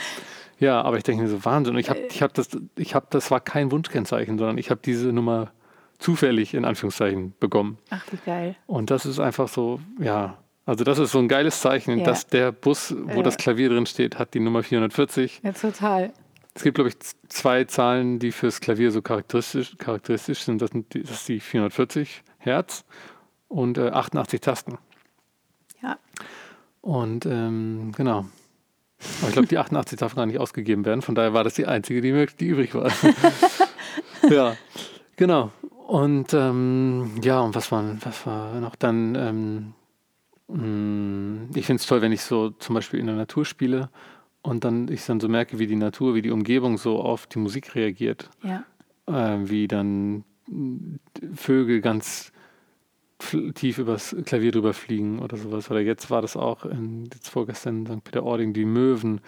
Ja, 0.62 0.82
aber 0.82 0.98
ich 0.98 1.04
denke 1.04 1.24
mir 1.24 1.30
so, 1.30 1.46
Wahnsinn. 1.46 1.76
Und 1.76 1.80
ich 1.80 1.90
habe, 1.90 2.02
ich 2.10 2.22
habe 2.22 2.34
das, 2.34 2.50
ich 2.76 2.94
habe, 2.94 3.08
das 3.12 3.32
war 3.32 3.40
kein 3.40 3.72
Wunschkennzeichen, 3.72 4.38
sondern 4.38 4.58
ich 4.58 4.70
habe 4.70 4.82
diese 4.84 5.14
Nummer 5.14 5.54
zufällig 6.00 6.54
in 6.54 6.66
Anführungszeichen 6.66 7.34
bekommen. 7.40 7.78
Ach, 7.90 8.04
wie 8.12 8.18
geil. 8.26 8.58
Und 8.68 8.92
das 8.92 9.06
ist 9.06 9.20
einfach 9.20 9.48
so, 9.48 9.80
ja, 10.00 10.38
also 10.70 10.84
das 10.84 11.00
ist 11.00 11.12
so 11.12 11.18
ein 11.18 11.28
geiles 11.28 11.62
Zeichen, 11.62 11.98
ja. 11.98 12.06
dass 12.06 12.28
der 12.28 12.52
Bus, 12.52 12.96
wo 12.96 13.18
ja. 13.18 13.24
das 13.24 13.38
Klavier 13.38 13.70
drin 13.70 13.88
steht, 13.88 14.20
hat 14.20 14.36
die 14.36 14.40
Nummer 14.40 14.62
440. 14.62 15.42
Ja, 15.44 15.52
total. 15.52 16.14
Es 16.54 16.62
gibt, 16.62 16.76
glaube 16.76 16.90
ich, 16.90 16.96
zwei 17.28 17.64
Zahlen, 17.64 18.20
die 18.20 18.32
fürs 18.32 18.62
Klavier 18.62 18.92
so 18.92 19.02
charakteristisch, 19.02 19.76
charakteristisch 19.80 20.42
sind. 20.42 20.62
Das, 20.62 20.70
sind 20.70 20.94
die, 20.94 21.02
das 21.02 21.12
ist 21.12 21.28
die 21.28 21.40
440 21.40 22.22
Hertz 22.38 22.86
und 23.48 23.80
äh, 23.80 23.90
88 23.90 24.42
Tasten. 24.42 24.78
Ja. 25.82 25.98
Und 26.82 27.26
ähm, 27.26 27.92
genau. 27.98 28.26
Aber 29.22 29.28
ich 29.28 29.34
glaube, 29.34 29.48
die 29.48 29.58
88 29.58 29.98
darf 29.98 30.14
gar 30.14 30.28
nicht 30.28 30.38
ausgegeben 30.38 30.86
werden. 30.86 31.02
Von 31.02 31.16
daher 31.16 31.34
war 31.34 31.44
das 31.44 31.56
die 31.56 31.66
einzige, 31.66 32.02
die, 32.02 32.28
die 32.40 32.46
übrig 32.46 32.76
war. 32.76 32.92
ja, 34.30 34.56
genau. 35.16 35.52
Und 35.88 36.32
ähm, 36.36 37.14
ja, 37.24 37.40
und 37.40 37.56
was 37.56 37.72
war, 37.72 37.84
was 38.02 38.28
war 38.28 38.60
noch 38.60 38.76
dann? 38.76 39.16
Ähm, 39.16 39.74
ich 40.52 41.66
finde 41.66 41.80
es 41.80 41.86
toll, 41.86 42.02
wenn 42.02 42.12
ich 42.12 42.22
so 42.22 42.50
zum 42.50 42.74
Beispiel 42.74 43.00
in 43.00 43.06
der 43.06 43.16
Natur 43.16 43.46
spiele 43.46 43.90
und 44.42 44.64
dann 44.64 44.88
ich 44.88 45.06
dann 45.06 45.20
so 45.20 45.30
merke, 45.30 45.60
wie 45.60 45.68
die 45.68 45.76
Natur, 45.76 46.16
wie 46.16 46.24
die 46.24 46.32
Umgebung 46.32 46.78
so 46.78 47.00
auf 47.00 47.28
die 47.28 47.40
Musik 47.40 47.76
reagiert. 47.76 48.30
Ja. 48.42 48.64
Äh, 49.06 49.50
wie 49.50 49.68
dann 49.68 50.24
Vögel 51.36 51.82
ganz 51.82 52.32
tief 53.54 53.78
übers 53.78 54.16
Klavier 54.26 54.52
drüber 54.52 54.74
fliegen 54.74 55.20
oder 55.20 55.38
sowas. 55.38 55.70
Oder 55.70 55.82
jetzt 55.82 56.10
war 56.10 56.22
das 56.22 56.36
auch 56.36 56.66
in, 56.66 57.06
jetzt 57.14 57.30
vorgestern 57.30 57.86
in 57.86 57.86
St. 57.86 58.04
Peter-Ording, 58.04 58.54
die 58.54 58.66
Möwen 58.66 59.22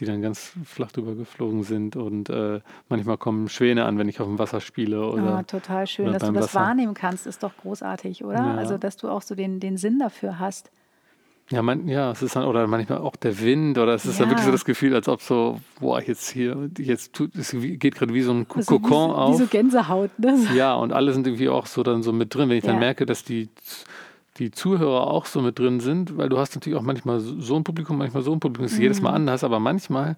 die 0.00 0.06
dann 0.06 0.22
ganz 0.22 0.52
flach 0.64 0.90
drüber 0.92 1.14
geflogen 1.14 1.62
sind. 1.62 1.94
Und 1.94 2.30
äh, 2.30 2.60
manchmal 2.88 3.18
kommen 3.18 3.48
Schwäne 3.48 3.84
an, 3.84 3.98
wenn 3.98 4.08
ich 4.08 4.20
auf 4.20 4.26
dem 4.26 4.38
Wasser 4.38 4.60
spiele. 4.60 5.06
Oder, 5.06 5.24
ja, 5.24 5.42
total 5.42 5.86
schön, 5.86 6.12
dass 6.12 6.22
du 6.22 6.32
das 6.32 6.46
Wasser. 6.46 6.60
wahrnehmen 6.60 6.94
kannst, 6.94 7.26
ist 7.26 7.42
doch 7.42 7.52
großartig, 7.62 8.24
oder? 8.24 8.38
Ja. 8.38 8.54
Also, 8.54 8.78
dass 8.78 8.96
du 8.96 9.08
auch 9.08 9.22
so 9.22 9.34
den, 9.34 9.60
den 9.60 9.76
Sinn 9.76 9.98
dafür 9.98 10.38
hast. 10.38 10.70
Ja, 11.50 11.62
man, 11.62 11.88
ja, 11.88 12.12
es 12.12 12.22
ist 12.22 12.36
dann, 12.36 12.44
oder 12.44 12.68
manchmal 12.68 12.98
auch 12.98 13.16
der 13.16 13.40
Wind, 13.40 13.76
oder 13.76 13.94
es 13.94 14.04
ist 14.04 14.18
ja. 14.18 14.20
dann 14.20 14.30
wirklich 14.30 14.46
so 14.46 14.52
das 14.52 14.64
Gefühl, 14.64 14.94
als 14.94 15.08
ob 15.08 15.20
so, 15.20 15.60
boah, 15.80 16.00
jetzt 16.00 16.30
hier, 16.30 16.70
jetzt 16.78 17.12
tut, 17.12 17.34
es 17.34 17.50
geht 17.50 17.96
gerade 17.96 18.14
wie 18.14 18.22
so 18.22 18.32
ein 18.32 18.46
also 18.54 18.78
Kokon 18.78 19.10
wie, 19.10 19.14
auf. 19.14 19.34
Wie 19.34 19.42
so 19.42 19.46
Gänsehaut, 19.48 20.16
ne? 20.18 20.38
Ja, 20.54 20.74
und 20.74 20.92
alle 20.92 21.12
sind 21.12 21.26
irgendwie 21.26 21.48
auch 21.48 21.66
so 21.66 21.82
dann 21.82 22.04
so 22.04 22.12
mit 22.12 22.32
drin. 22.32 22.48
Wenn 22.48 22.58
ich 22.58 22.64
ja. 22.64 22.70
dann 22.70 22.78
merke, 22.78 23.04
dass 23.04 23.24
die 23.24 23.48
die 24.36 24.50
Zuhörer 24.50 25.06
auch 25.06 25.26
so 25.26 25.40
mit 25.40 25.58
drin 25.58 25.80
sind, 25.80 26.16
weil 26.16 26.28
du 26.28 26.38
hast 26.38 26.54
natürlich 26.54 26.78
auch 26.78 26.82
manchmal 26.82 27.20
so 27.20 27.56
ein 27.56 27.64
Publikum, 27.64 27.98
manchmal 27.98 28.22
so 28.22 28.32
ein 28.32 28.40
Publikum, 28.40 28.64
das 28.64 28.72
ist 28.72 28.78
mhm. 28.78 28.84
jedes 28.84 29.00
Mal 29.00 29.10
anders, 29.10 29.44
aber 29.44 29.60
manchmal, 29.60 30.16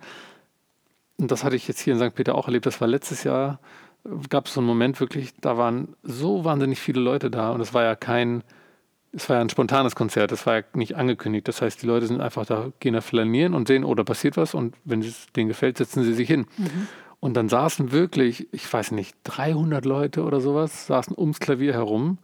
und 1.19 1.31
das 1.31 1.45
hatte 1.45 1.57
ich 1.57 1.67
jetzt 1.67 1.81
hier 1.81 1.95
in 1.95 1.99
St. 1.99 2.15
Peter 2.15 2.35
auch 2.35 2.47
erlebt, 2.47 2.67
das 2.67 2.81
war 2.81 2.89
letztes 2.89 3.25
Jahr, 3.25 3.59
gab 4.29 4.47
es 4.47 4.55
so 4.55 4.61
einen 4.61 4.67
Moment 4.67 5.01
wirklich, 5.01 5.35
da 5.41 5.57
waren 5.57 5.97
so 6.03 6.45
wahnsinnig 6.45 6.81
viele 6.81 7.01
Leute 7.01 7.31
da 7.31 7.53
und 7.53 7.61
es 7.61 7.73
war 7.73 7.85
ja 7.85 7.95
kein, 7.95 8.43
es 9.13 9.29
war 9.29 9.37
ja 9.37 9.43
ein 9.43 9.51
spontanes 9.51 9.95
Konzert, 9.95 10.33
das 10.33 10.47
war 10.47 10.59
ja 10.59 10.63
nicht 10.75 10.97
angekündigt. 10.97 11.47
Das 11.47 11.61
heißt, 11.61 11.83
die 11.83 11.87
Leute 11.87 12.07
sind 12.07 12.21
einfach 12.21 12.47
da, 12.47 12.73
gehen 12.81 12.95
da 12.95 13.01
flanieren 13.01 13.55
und 13.55 13.69
sehen, 13.69 13.85
oh, 13.85 13.95
da 13.95 14.05
passiert 14.05 14.37
was 14.37 14.55
und 14.55 14.75
wenn 14.85 15.03
es 15.03 15.27
denen 15.37 15.49
gefällt, 15.49 15.79
setzen 15.79 16.03
sie 16.03 16.15
sich 16.15 16.29
hin. 16.29 16.47
Mhm. 16.57 16.89
Und 17.21 17.35
dann 17.35 17.49
saßen 17.49 17.93
wirklich, 17.93 18.53
ich 18.53 18.71
weiß 18.73 18.91
nicht, 18.91 19.17
300 19.25 19.85
Leute 19.85 20.25
oder 20.25 20.41
sowas, 20.41 20.87
saßen 20.87 21.17
ums 21.17 21.39
Klavier 21.39 21.73
herum 21.73 22.19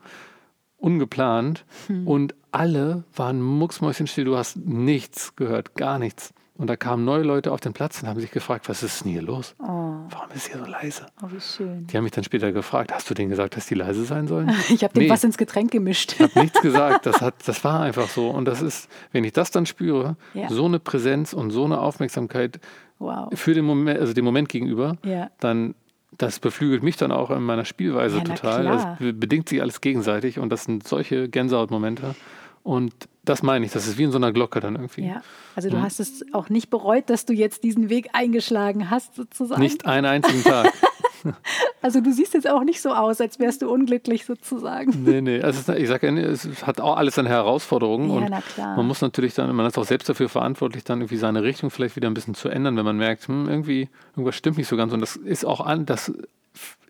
ungeplant 0.79 1.65
hm. 1.87 2.07
und 2.07 2.35
alle 2.51 3.05
waren 3.15 3.43
mucksmäuschenstill. 3.43 4.25
Du 4.25 4.37
hast 4.37 4.57
nichts 4.57 5.37
gehört, 5.37 5.75
gar 5.75 5.99
nichts. 5.99 6.33
Und 6.59 6.67
da 6.67 6.75
kamen 6.75 7.05
neue 7.05 7.23
Leute 7.23 7.53
auf 7.53 7.61
den 7.61 7.73
Platz 7.73 8.03
und 8.03 8.09
haben 8.09 8.19
sich 8.19 8.33
gefragt, 8.33 8.69
was 8.69 8.83
ist 8.83 9.05
denn 9.05 9.13
hier 9.13 9.23
los? 9.23 9.55
Oh. 9.61 9.65
Warum 9.65 10.31
ist 10.35 10.49
hier 10.49 10.59
so 10.59 10.65
leise? 10.65 11.07
Oh, 11.23 11.29
wie 11.31 11.41
schön. 11.41 11.87
Die 11.87 11.97
haben 11.97 12.03
mich 12.03 12.13
dann 12.13 12.25
später 12.25 12.51
gefragt, 12.51 12.93
hast 12.93 13.09
du 13.09 13.15
denen 13.15 13.31
gesagt, 13.31 13.57
dass 13.57 13.67
die 13.67 13.77
leise 13.77 14.05
sein 14.05 14.27
sollen? 14.27 14.53
ich 14.69 14.83
habe 14.83 14.93
denen 14.93 15.09
was 15.09 15.23
ins 15.23 15.39
Getränk 15.39 15.71
gemischt. 15.71 16.15
Ich 16.15 16.21
habe 16.21 16.41
nichts 16.41 16.61
gesagt. 16.61 17.07
Das, 17.07 17.21
hat, 17.21 17.35
das 17.47 17.63
war 17.63 17.81
einfach 17.81 18.09
so. 18.09 18.29
Und 18.31 18.47
das 18.47 18.61
ist, 18.61 18.89
wenn 19.13 19.23
ich 19.23 19.33
das 19.33 19.53
dann 19.53 19.67
spüre, 19.67 20.17
ja. 20.35 20.49
so 20.49 20.65
eine 20.65 20.81
Präsenz 20.81 21.33
und 21.33 21.53
so 21.53 21.65
eine 21.65 21.81
Aufmerksamkeit 21.81 22.59
wow. 22.99 23.29
für 23.33 23.55
den 23.55 23.65
Moment, 23.65 24.01
also 24.01 24.13
dem 24.13 24.25
Moment 24.25 24.49
gegenüber, 24.49 24.97
ja. 25.05 25.31
dann 25.39 25.77
das 26.17 26.39
beflügelt 26.39 26.83
mich 26.83 26.97
dann 26.97 27.13
auch 27.13 27.31
in 27.31 27.43
meiner 27.43 27.65
Spielweise 27.65 28.19
ja, 28.19 28.25
total. 28.25 28.65
Das 28.65 28.87
bedingt 28.99 29.49
sich 29.49 29.61
alles 29.61 29.81
gegenseitig 29.81 30.39
und 30.39 30.51
das 30.51 30.65
sind 30.65 30.87
solche 30.87 31.29
Gänsehautmomente. 31.29 32.15
Und 32.63 32.93
das 33.25 33.43
meine 33.43 33.65
ich, 33.67 33.73
das 33.73 33.87
ist 33.87 33.99
wie 33.99 34.05
in 34.05 34.11
so 34.11 34.19
einer 34.19 34.33
Glocke 34.33 34.61
dann 34.61 34.77
irgendwie. 34.77 35.07
Ja, 35.07 35.23
also 35.55 35.71
du 35.71 35.77
hm. 35.77 35.83
hast 35.83 36.01
es 36.01 36.25
auch 36.33 36.49
nicht 36.49 36.71
bereut, 36.71 37.09
dass 37.09 37.25
du 37.25 37.33
jetzt 37.33 37.63
diesen 37.63 37.89
Weg 37.89 38.11
eingeschlagen 38.13 38.91
hast, 38.91 39.15
sozusagen. 39.15 39.61
Nicht 39.61 39.87
einen 39.87 40.07
einzigen 40.07 40.43
Tag. 40.43 40.73
Also 41.81 42.01
du 42.01 42.13
siehst 42.13 42.35
jetzt 42.35 42.51
auch 42.51 42.65
nicht 42.65 42.81
so 42.81 42.91
aus, 42.91 43.21
als 43.21 43.39
wärst 43.39 43.63
du 43.63 43.71
unglücklich 43.71 44.25
sozusagen. 44.25 45.05
Nee, 45.05 45.21
nee. 45.21 45.41
Also 45.41 45.73
ich 45.75 45.87
sage 45.87 46.09
ja, 46.09 46.17
es 46.27 46.67
hat 46.67 46.81
auch 46.81 46.97
alles 46.97 47.15
seine 47.15 47.29
Herausforderungen. 47.29 48.11
Ja, 48.11 48.17
und 48.17 48.31
na 48.31 48.41
klar. 48.41 48.77
Man 48.77 48.87
muss 48.87 49.01
natürlich 49.01 49.35
dann, 49.35 49.55
man 49.55 49.65
ist 49.65 49.79
auch 49.79 49.85
selbst 49.85 50.09
dafür 50.09 50.29
verantwortlich, 50.29 50.83
dann 50.83 51.01
irgendwie 51.01 51.17
seine 51.17 51.45
Richtung 51.45 51.71
vielleicht 51.71 51.95
wieder 51.95 52.11
ein 52.11 52.15
bisschen 52.15 52.35
zu 52.35 52.49
ändern, 52.49 52.77
wenn 52.77 52.85
man 52.85 52.97
merkt, 52.97 53.29
hm, 53.29 53.49
irgendwie, 53.49 53.89
irgendwas 54.13 54.35
stimmt 54.35 54.59
nicht 54.59 54.67
so 54.67 54.77
ganz. 54.77 54.93
Und 54.93 55.01
das 55.01 55.15
ist 55.15 55.45
auch 55.45 55.61
an, 55.61 55.87
das 55.87 56.13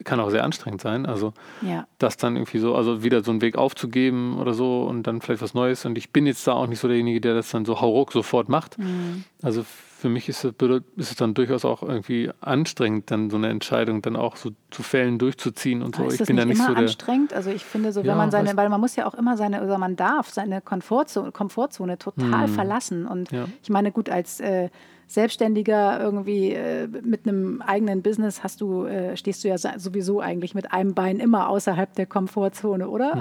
kann 0.04 0.20
auch 0.20 0.30
sehr 0.30 0.44
anstrengend 0.44 0.80
sein. 0.80 1.06
Also 1.06 1.34
ja. 1.60 1.86
das 1.98 2.16
dann 2.16 2.36
irgendwie 2.36 2.58
so, 2.58 2.74
also 2.74 3.02
wieder 3.02 3.22
so 3.22 3.30
einen 3.30 3.40
Weg 3.40 3.56
aufzugeben 3.56 4.38
oder 4.38 4.54
so 4.54 4.84
und 4.84 5.06
dann 5.06 5.20
vielleicht 5.20 5.42
was 5.42 5.54
Neues. 5.54 5.84
Und 5.84 5.98
ich 5.98 6.10
bin 6.10 6.26
jetzt 6.26 6.46
da 6.46 6.52
auch 6.52 6.66
nicht 6.66 6.80
so 6.80 6.88
derjenige, 6.88 7.20
der 7.20 7.34
das 7.34 7.50
dann 7.50 7.64
so 7.64 7.80
hauruck 7.80 8.12
sofort 8.12 8.48
macht. 8.48 8.78
Mhm. 8.78 9.24
Also 9.42 9.64
für 9.98 10.08
mich 10.08 10.28
ist 10.28 10.44
es, 10.44 10.52
ist 10.96 11.10
es 11.10 11.16
dann 11.16 11.34
durchaus 11.34 11.64
auch 11.64 11.82
irgendwie 11.82 12.30
anstrengend, 12.40 13.10
dann 13.10 13.30
so 13.30 13.36
eine 13.36 13.48
Entscheidung 13.48 14.00
dann 14.00 14.14
auch 14.14 14.36
so 14.36 14.50
zu 14.70 14.84
fällen, 14.84 15.18
durchzuziehen 15.18 15.82
und 15.82 15.96
so. 15.96 16.04
Ist 16.04 16.20
ich 16.20 16.26
bin 16.28 16.36
nicht 16.36 16.44
da 16.44 16.48
nicht 16.48 16.58
immer 16.58 16.68
so 16.68 16.74
der, 16.74 16.82
anstrengend. 16.84 17.34
Also 17.34 17.50
ich 17.50 17.64
finde 17.64 17.92
so, 17.92 18.02
wenn 18.02 18.06
ja, 18.06 18.14
man 18.14 18.30
seine, 18.30 18.56
weil 18.56 18.68
man 18.68 18.80
muss 18.80 18.94
ja 18.94 19.06
auch 19.06 19.14
immer 19.14 19.36
seine, 19.36 19.60
oder 19.60 19.76
man 19.76 19.96
darf 19.96 20.30
seine 20.30 20.60
Komfortzone, 20.60 21.32
Komfortzone 21.32 21.98
total 21.98 22.46
hm. 22.46 22.54
verlassen. 22.54 23.06
Und 23.08 23.32
ja. 23.32 23.46
ich 23.60 23.70
meine, 23.70 23.90
gut, 23.90 24.08
als 24.08 24.38
äh, 24.38 24.68
Selbstständiger 25.08 26.00
irgendwie 26.00 26.52
äh, 26.52 26.86
mit 26.86 27.26
einem 27.26 27.60
eigenen 27.60 28.02
Business 28.02 28.44
hast 28.44 28.60
du, 28.60 28.84
äh, 28.84 29.16
stehst 29.16 29.42
du 29.42 29.48
ja 29.48 29.58
sowieso 29.58 30.20
eigentlich 30.20 30.54
mit 30.54 30.70
einem 30.70 30.94
Bein 30.94 31.18
immer 31.18 31.48
außerhalb 31.48 31.92
der 31.94 32.06
Komfortzone, 32.06 32.88
oder? 32.88 33.14
Hm. 33.14 33.20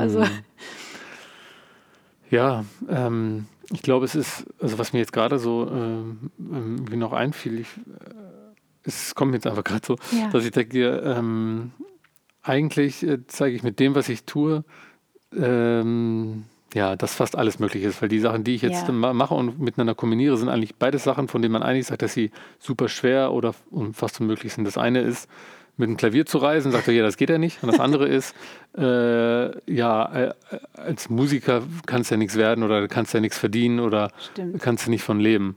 Ja, 2.29 2.65
ähm, 2.89 3.45
ich 3.71 3.81
glaube, 3.81 4.05
es 4.05 4.15
ist, 4.15 4.45
also 4.59 4.77
was 4.79 4.93
mir 4.93 4.99
jetzt 4.99 5.13
gerade 5.13 5.39
so 5.39 5.69
ähm, 5.71 6.31
wie 6.37 6.95
noch 6.97 7.13
einfiel, 7.13 7.59
ich, 7.59 7.67
äh, 7.77 8.13
es 8.83 9.15
kommt 9.15 9.31
mir 9.31 9.37
jetzt 9.37 9.47
einfach 9.47 9.63
gerade 9.63 9.85
so, 9.85 9.95
Ja. 10.17 10.29
dass 10.31 10.45
ich 10.45 10.51
denke, 10.51 10.85
ähm, 11.03 11.71
eigentlich 12.43 13.03
äh, 13.03 13.25
zeige 13.27 13.55
ich 13.55 13.63
mit 13.63 13.79
dem, 13.79 13.95
was 13.95 14.07
ich 14.09 14.23
tue, 14.25 14.63
ähm, 15.35 16.45
ja, 16.73 16.95
dass 16.95 17.13
fast 17.15 17.35
alles 17.37 17.59
möglich 17.59 17.83
ist, 17.83 18.01
weil 18.01 18.09
die 18.09 18.19
Sachen, 18.19 18.43
die 18.43 18.55
ich 18.55 18.61
jetzt 18.61 18.87
Ja. 18.87 18.93
ma- 18.93 19.13
mache 19.13 19.33
und 19.33 19.59
miteinander 19.59 19.95
kombiniere, 19.95 20.37
sind 20.37 20.49
eigentlich 20.49 20.75
beides 20.75 21.03
Sachen, 21.03 21.27
von 21.27 21.41
denen 21.41 21.53
man 21.53 21.63
eigentlich 21.63 21.87
sagt, 21.87 22.01
dass 22.01 22.13
sie 22.13 22.31
super 22.59 22.87
schwer 22.89 23.31
oder 23.31 23.53
fast 23.93 24.19
unmöglich 24.21 24.53
sind. 24.53 24.65
Das 24.65 24.77
eine 24.77 25.01
ist, 25.01 25.29
mit 25.77 25.89
dem 25.89 25.97
Klavier 25.97 26.25
zu 26.25 26.37
reisen, 26.39 26.71
sagt 26.71 26.87
er, 26.87 26.93
ja, 26.93 27.03
das 27.03 27.17
geht 27.17 27.29
ja 27.29 27.37
nicht. 27.37 27.61
Und 27.63 27.71
das 27.71 27.79
andere 27.79 28.07
ist, 28.07 28.33
äh, 28.77 29.71
ja, 29.71 30.13
äh, 30.15 30.33
als 30.75 31.09
Musiker 31.09 31.61
kannst 31.85 32.09
du 32.11 32.15
ja 32.15 32.17
nichts 32.19 32.35
werden 32.35 32.63
oder 32.63 32.87
kannst 32.87 33.13
ja 33.13 33.19
nichts 33.19 33.37
verdienen 33.37 33.79
oder 33.79 34.11
Stimmt. 34.31 34.59
kannst 34.61 34.87
du 34.87 34.89
nicht 34.91 35.03
von 35.03 35.19
leben. 35.19 35.55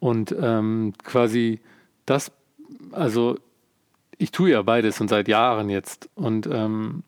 Und 0.00 0.34
ähm, 0.38 0.92
quasi 1.02 1.60
das, 2.04 2.30
also 2.92 3.38
ich 4.18 4.30
tue 4.30 4.50
ja 4.50 4.62
beides 4.62 5.00
und 5.00 5.08
seit 5.08 5.28
Jahren 5.28 5.70
jetzt. 5.70 6.08
Und 6.14 6.46
ähm, 6.46 7.02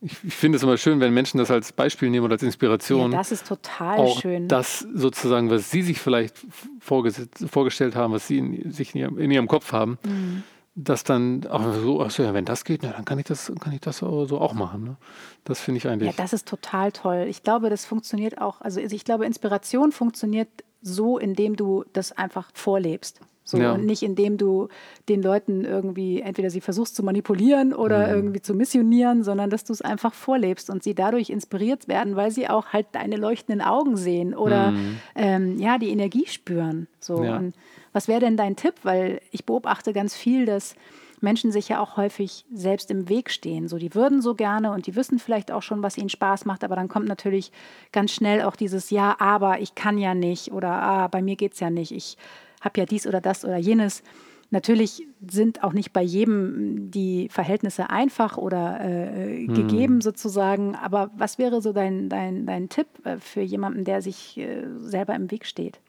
ich, 0.00 0.16
ich 0.24 0.34
finde 0.34 0.56
es 0.56 0.62
immer 0.62 0.76
schön, 0.76 1.00
wenn 1.00 1.12
Menschen 1.12 1.38
das 1.38 1.50
als 1.50 1.72
Beispiel 1.72 2.10
nehmen 2.10 2.24
oder 2.24 2.34
als 2.34 2.42
Ja, 2.42 2.46
Inspiration. 2.46 3.10
das 3.10 3.32
ist 3.32 3.46
total 3.48 3.98
auch 3.98 4.20
schön. 4.20 4.46
das 4.48 4.80
sozusagen, 4.94 5.50
was 5.50 5.70
sie 5.70 5.82
sich 5.82 5.98
vielleicht 6.00 6.36
vorgestellt 6.80 7.96
haben, 7.96 8.12
was 8.12 8.26
sie 8.28 8.38
in, 8.38 8.70
sich 8.70 8.94
in 8.94 9.00
ihrem, 9.00 9.18
in 9.18 9.30
ihrem 9.30 9.48
Kopf 9.48 9.72
haben, 9.72 9.98
Mhm. 10.04 10.42
Dass 10.78 11.04
dann 11.04 11.46
auch 11.46 11.72
so, 11.74 12.02
ach 12.02 12.10
so, 12.10 12.22
ja, 12.22 12.34
wenn 12.34 12.44
das 12.44 12.64
geht, 12.64 12.82
na, 12.82 12.90
dann 12.90 13.06
kann 13.06 13.18
ich 13.18 13.24
das, 13.24 13.50
kann 13.60 13.72
ich 13.72 13.80
das 13.80 13.98
so 13.98 14.38
auch 14.38 14.52
machen. 14.52 14.84
Ne? 14.84 14.96
Das 15.44 15.58
finde 15.58 15.78
ich 15.78 15.84
Ja, 15.84 15.92
eigentlich. 15.92 16.14
das 16.16 16.34
ist 16.34 16.46
total 16.46 16.92
toll. 16.92 17.24
Ich 17.28 17.42
glaube, 17.42 17.70
das 17.70 17.86
funktioniert 17.86 18.40
auch, 18.40 18.60
also 18.60 18.78
ich 18.80 19.04
glaube, 19.04 19.24
Inspiration 19.24 19.90
funktioniert 19.90 20.48
so, 20.82 21.18
indem 21.18 21.56
du 21.56 21.84
das 21.94 22.12
einfach 22.12 22.50
vorlebst. 22.52 23.20
So, 23.42 23.58
Ja. 23.58 23.72
und 23.74 23.86
nicht 23.86 24.02
indem 24.02 24.38
du 24.38 24.68
den 25.08 25.22
Leuten 25.22 25.64
irgendwie 25.64 26.20
entweder 26.20 26.50
sie 26.50 26.60
versuchst 26.60 26.94
zu 26.96 27.02
manipulieren 27.04 27.68
Mhm. 27.68 27.74
oder 27.76 28.10
irgendwie 28.12 28.42
zu 28.42 28.52
missionieren, 28.54 29.22
sondern 29.22 29.50
dass 29.50 29.62
du 29.64 29.72
es 29.72 29.80
einfach 29.82 30.12
vorlebst 30.14 30.68
und 30.68 30.82
sie 30.82 30.94
dadurch 30.96 31.30
inspiriert 31.30 31.86
werden, 31.88 32.16
weil 32.16 32.32
sie 32.32 32.48
auch 32.50 32.66
halt 32.72 32.86
deine 32.92 33.16
leuchtenden 33.16 33.62
Augen 33.66 33.96
sehen 33.96 34.34
oder 34.34 34.74
ähm, 35.14 35.58
ja, 35.58 35.78
die 35.78 35.90
Energie 35.90 36.26
spüren. 36.26 36.88
So. 37.00 37.18
Mhm. 37.18 37.24
Ja. 37.24 37.36
Und 37.38 37.54
was 37.96 38.08
wäre 38.08 38.20
denn 38.20 38.36
dein 38.36 38.56
Tipp? 38.56 38.74
Weil 38.82 39.22
ich 39.30 39.46
beobachte 39.46 39.94
ganz 39.94 40.14
viel, 40.14 40.44
dass 40.44 40.76
Menschen 41.22 41.50
sich 41.50 41.70
ja 41.70 41.80
auch 41.80 41.96
häufig 41.96 42.44
selbst 42.52 42.90
im 42.90 43.08
Weg 43.08 43.30
stehen. 43.30 43.68
So, 43.68 43.78
die 43.78 43.94
würden 43.94 44.20
so 44.20 44.34
gerne 44.34 44.70
und 44.72 44.86
die 44.86 44.96
wissen 44.96 45.18
vielleicht 45.18 45.50
auch 45.50 45.62
schon, 45.62 45.82
was 45.82 45.96
ihnen 45.96 46.10
Spaß 46.10 46.44
macht, 46.44 46.62
aber 46.62 46.76
dann 46.76 46.88
kommt 46.88 47.08
natürlich 47.08 47.52
ganz 47.92 48.12
schnell 48.12 48.42
auch 48.42 48.54
dieses 48.54 48.90
Ja, 48.90 49.16
aber 49.18 49.60
ich 49.60 49.74
kann 49.74 49.96
ja 49.96 50.14
nicht 50.14 50.52
oder 50.52 50.72
ah, 50.72 51.08
bei 51.08 51.22
mir 51.22 51.36
geht 51.36 51.54
es 51.54 51.60
ja 51.60 51.70
nicht. 51.70 51.90
Ich 51.90 52.18
habe 52.60 52.78
ja 52.78 52.84
dies 52.84 53.06
oder 53.06 53.22
das 53.22 53.46
oder 53.46 53.56
jenes. 53.56 54.02
Natürlich 54.50 55.06
sind 55.26 55.64
auch 55.64 55.72
nicht 55.72 55.94
bei 55.94 56.02
jedem 56.02 56.90
die 56.90 57.30
Verhältnisse 57.30 57.88
einfach 57.88 58.36
oder 58.36 58.78
äh, 58.84 59.46
gegeben 59.46 60.02
sozusagen. 60.02 60.76
Aber 60.76 61.10
was 61.16 61.38
wäre 61.38 61.62
so 61.62 61.72
dein, 61.72 62.10
dein, 62.10 62.44
dein 62.44 62.68
Tipp 62.68 62.88
äh, 63.04 63.16
für 63.16 63.40
jemanden, 63.40 63.84
der 63.84 64.02
sich 64.02 64.36
äh, 64.36 64.66
selber 64.80 65.14
im 65.14 65.30
Weg 65.30 65.46
steht? 65.46 65.80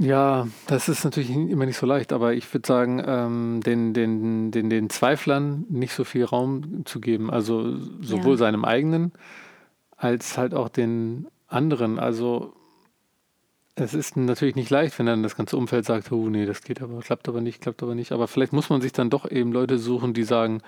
Ja, 0.00 0.48
das 0.66 0.88
ist 0.88 1.04
natürlich 1.04 1.30
immer 1.30 1.66
nicht 1.66 1.76
so 1.76 1.86
leicht, 1.86 2.12
aber 2.12 2.32
ich 2.34 2.52
würde 2.52 2.66
sagen, 2.66 3.02
ähm, 3.06 3.60
den, 3.64 3.92
den, 3.94 4.50
den, 4.50 4.70
den 4.70 4.90
Zweiflern 4.90 5.64
nicht 5.68 5.92
so 5.92 6.04
viel 6.04 6.24
Raum 6.24 6.84
zu 6.86 7.00
geben. 7.00 7.30
Also 7.30 7.76
sowohl 8.00 8.32
Ja. 8.32 8.38
seinem 8.38 8.64
eigenen 8.64 9.12
als 9.96 10.36
halt 10.38 10.54
auch 10.54 10.68
den 10.68 11.28
anderen. 11.46 11.98
Also 11.98 12.54
es 13.74 13.94
ist 13.94 14.16
natürlich 14.16 14.56
nicht 14.56 14.70
leicht, 14.70 14.98
wenn 14.98 15.06
dann 15.06 15.22
das 15.22 15.36
ganze 15.36 15.56
Umfeld 15.56 15.84
sagt, 15.84 16.10
oh 16.10 16.28
nee, 16.28 16.46
das 16.46 16.62
geht 16.62 16.82
aber, 16.82 16.98
klappt 17.00 17.28
aber 17.28 17.40
nicht, 17.40 17.60
klappt 17.60 17.82
aber 17.82 17.94
nicht. 17.94 18.12
Aber 18.12 18.26
vielleicht 18.28 18.52
muss 18.52 18.70
man 18.70 18.80
sich 18.80 18.92
dann 18.92 19.10
doch 19.10 19.30
eben 19.30 19.52
Leute 19.52 19.78
suchen, 19.78 20.14
die 20.14 20.24
sagen, 20.24 20.62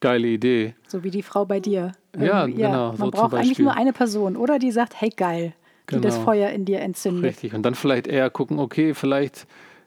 geile 0.00 0.26
Idee. 0.26 0.74
So 0.88 1.04
wie 1.04 1.10
die 1.10 1.22
Frau 1.22 1.44
bei 1.44 1.60
dir. 1.60 1.92
Ja, 2.18 2.42
Irgendwie, 2.46 2.62
genau, 2.62 2.88
Man 2.88 2.96
so 2.96 3.10
braucht 3.10 3.34
eigentlich 3.34 3.58
nur 3.58 3.74
eine 3.76 3.92
Person, 3.92 4.36
oder? 4.36 4.58
Die 4.58 4.72
sagt, 4.72 5.00
hey 5.00 5.10
geil, 5.10 5.52
die 5.90 6.00
das 6.00 6.14
Genau. 6.14 6.24
Feuer 6.24 6.50
in 6.50 6.64
dir 6.64 6.80
entzündet. 6.80 7.24
Richtig. 7.24 7.54
Und 7.54 7.62
dann 7.62 7.74
vielleicht 7.74 8.06
eher 8.06 8.30
gucken, 8.30 8.58
okay, 8.58 8.94
vielleicht 8.94 9.46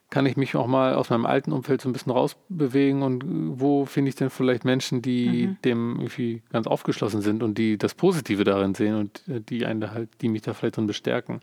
kann 0.09 0.25
ich 0.27 0.37
mich 0.37 0.55
auch 0.55 0.67
mal 0.67 0.93
aus 0.93 1.09
meinem 1.09 1.25
alten 1.25 1.51
Umfeld 1.51 1.81
so 1.81 1.89
ein 1.89 1.93
bisschen 1.93 2.11
rausbewegen 2.11 3.01
und 3.01 3.23
äh, 3.23 3.27
wo 3.59 3.85
finde 3.85 4.09
ich 4.09 4.15
denn 4.15 4.29
vielleicht 4.29 4.63
Menschen, 4.63 5.01
die 5.01 5.47
Mhm. 5.47 5.57
dem 5.65 5.95
irgendwie 5.97 6.41
ganz 6.51 6.67
aufgeschlossen 6.67 7.21
sind 7.21 7.41
und 7.41 7.57
die 7.57 7.77
das 7.79 7.95
Positive 7.95 8.43
darin 8.43 8.75
sehen 8.75 8.95
und 8.95 9.23
äh, 9.27 9.39
die 9.41 9.65
einen 9.65 9.89
halt, 9.91 10.09
die 10.21 10.29
mich 10.29 10.43
da 10.43 10.53
vielleicht 10.53 10.77
drin 10.77 10.85
bestärken. 10.87 11.39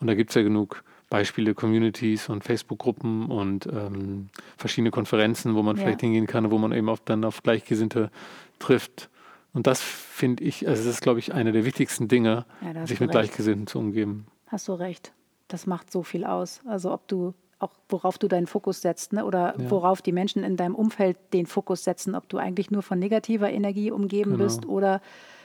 Und 0.00 0.06
da 0.06 0.14
gibt 0.14 0.30
es 0.30 0.36
ja 0.36 0.42
genug 0.42 0.82
Beispiele, 1.10 1.54
Communities 1.54 2.28
und 2.30 2.44
Facebook-Gruppen 2.44 3.26
und 3.26 3.66
ähm, 3.66 4.28
verschiedene 4.56 4.90
Konferenzen, 4.90 5.54
wo 5.54 5.62
man 5.62 5.76
Ja. 5.76 5.82
vielleicht 5.82 6.00
hingehen 6.00 6.26
kann, 6.26 6.50
wo 6.50 6.56
man 6.58 6.72
eben 6.72 6.88
auch 6.88 6.98
dann 7.04 7.24
auf 7.24 7.42
Gleichgesinnte 7.42 8.10
trifft. 8.58 9.08
Und 9.58 9.66
das 9.66 9.80
finde 9.80 10.44
ich, 10.44 10.68
also 10.68 10.84
das 10.84 10.94
ist, 10.94 11.00
glaube 11.00 11.18
ich, 11.18 11.34
eine 11.34 11.50
der 11.50 11.64
wichtigsten 11.64 12.06
Dinge, 12.06 12.46
Ja, 12.62 12.86
sich 12.86 13.00
mit 13.00 13.08
recht. 13.08 13.10
Gleichgesinnten 13.10 13.66
zu 13.66 13.80
umgeben. 13.80 14.28
Hast 14.46 14.68
du 14.68 14.72
recht. 14.74 15.12
Das 15.48 15.66
macht 15.66 15.90
so 15.90 16.04
viel 16.04 16.24
aus. 16.24 16.60
Also 16.64 16.92
ob 16.92 17.08
du 17.08 17.34
auch 17.58 17.72
worauf 17.88 18.18
du 18.18 18.28
deinen 18.28 18.46
Fokus 18.46 18.82
setzt, 18.82 19.12
ne? 19.12 19.24
oder 19.24 19.56
Ja. 19.58 19.68
worauf 19.68 20.00
die 20.00 20.12
Menschen 20.12 20.44
in 20.44 20.56
deinem 20.56 20.76
Umfeld 20.76 21.16
den 21.32 21.46
Fokus 21.46 21.82
setzen, 21.82 22.14
ob 22.14 22.28
du 22.28 22.38
eigentlich 22.38 22.70
nur 22.70 22.82
von 22.84 23.00
negativer 23.00 23.50
Energie 23.50 23.90
umgeben 23.90 24.30
Genau. 24.34 24.44
bist 24.44 24.64
oder 24.66 25.00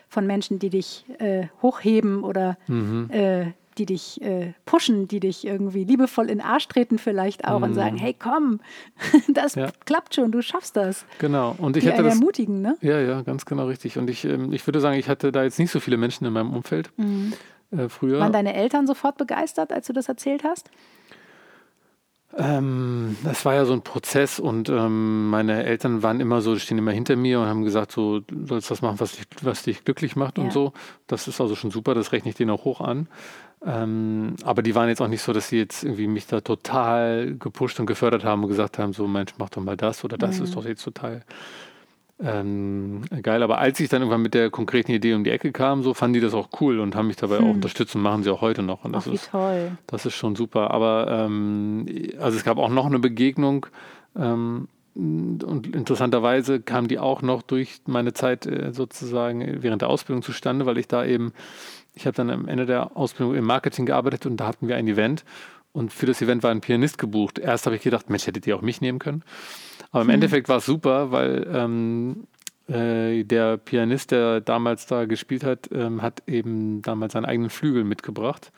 von 0.09 0.27
Menschen, 0.27 0.59
die 0.59 0.69
dich 0.69 1.05
äh, 1.17 1.47
hochheben 1.63 2.23
oder 2.23 2.55
Mhm. 2.67 3.09
äh, 3.09 3.45
die 3.77 3.85
dich 3.85 4.21
äh, 4.21 4.53
pushen, 4.65 5.07
die 5.07 5.19
dich 5.19 5.45
irgendwie 5.45 5.83
liebevoll 5.83 6.29
in 6.29 6.39
den 6.39 6.41
Arsch 6.45 6.67
treten 6.67 6.97
vielleicht 6.97 7.45
auch 7.45 7.61
und 7.61 7.73
sagen, 7.73 7.97
hey 7.97 8.15
komm, 8.17 8.59
das 9.33 9.55
Mhm. 9.55 9.61
Ja. 9.63 9.71
klappt 9.85 10.15
schon, 10.15 10.31
du 10.31 10.41
schaffst 10.41 10.75
das. 10.77 11.05
Genau. 11.19 11.55
Und 11.57 11.77
ich 11.77 11.83
Die 11.83 11.91
hätte 11.91 12.03
das. 12.03 12.15
ermutigen, 12.15 12.61
ne? 12.61 12.77
Ja, 12.81 12.99
ja, 12.99 13.21
ganz 13.21 13.45
genau 13.45 13.67
richtig. 13.67 13.97
Und 13.97 14.09
ich, 14.09 14.25
ähm, 14.25 14.51
ich 14.53 14.65
würde 14.67 14.79
sagen, 14.79 14.97
ich 14.97 15.09
hatte 15.09 15.31
da 15.31 15.43
jetzt 15.43 15.59
nicht 15.59 15.71
so 15.71 15.79
viele 15.79 15.97
Menschen 15.97 16.25
in 16.25 16.33
meinem 16.33 16.53
Umfeld 16.53 16.91
äh, 17.71 17.89
früher. 17.89 18.19
Waren 18.19 18.33
deine 18.33 18.53
Eltern 18.53 18.87
sofort 18.87 19.17
begeistert, 19.17 19.71
als 19.73 19.87
du 19.87 19.93
das 19.93 20.07
erzählt 20.09 20.43
hast? 20.43 20.69
Ähm, 22.35 23.15
das 23.23 23.45
war 23.45 23.53
ja 23.53 23.63
so 23.65 23.73
ein 23.73 23.83
Prozess 23.83 24.39
und 24.39 24.67
ähm, 24.67 25.29
meine 25.29 25.63
Eltern 25.65 26.01
waren 26.01 26.19
immer 26.19 26.41
so, 26.41 26.57
stehen 26.57 26.79
immer 26.79 26.91
hinter 26.91 27.15
mir 27.15 27.39
und 27.39 27.45
haben 27.45 27.63
gesagt, 27.63 27.91
so, 27.91 28.21
du 28.21 28.47
sollst 28.47 28.71
das 28.71 28.81
machen, 28.81 28.99
was 28.99 29.11
dich, 29.11 29.25
was 29.43 29.61
dich 29.61 29.85
glücklich 29.85 30.15
macht 30.15 30.39
Ja. 30.39 30.43
und 30.45 30.51
so. 30.51 30.73
Das 31.05 31.27
ist 31.27 31.39
also 31.39 31.55
schon 31.55 31.69
super, 31.69 31.93
das 31.93 32.11
rechne 32.11 32.29
ich 32.31 32.35
denen 32.35 32.49
auch 32.49 32.65
hoch 32.65 32.81
an. 32.81 33.07
Ähm, 33.65 34.35
aber 34.43 34.61
die 34.61 34.75
waren 34.75 34.89
jetzt 34.89 35.01
auch 35.01 35.07
nicht 35.07 35.21
so, 35.21 35.31
dass 35.33 35.47
sie 35.49 35.57
jetzt 35.57 35.83
irgendwie 35.83 36.07
mich 36.07 36.27
da 36.27 36.41
total 36.41 37.35
gepusht 37.39 37.79
und 37.79 37.85
gefördert 37.85 38.25
haben 38.25 38.43
und 38.43 38.49
gesagt 38.49 38.77
haben, 38.77 38.91
so 38.93 39.07
Mensch, 39.07 39.31
mach 39.37 39.49
doch 39.49 39.63
mal 39.63 39.77
das 39.77 40.03
oder 40.03 40.17
das 40.17 40.37
Mhm. 40.39 40.43
ist 40.43 40.55
doch 40.55 40.65
jetzt 40.65 40.83
total 40.83 41.21
ähm, 42.21 43.01
geil. 43.21 43.41
Aber 43.43 43.57
als 43.57 43.79
ich 43.79 43.89
dann 43.89 44.01
irgendwann 44.01 44.21
mit 44.21 44.33
der 44.33 44.49
konkreten 44.49 44.91
Idee 44.91 45.13
um 45.13 45.23
die 45.23 45.31
Ecke 45.31 45.51
kam, 45.51 45.81
so 45.83 45.93
fanden 45.93 46.13
die 46.15 46.19
das 46.19 46.33
auch 46.33 46.49
cool 46.61 46.79
und 46.79 46.95
haben 46.95 47.07
mich 47.07 47.15
dabei 47.15 47.39
auch 47.39 47.49
unterstützt 47.53 47.95
und 47.95 48.01
machen 48.01 48.23
sie 48.23 48.29
auch 48.29 48.41
heute 48.41 48.63
noch. 48.63 48.85
Und 48.85 48.93
das 48.93 49.07
Ach, 49.07 49.13
ist 49.13 49.31
toll. 49.31 49.71
das 49.87 50.05
ist 50.05 50.13
schon 50.15 50.35
super. 50.35 50.71
Aber 50.71 51.07
ähm, 51.09 51.85
also 52.19 52.37
es 52.37 52.43
gab 52.43 52.57
auch 52.57 52.69
noch 52.69 52.85
eine 52.85 52.99
Begegnung. 52.99 53.65
Ähm, 54.15 54.67
und 54.95 55.73
interessanterweise 55.73 56.61
kam 56.61 56.87
die 56.87 56.99
auch 56.99 57.23
noch 57.23 57.41
durch 57.41 57.81
meine 57.87 58.13
Zeit 58.13 58.45
äh, 58.45 58.71
sozusagen 58.73 59.63
während 59.63 59.81
der 59.81 59.89
Ausbildung 59.89 60.21
zustande, 60.21 60.67
weil 60.67 60.77
ich 60.77 60.87
da 60.87 61.03
eben, 61.03 61.33
ich 61.93 62.05
habe 62.05 62.15
dann 62.15 62.29
am 62.29 62.47
Ende 62.47 62.65
der 62.65 62.95
Ausbildung 62.97 63.35
im 63.35 63.45
Marketing 63.45 63.85
gearbeitet 63.85 64.25
und 64.25 64.37
da 64.37 64.47
hatten 64.47 64.67
wir 64.67 64.75
ein 64.75 64.87
Event 64.87 65.23
und 65.73 65.91
für 65.91 66.05
das 66.05 66.21
Event 66.21 66.43
war 66.43 66.51
ein 66.51 66.61
Pianist 66.61 66.97
gebucht. 66.97 67.39
Erst 67.39 67.65
habe 67.65 67.75
ich 67.75 67.81
gedacht, 67.81 68.09
Mensch, 68.09 68.27
hättet 68.27 68.47
ihr 68.47 68.55
auch 68.55 68.61
mich 68.61 68.79
nehmen 68.79 68.99
können. 68.99 69.23
Aber 69.91 70.03
im 70.03 70.09
Endeffekt 70.09 70.47
war 70.49 70.57
es 70.57 70.65
super, 70.65 71.11
weil 71.11 71.47
ähm, 71.51 72.27
äh, 72.67 73.23
der 73.23 73.57
Pianist, 73.57 74.11
der 74.11 74.39
damals 74.41 74.85
da 74.85 75.05
gespielt 75.05 75.43
hat, 75.43 75.69
ähm, 75.71 76.01
hat 76.01 76.23
eben 76.27 76.81
damals 76.81 77.13
seinen 77.13 77.25
eigenen 77.25 77.49
Flügel 77.49 77.83
mitgebracht. 77.83 78.51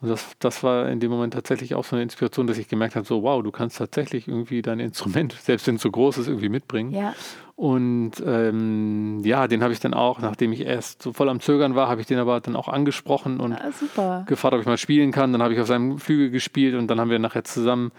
Und 0.00 0.08
das, 0.08 0.24
das 0.38 0.62
war 0.62 0.88
in 0.88 0.98
dem 1.00 1.10
Moment 1.10 1.34
tatsächlich 1.34 1.74
auch 1.74 1.84
so 1.84 1.94
eine 1.96 2.02
Inspiration, 2.02 2.46
dass 2.46 2.56
ich 2.58 2.68
gemerkt 2.68 2.96
habe, 2.96 3.06
so 3.06 3.22
wow, 3.22 3.42
du 3.42 3.50
kannst 3.50 3.76
tatsächlich 3.78 4.28
irgendwie 4.28 4.62
dein 4.62 4.80
Instrument, 4.80 5.32
selbst 5.42 5.66
wenn 5.66 5.76
es 5.76 5.82
so 5.82 5.90
groß 5.90 6.18
ist, 6.18 6.26
irgendwie 6.28 6.48
mitbringen. 6.48 6.92
Ja, 6.92 7.14
Und 7.54 8.12
ähm, 8.26 9.20
ja, 9.24 9.46
den 9.46 9.62
habe 9.62 9.72
ich 9.74 9.80
dann 9.80 9.92
auch, 9.92 10.20
nachdem 10.20 10.52
ich 10.52 10.62
erst 10.62 11.02
so 11.02 11.12
voll 11.12 11.28
am 11.28 11.40
Zögern 11.40 11.74
war, 11.74 11.88
habe 11.88 12.00
ich 12.00 12.06
den 12.06 12.18
aber 12.18 12.40
dann 12.40 12.56
auch 12.56 12.68
angesprochen 12.68 13.40
und 13.40 13.52
ah, 13.52 14.24
gefragt, 14.26 14.54
ob 14.54 14.60
ich 14.60 14.66
mal 14.66 14.78
spielen 14.78 15.12
kann. 15.12 15.32
Dann 15.32 15.42
habe 15.42 15.52
ich 15.52 15.60
auf 15.60 15.66
seinem 15.66 15.98
Flügel 15.98 16.30
gespielt 16.30 16.74
und 16.74 16.86
dann 16.88 16.98
haben 16.98 17.10
wir 17.10 17.18
nachher 17.18 17.44
zusammen 17.44 17.92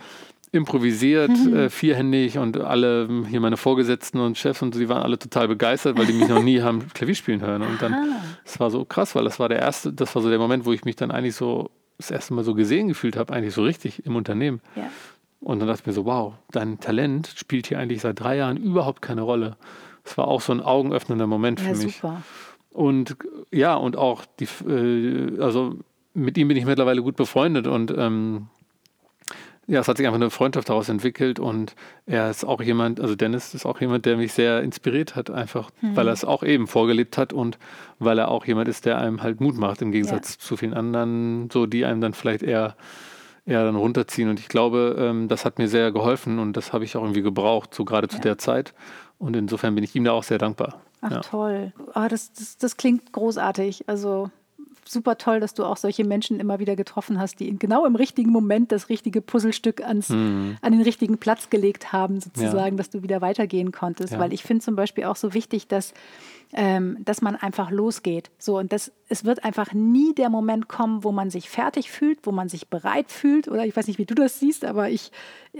improvisiert, 0.53 1.29
Mhm. 1.29 1.55
äh, 1.55 1.69
vierhändig 1.69 2.37
und 2.37 2.59
alle 2.59 3.07
hier 3.29 3.39
meine 3.39 3.55
Vorgesetzten 3.57 4.19
und 4.19 4.37
Chefs 4.37 4.61
und 4.61 4.75
die 4.75 4.89
waren 4.89 5.01
alle 5.01 5.17
total 5.17 5.47
begeistert, 5.47 5.97
weil 5.97 6.05
die 6.07 6.13
mich 6.13 6.27
noch 6.27 6.43
nie 6.43 6.61
haben 6.61 6.87
Klavier 6.93 7.15
spielen 7.15 7.41
hören. 7.41 7.61
Und 7.61 7.81
dann, 7.81 7.95
es 8.43 8.59
war 8.59 8.69
so 8.69 8.83
krass, 8.83 9.15
weil 9.15 9.23
das 9.23 9.39
war 9.39 9.47
der 9.47 9.59
erste, 9.59 9.93
das 9.93 10.13
war 10.13 10.21
so 10.21 10.29
der 10.29 10.39
Moment, 10.39 10.65
wo 10.65 10.73
ich 10.73 10.83
mich 10.83 10.95
dann 10.97 11.09
eigentlich 11.11 11.35
so 11.35 11.69
das 12.01 12.11
erste 12.11 12.33
Mal 12.33 12.43
so 12.43 12.53
gesehen 12.53 12.87
gefühlt 12.87 13.15
habe, 13.15 13.33
eigentlich 13.33 13.53
so 13.53 13.63
richtig 13.63 14.05
im 14.05 14.15
Unternehmen. 14.15 14.61
Ja. 14.75 14.89
Und 15.39 15.59
dann 15.59 15.67
dachte 15.67 15.81
ich 15.81 15.87
mir 15.87 15.93
so, 15.93 16.05
wow, 16.05 16.33
dein 16.51 16.79
Talent 16.79 17.33
spielt 17.35 17.67
hier 17.67 17.79
eigentlich 17.79 18.01
seit 18.01 18.19
drei 18.19 18.37
Jahren 18.37 18.57
überhaupt 18.57 19.01
keine 19.01 19.21
Rolle. 19.21 19.57
Es 20.03 20.17
war 20.17 20.27
auch 20.27 20.41
so 20.41 20.53
ein 20.53 20.61
augenöffnender 20.61 21.27
Moment 21.27 21.59
ja, 21.59 21.73
für 21.73 21.83
mich. 21.83 21.95
super. 21.95 22.21
Und 22.71 23.17
ja, 23.51 23.75
und 23.75 23.97
auch 23.97 24.23
die, 24.39 24.47
äh, 24.67 25.41
also 25.41 25.75
mit 26.13 26.37
ihm 26.37 26.47
bin 26.47 26.57
ich 26.57 26.65
mittlerweile 26.65 27.01
gut 27.01 27.15
befreundet 27.15 27.67
und 27.67 27.93
ähm, 27.97 28.47
ja, 29.67 29.79
es 29.79 29.87
hat 29.87 29.97
sich 29.97 30.05
einfach 30.05 30.19
eine 30.19 30.29
Freundschaft 30.31 30.69
daraus 30.69 30.89
entwickelt 30.89 31.39
und 31.39 31.75
er 32.05 32.29
ist 32.29 32.43
auch 32.43 32.61
jemand, 32.61 32.99
also 32.99 33.15
Dennis 33.15 33.53
ist 33.53 33.65
auch 33.65 33.79
jemand, 33.79 34.05
der 34.05 34.17
mich 34.17 34.33
sehr 34.33 34.61
inspiriert 34.63 35.15
hat, 35.15 35.29
einfach 35.29 35.69
Mhm. 35.81 35.95
weil 35.95 36.07
er 36.07 36.13
es 36.13 36.25
auch 36.25 36.43
eben 36.43 36.67
vorgelebt 36.67 37.17
hat 37.17 37.31
und 37.31 37.57
weil 37.99 38.17
er 38.19 38.29
auch 38.29 38.45
jemand 38.45 38.67
ist, 38.67 38.85
der 38.85 38.97
einem 38.97 39.21
halt 39.23 39.39
Mut 39.39 39.55
macht, 39.57 39.81
im 39.81 39.91
Gegensatz 39.91 40.37
zu 40.39 40.57
vielen 40.57 40.73
anderen, 40.73 41.49
so 41.51 41.65
die 41.67 41.85
einem 41.85 42.01
dann 42.01 42.13
vielleicht 42.13 42.43
eher, 42.43 42.75
eher 43.45 43.63
dann 43.63 43.75
runterziehen. 43.75 44.29
Und 44.29 44.39
ich 44.39 44.47
glaube, 44.49 44.95
ähm, 44.99 45.27
das 45.27 45.45
hat 45.45 45.57
mir 45.57 45.67
sehr 45.67 45.91
geholfen 45.91 46.39
und 46.39 46.57
das 46.57 46.73
habe 46.73 46.83
ich 46.83 46.97
auch 46.97 47.03
irgendwie 47.03 47.21
gebraucht, 47.21 47.73
so 47.73 47.85
gerade 47.85 48.07
zu 48.07 48.17
Ja. 48.17 48.21
der 48.23 48.37
Zeit. 48.39 48.73
Und 49.19 49.35
insofern 49.35 49.75
bin 49.75 49.83
ich 49.83 49.95
ihm 49.95 50.03
da 50.03 50.11
auch 50.11 50.23
sehr 50.23 50.37
dankbar. 50.39 50.81
Ach 51.01 51.11
ja. 51.11 51.19
toll. 51.21 51.71
Oh, 51.95 52.07
das, 52.09 52.33
das, 52.33 52.57
das 52.57 52.77
klingt 52.77 53.11
großartig. 53.13 53.87
Also 53.87 54.29
super 54.91 55.17
toll, 55.17 55.39
dass 55.39 55.53
du 55.53 55.63
auch 55.65 55.77
solche 55.77 56.03
Menschen 56.03 56.39
immer 56.39 56.59
wieder 56.59 56.75
getroffen 56.75 57.19
hast, 57.19 57.39
die 57.39 57.57
genau 57.57 57.85
im 57.85 57.95
richtigen 57.95 58.31
Moment 58.31 58.71
das 58.71 58.89
richtige 58.89 59.21
Puzzlestück 59.21 59.81
ans, 59.83 60.09
Mhm. 60.09 60.57
an 60.61 60.71
den 60.73 60.81
richtigen 60.81 61.17
Platz 61.17 61.49
gelegt 61.49 61.91
haben, 61.93 62.19
sozusagen, 62.19 62.77
dass 62.77 62.89
du 62.89 63.01
wieder 63.03 63.21
weitergehen 63.21 63.71
konntest. 63.71 64.13
Ja. 64.13 64.19
Weil 64.19 64.33
ich 64.33 64.43
finde 64.43 64.63
zum 64.63 64.75
Beispiel 64.75 65.05
auch 65.05 65.15
so 65.15 65.33
wichtig, 65.33 65.67
dass, 65.67 65.93
ähm, 66.53 66.97
dass 67.05 67.21
man 67.21 67.35
einfach 67.37 67.71
losgeht. 67.71 68.29
So, 68.37 68.57
und 68.59 68.73
das, 68.73 68.91
es 69.07 69.23
wird 69.23 69.43
einfach 69.45 69.73
nie 69.73 70.13
der 70.13 70.29
Moment 70.29 70.67
kommen, 70.67 71.03
wo 71.03 71.11
man 71.11 71.29
sich 71.29 71.49
fertig 71.49 71.89
fühlt, 71.91 72.19
wo 72.25 72.31
man 72.31 72.49
sich 72.49 72.67
bereit 72.67 73.11
fühlt. 73.11 73.47
Oder 73.47 73.65
ich 73.65 73.75
weiß 73.75 73.87
nicht, 73.87 73.99
wie 73.99 74.05
du 74.05 74.15
das 74.15 74.39
siehst, 74.39 74.65
aber 74.65 74.89
ich, 74.89 75.11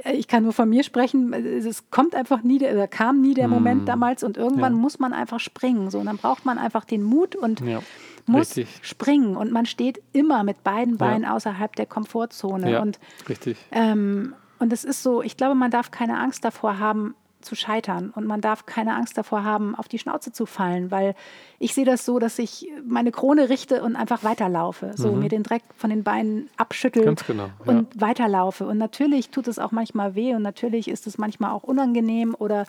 äh, 0.04 0.14
ich 0.14 0.28
kann 0.28 0.44
nur 0.44 0.54
von 0.54 0.68
mir 0.70 0.84
sprechen. 0.84 1.34
Es 1.34 1.90
kommt 1.92 2.14
einfach 2.16 2.44
nie, 2.44 2.58
der, 2.58 2.74
oder 2.74 2.88
kam 2.88 3.22
nie 3.22 3.34
der 3.34 3.48
Moment 3.48 3.88
damals 3.88 4.24
und 4.24 4.36
irgendwann 4.38 4.74
Mhm. 4.74 4.80
Ja. 4.80 4.82
muss 4.82 5.00
man 5.00 5.14
einfach 5.14 5.40
springen. 5.40 5.90
So, 5.90 6.00
und 6.00 6.08
dann 6.08 6.18
braucht 6.18 6.46
man 6.46 6.58
einfach 6.58 6.84
den 6.84 7.04
Mut 7.04 7.36
und 7.38 7.62
Ja, 7.62 7.82
muss 8.28 8.58
richtig. 8.58 8.80
springen. 8.82 9.36
Und 9.38 9.52
man 9.52 9.66
steht 9.66 10.02
immer 10.14 10.44
mit 10.44 10.64
beiden 10.64 10.94
Ja. 10.96 11.06
Beinen 11.06 11.26
außerhalb 11.26 11.76
der 11.76 11.86
Komfortzone. 11.86 12.72
Ja, 12.72 12.82
Und 12.82 13.00
richtig. 13.30 13.58
ähm, 13.72 14.34
und 14.60 14.72
es 14.74 14.84
ist 14.84 15.02
so, 15.04 15.22
ich 15.24 15.38
glaube, 15.38 15.56
man 15.56 15.72
darf 15.72 15.90
keine 15.92 16.20
Angst 16.20 16.46
davor 16.46 16.78
haben, 16.80 17.16
zu 17.42 17.56
scheitern. 17.56 18.12
Und 18.16 18.28
man 18.28 18.40
darf 18.40 18.68
keine 18.68 18.94
Angst 18.94 19.18
davor 19.18 19.44
haben, 19.44 19.74
auf 19.74 19.88
die 19.88 19.98
Schnauze 19.98 20.32
zu 20.32 20.46
fallen, 20.46 20.92
weil 20.92 21.16
ich 21.58 21.74
sehe 21.74 21.86
das 21.86 22.06
so, 22.06 22.20
dass 22.20 22.38
ich 22.38 22.68
meine 22.86 23.12
Krone 23.12 23.50
richte 23.50 23.82
und 23.82 23.96
einfach 23.96 24.24
weiterlaufe. 24.24 24.92
So 24.96 25.12
mir 25.14 25.28
den 25.28 25.42
Dreck 25.42 25.64
von 25.76 25.90
den 25.90 26.04
Beinen 26.04 26.52
abschüttel 26.58 27.02
Mhm. 27.02 27.06
Ganz 27.08 27.26
genau, 27.26 27.50
ja. 27.66 27.72
und 27.72 28.00
weiterlaufe. 28.00 28.68
Und 28.68 28.78
natürlich 28.78 29.32
tut 29.32 29.48
es 29.48 29.58
auch 29.58 29.72
manchmal 29.72 30.14
weh 30.14 30.36
und 30.36 30.44
natürlich 30.44 30.88
ist 30.88 31.08
es 31.08 31.18
manchmal 31.18 31.50
auch 31.50 31.64
unangenehm 31.64 32.36
oder 32.38 32.68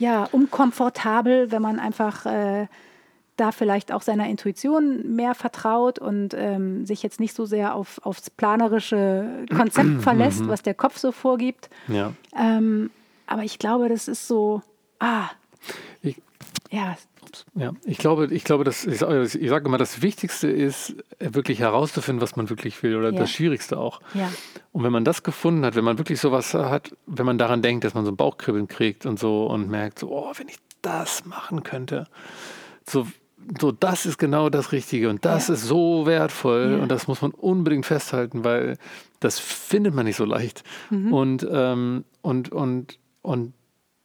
ja, 0.00 0.24
unkomfortabel, 0.32 1.52
wenn 1.52 1.62
man 1.62 1.78
einfach 1.78 2.26
äh, 2.26 2.66
da 3.40 3.52
vielleicht 3.52 3.92
auch 3.92 4.02
seiner 4.02 4.28
Intuition 4.28 5.14
mehr 5.16 5.34
vertraut 5.34 5.98
und 5.98 6.34
ähm, 6.34 6.84
sich 6.86 7.02
jetzt 7.02 7.20
nicht 7.20 7.34
so 7.34 7.46
sehr 7.46 7.74
auf, 7.74 8.00
aufs 8.04 8.30
planerische 8.30 9.46
Konzept 9.54 9.88
verlässt, 10.02 10.46
was 10.48 10.62
der 10.62 10.74
Kopf 10.74 10.98
so 10.98 11.12
vorgibt. 11.12 11.70
Ja. 11.88 12.12
Ähm, 12.38 12.90
aber 13.26 13.42
ich 13.44 13.58
glaube, 13.58 13.88
das 13.88 14.08
ist 14.08 14.28
so, 14.28 14.62
ah, 14.98 15.28
Ich, 16.02 16.20
ja, 16.70 16.96
Ja, 17.54 17.72
ich 17.84 17.98
glaube, 17.98 18.26
ich 18.32 18.42
glaube, 18.44 18.64
dass 18.64 18.84
ich, 18.86 18.98
sage- 18.98 19.22
ich 19.22 19.48
sage 19.48 19.66
immer, 19.66 19.78
das 19.78 20.02
Wichtigste 20.02 20.48
ist, 20.48 20.96
wirklich 21.20 21.60
herauszufinden, 21.60 22.20
was 22.20 22.34
man 22.36 22.50
wirklich 22.50 22.82
will, 22.82 22.96
oder 22.96 23.10
Ja. 23.12 23.18
das 23.20 23.30
Schwierigste 23.30 23.78
auch. 23.78 24.00
ja, 24.14 24.28
Und 24.72 24.82
wenn 24.82 24.92
man 24.92 25.04
das 25.04 25.22
gefunden 25.22 25.64
hat, 25.64 25.74
wenn 25.76 25.84
man 25.84 25.96
wirklich 25.98 26.20
sowas 26.20 26.54
hat, 26.54 26.92
wenn 27.06 27.26
man 27.26 27.38
daran 27.38 27.62
denkt, 27.62 27.84
dass 27.84 27.94
man 27.94 28.04
so 28.04 28.10
ein 28.10 28.16
Bauchkribbeln 28.16 28.66
kriegt 28.68 29.06
und 29.06 29.18
so 29.20 29.46
und 29.46 29.68
merkt, 29.70 29.98
so, 30.00 30.10
oh, 30.10 30.32
wenn 30.36 30.48
ich 30.48 30.58
das 30.82 31.24
machen 31.24 31.62
könnte, 31.62 32.06
so, 32.88 33.06
so 33.60 33.72
das 33.72 34.06
ist 34.06 34.18
genau 34.18 34.48
das 34.50 34.72
Richtige 34.72 35.08
und 35.10 35.24
das 35.24 35.48
Ja. 35.48 35.54
ist 35.54 35.62
so 35.64 36.06
wertvoll 36.06 36.76
Ja. 36.76 36.82
und 36.82 36.90
das 36.90 37.08
muss 37.08 37.22
man 37.22 37.30
unbedingt 37.32 37.86
festhalten, 37.86 38.44
weil 38.44 38.76
das 39.20 39.38
findet 39.38 39.94
man 39.94 40.06
nicht 40.06 40.16
so 40.16 40.24
leicht. 40.24 40.62
Mhm. 40.90 41.12
Und, 41.12 41.46
ähm, 41.50 42.04
und, 42.22 42.52
und, 42.52 42.98
und 43.22 43.54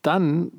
dann 0.02 0.52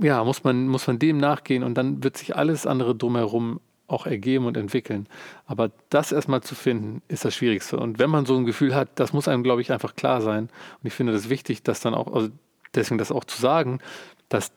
ja, 0.00 0.22
muss 0.24 0.44
man, 0.44 0.68
muss 0.68 0.86
man 0.86 0.98
dem 0.98 1.18
nachgehen 1.18 1.62
und 1.62 1.74
dann 1.74 2.02
wird 2.04 2.16
sich 2.16 2.36
alles 2.36 2.66
andere 2.66 2.94
drumherum 2.94 3.60
auch 3.88 4.06
ergeben 4.06 4.46
und 4.46 4.56
entwickeln. 4.56 5.08
Aber 5.46 5.70
das 5.88 6.12
erstmal 6.12 6.42
zu 6.42 6.54
finden, 6.54 7.02
ist 7.08 7.24
das 7.24 7.34
Schwierigste. 7.34 7.76
Und 7.76 7.98
wenn 7.98 8.08
man 8.08 8.24
so 8.24 8.36
ein 8.36 8.44
Gefühl 8.44 8.74
hat, 8.74 8.88
das 8.94 9.12
muss 9.12 9.26
einem, 9.26 9.42
glaube 9.42 9.62
ich, 9.62 9.72
einfach 9.72 9.96
klar 9.96 10.20
sein. 10.22 10.44
Und 10.44 10.86
ich 10.86 10.92
finde 10.94 11.12
das 11.12 11.28
wichtig, 11.28 11.64
das 11.64 11.80
dann 11.80 11.94
auch, 11.94 12.12
also 12.14 12.28
deswegen 12.74 12.98
das 12.98 13.10
auch 13.10 13.24
zu 13.24 13.40
sagen, 13.40 13.80
dass 14.28 14.52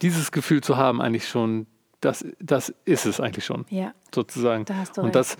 dieses 0.00 0.32
Gefühl 0.32 0.62
zu 0.62 0.78
haben 0.78 1.02
eigentlich 1.02 1.28
schon, 1.28 1.66
das, 2.04 2.24
das 2.40 2.74
ist 2.84 3.06
es 3.06 3.20
eigentlich 3.20 3.44
schon, 3.44 3.64
ja, 3.70 3.92
sozusagen. 4.14 4.64
Da 4.64 4.74
hast 4.76 4.96
du 4.96 5.00
und 5.02 5.06
recht. 5.06 5.16
das 5.16 5.36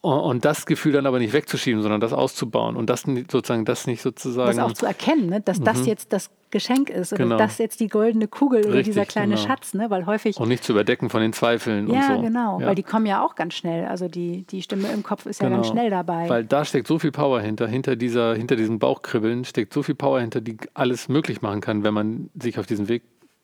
und 0.00 0.44
das 0.44 0.64
Gefühl 0.64 0.92
dann 0.92 1.06
aber 1.06 1.18
nicht 1.18 1.32
wegzuschieben, 1.32 1.82
sondern 1.82 2.00
das 2.00 2.12
auszubauen 2.12 2.76
und 2.76 2.88
das 2.88 3.06
nicht- 3.08 3.32
sozusagen 3.32 3.64
das 3.64 3.86
nicht 3.88 4.00
sozusagen 4.00 4.56
das 4.56 4.64
auch 4.64 4.72
zu 4.72 4.86
erkennen, 4.86 5.26
ne? 5.28 5.40
dass 5.40 5.60
das 5.60 5.86
jetzt 5.86 6.12
das 6.12 6.30
Geschenk 6.50 6.88
ist 6.88 7.12
oder 7.12 7.24
Mhm. 7.24 7.30
Genau. 7.30 7.38
das 7.42 7.58
jetzt 7.58 7.80
die 7.80 7.88
goldene 7.88 8.28
Kugel 8.28 8.64
oder 8.66 8.82
dieser 8.84 9.04
kleine 9.06 9.34
genau. 9.34 9.46
Schatz, 9.46 9.74
ne? 9.74 9.90
weil 9.90 10.06
häufig 10.06 10.38
und 10.38 10.48
nicht 10.48 10.62
zu 10.62 10.70
überdecken 10.72 11.10
von 11.10 11.20
den 11.20 11.32
Zweifeln 11.32 11.88
und 11.88 11.94
Ja, 11.96 12.14
so. 12.14 12.22
genau, 12.22 12.60
Ja. 12.60 12.68
weil 12.68 12.74
die 12.76 12.84
kommen 12.84 13.06
ja 13.06 13.24
auch 13.24 13.34
ganz 13.34 13.54
schnell. 13.54 13.86
Also 13.86 14.06
die, 14.06 14.44
die 14.44 14.62
Stimme 14.62 14.88
im 14.92 15.02
Kopf 15.02 15.26
ist 15.26 15.42
ja 15.42 15.48
ganz 15.48 15.66
schnell 15.66 15.90
dabei. 15.90 16.22
Genau. 16.22 16.30
Weil 16.34 16.44
da 16.44 16.64
steckt 16.64 16.86
so 16.86 17.00
viel 17.00 17.10
Power 17.12 17.40
hinter. 17.40 17.66
Hinter, 17.66 17.96
dieser, 17.96 18.36
hinter 18.36 18.54
diesem 18.54 18.78
Bauchkribbeln 18.78 19.44
steckt 19.44 19.74
so 19.74 19.82
viel 19.82 19.96
Power 19.96 20.20
hinter, 20.20 20.40
die 20.40 20.56
alles 20.74 21.08
möglich 21.08 21.42
machen 21.42 21.60
kann, 21.60 21.82
wenn 21.82 21.92
man 21.92 22.30
sich 22.40 22.58
auf 22.60 22.66
diesen 22.66 22.88
Weg 22.88 23.02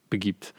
begibt. 0.09 0.55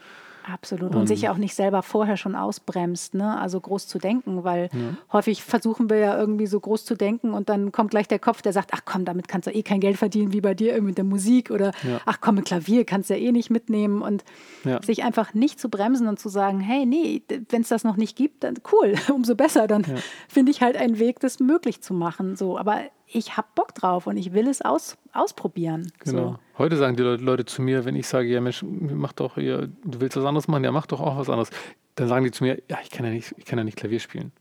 Absolut. 0.52 0.94
Und 0.94 1.06
sich 1.08 1.22
ja 1.22 1.32
auch 1.32 1.38
nicht 1.38 1.54
selber 1.54 1.82
vorher 1.82 2.16
schon 2.16 2.36
ausbremst, 2.36 3.14
ne? 3.14 3.36
also 3.38 3.60
groß 3.60 3.88
zu 3.88 3.98
denken, 3.98 4.44
weil 4.44 4.68
häufig 5.12 5.42
versuchen 5.42 5.90
wir 5.90 5.96
ja 5.98 6.18
irgendwie 6.18 6.46
so 6.46 6.60
groß 6.60 6.84
zu 6.84 6.94
denken 6.94 7.32
und 7.32 7.48
dann 7.48 7.72
kommt 7.72 7.90
gleich 7.90 8.06
der 8.06 8.18
Kopf, 8.20 8.42
der 8.42 8.52
sagt, 8.52 8.70
ach 8.72 8.82
komm, 8.84 9.04
damit 9.04 9.26
kannst 9.26 9.48
du 9.48 9.52
eh 9.52 9.62
kein 9.62 9.80
Geld 9.80 9.96
verdienen 9.96 10.32
wie 10.32 10.40
bei 10.40 10.54
dir 10.54 10.68
irgendwie 10.72 10.90
mit 10.90 10.98
der 10.98 11.04
Musik 11.04 11.50
oder 11.50 11.72
Ja. 11.82 12.00
ach 12.06 12.18
komm, 12.20 12.36
mit 12.36 12.44
Klavier 12.44 12.84
kannst 12.84 13.10
du 13.10 13.14
ja 13.14 13.20
eh 13.20 13.32
nicht 13.32 13.50
mitnehmen 13.50 14.02
und 14.02 14.24
Ja. 14.64 14.80
sich 14.82 15.02
einfach 15.04 15.34
nicht 15.34 15.58
zu 15.58 15.68
bremsen 15.68 16.06
und 16.06 16.20
zu 16.20 16.28
sagen, 16.28 16.60
hey, 16.60 16.86
nee, 16.86 17.22
wenn 17.48 17.62
es 17.62 17.68
das 17.68 17.82
noch 17.82 17.96
nicht 17.96 18.16
gibt, 18.16 18.44
dann 18.44 18.54
cool, 18.72 18.94
umso 19.12 19.34
besser, 19.34 19.66
dann 19.66 19.84
finde 20.28 20.52
ich 20.52 20.60
halt 20.62 20.76
einen 20.76 20.98
Weg, 20.98 21.18
das 21.20 21.40
möglich 21.40 21.80
zu 21.82 21.92
machen. 21.92 22.36
So, 22.36 22.56
aber 22.56 22.80
ich 23.06 23.36
habe 23.36 23.46
Bock 23.54 23.74
drauf 23.74 24.06
und 24.06 24.16
ich 24.16 24.32
will 24.32 24.48
es 24.48 24.62
aus, 24.62 24.96
ausprobieren. 25.12 25.90
Genau. 26.00 26.32
So. 26.32 26.38
Heute 26.58 26.76
sagen 26.76 26.96
die 26.96 27.02
Leute, 27.02 27.44
zu 27.44 27.62
mir, 27.62 27.84
wenn 27.84 27.96
ich 27.96 28.06
sage, 28.08 28.28
ja 28.28 28.40
Mensch, 28.40 28.64
mach 28.64 29.12
doch, 29.12 29.36
ihr, 29.36 29.68
du 29.84 30.00
willst 30.00 30.16
was 30.16 30.24
anderes 30.24 30.48
machen, 30.48 30.64
ja 30.64 30.72
mach 30.72 30.86
doch 30.86 31.00
auch 31.00 31.16
was 31.18 31.28
anderes. 31.28 31.50
Dann 31.94 32.08
sagen 32.08 32.24
die 32.24 32.30
zu 32.30 32.44
mir, 32.44 32.60
ja, 32.68 32.78
ich 32.82 32.90
kann 32.90 33.06
ja 33.06 33.12
nicht, 33.12 33.34
ich 33.38 33.44
kann 33.44 33.58
ja 33.58 33.64
nicht 33.64 33.76
Klavier 33.78 34.00
spielen. 34.00 34.32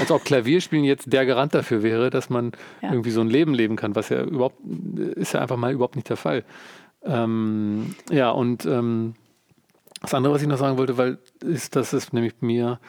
Als 0.00 0.10
ob 0.10 0.24
Klavierspielen 0.24 0.84
jetzt 0.84 1.12
der 1.12 1.26
Garant 1.26 1.54
dafür 1.54 1.82
wäre, 1.82 2.10
dass 2.10 2.30
man 2.30 2.52
Ja. 2.82 2.90
irgendwie 2.90 3.10
so 3.10 3.20
ein 3.20 3.28
Leben 3.28 3.52
leben 3.54 3.76
kann, 3.76 3.94
was 3.94 4.08
ja 4.08 4.22
überhaupt, 4.22 4.60
ist 5.14 5.34
ja 5.34 5.40
einfach 5.40 5.56
mal 5.56 5.72
überhaupt 5.72 5.96
nicht 5.96 6.08
der 6.08 6.16
Fall. 6.16 6.44
Ähm, 7.04 7.94
ja, 8.10 8.30
und 8.30 8.64
ähm, 8.66 9.14
das 10.02 10.14
andere, 10.14 10.34
was 10.34 10.42
ich 10.42 10.48
noch 10.48 10.58
sagen 10.58 10.78
wollte, 10.78 10.98
weil 10.98 11.18
ist, 11.44 11.76
dass 11.76 11.92
es 11.92 12.12
nämlich 12.12 12.34
mir, 12.40 12.80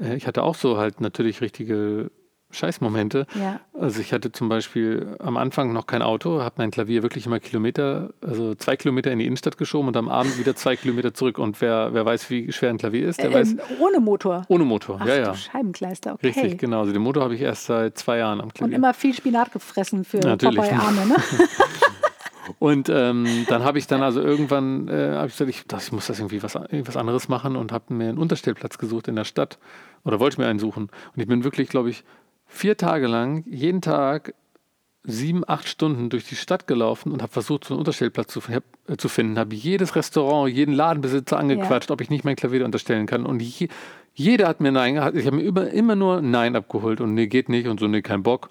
äh, 0.00 0.16
ich 0.16 0.26
hatte 0.26 0.42
auch 0.42 0.54
so 0.54 0.76
halt 0.78 1.00
natürlich 1.00 1.40
richtige 1.40 2.10
Scheißmomente. 2.52 3.26
Ja. 3.34 3.60
Also 3.78 4.00
ich 4.00 4.12
hatte 4.12 4.30
zum 4.30 4.48
Beispiel 4.48 5.16
am 5.18 5.36
Anfang 5.36 5.72
noch 5.72 5.86
kein 5.86 6.02
Auto, 6.02 6.40
habe 6.42 6.54
mein 6.58 6.70
Klavier 6.70 7.02
wirklich 7.02 7.26
immer 7.26 7.40
Kilometer, 7.40 8.10
also 8.20 8.54
zwei 8.54 8.76
Kilometer 8.76 9.10
in 9.10 9.18
die 9.18 9.26
Innenstadt 9.26 9.56
geschoben 9.58 9.88
und 9.88 9.96
am 9.96 10.08
Abend 10.08 10.38
wieder 10.38 10.54
zwei 10.54 10.76
Kilometer 10.76 11.14
zurück. 11.14 11.38
Und 11.38 11.60
wer, 11.60 11.92
wer 11.94 12.04
weiß, 12.04 12.30
wie 12.30 12.52
schwer 12.52 12.70
ein 12.70 12.78
Klavier 12.78 13.08
ist, 13.08 13.20
der 13.22 13.32
weiß, 13.32 13.52
Ähm, 13.52 13.60
ohne 13.80 14.00
Motor. 14.00 14.44
ohne 14.48 14.64
Motor. 14.64 14.98
Ach 15.00 15.06
ja, 15.06 15.16
ja. 15.16 15.34
Scheibenkleister, 15.34 16.14
okay. 16.14 16.28
Richtig, 16.28 16.58
genau. 16.58 16.80
Also 16.80 16.92
den 16.92 17.02
Motor 17.02 17.24
habe 17.24 17.34
ich 17.34 17.40
erst 17.40 17.64
seit 17.64 17.98
zwei 17.98 18.18
Jahren 18.18 18.38
am 18.40 18.46
Und 18.46 18.54
Klavier. 18.54 18.76
immer 18.76 18.94
viel 18.94 19.14
Spinat 19.14 19.50
gefressen 19.52 20.04
für 20.04 20.18
Natürlich. 20.18 20.56
Popeye-Arme, 20.58 21.06
ne? 21.06 21.16
Und 22.58 22.88
ähm, 22.88 23.46
dann 23.48 23.62
habe 23.64 23.78
ich 23.78 23.86
dann 23.86 24.02
also 24.02 24.20
irgendwann, 24.20 24.88
äh, 24.88 25.12
habe 25.14 25.28
ich 25.28 25.32
gesagt, 25.34 25.48
ich, 25.48 25.64
das, 25.66 25.86
ich 25.86 25.92
muss 25.92 26.08
das 26.08 26.18
irgendwie 26.18 26.42
was, 26.42 26.56
irgendwas 26.56 26.96
anderes 26.96 27.28
machen 27.28 27.54
und 27.54 27.70
habe 27.70 27.94
mir 27.94 28.08
einen 28.08 28.18
Unterstellplatz 28.18 28.78
gesucht 28.78 29.06
in 29.08 29.14
der 29.14 29.24
Stadt 29.24 29.58
oder 30.04 30.18
wollte 30.18 30.40
mir 30.40 30.48
einen 30.48 30.58
suchen. 30.58 30.84
Und 31.14 31.20
ich 31.22 31.26
bin 31.28 31.44
wirklich, 31.44 31.68
glaube 31.68 31.90
ich, 31.90 32.02
vier 32.52 32.76
Tage 32.76 33.06
lang, 33.06 33.44
jeden 33.46 33.80
Tag 33.80 34.34
sieben, 35.04 35.42
acht 35.48 35.66
Stunden 35.68 36.10
durch 36.10 36.26
die 36.28 36.36
Stadt 36.36 36.68
gelaufen 36.68 37.10
und 37.10 37.22
habe 37.22 37.32
versucht, 37.32 37.64
so 37.64 37.74
einen 37.74 37.80
Unterstellplatz 37.80 38.32
zu, 38.32 38.40
hab, 38.42 38.62
äh, 38.86 38.96
zu 38.96 39.08
finden. 39.08 39.36
Habe 39.38 39.54
jedes 39.56 39.96
Restaurant, 39.96 40.52
jeden 40.52 40.74
Ladenbesitzer 40.74 41.38
angequatscht, 41.38 41.90
ob 41.90 42.00
ich 42.00 42.08
nicht 42.10 42.24
mein 42.24 42.36
Klavier 42.36 42.64
unterstellen 42.64 43.06
kann. 43.06 43.26
Und 43.26 43.42
je, 43.42 43.66
jeder 44.14 44.46
hat 44.46 44.60
mir 44.60 44.70
Nein, 44.70 45.00
hat- 45.00 45.16
ich 45.16 45.26
habe 45.26 45.36
mir 45.36 45.42
über, 45.42 45.70
immer 45.70 45.96
nur 45.96 46.22
Nein 46.22 46.54
abgeholt 46.54 47.00
und 47.00 47.14
nee, 47.14 47.26
geht 47.26 47.48
nicht 47.48 47.66
und 47.66 47.80
so, 47.80 47.88
nee, 47.88 48.02
kein 48.02 48.22
Bock. 48.22 48.48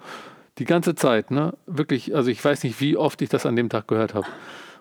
Die 0.58 0.66
ganze 0.66 0.94
Zeit, 0.94 1.30
ne? 1.30 1.54
Wirklich, 1.66 2.14
also 2.14 2.28
ich 2.30 2.44
weiß 2.44 2.64
nicht, 2.64 2.78
wie 2.82 2.98
oft 2.98 3.22
ich 3.22 3.30
das 3.30 3.46
an 3.46 3.56
dem 3.56 3.70
Tag 3.70 3.88
gehört 3.88 4.12
habe. 4.12 4.26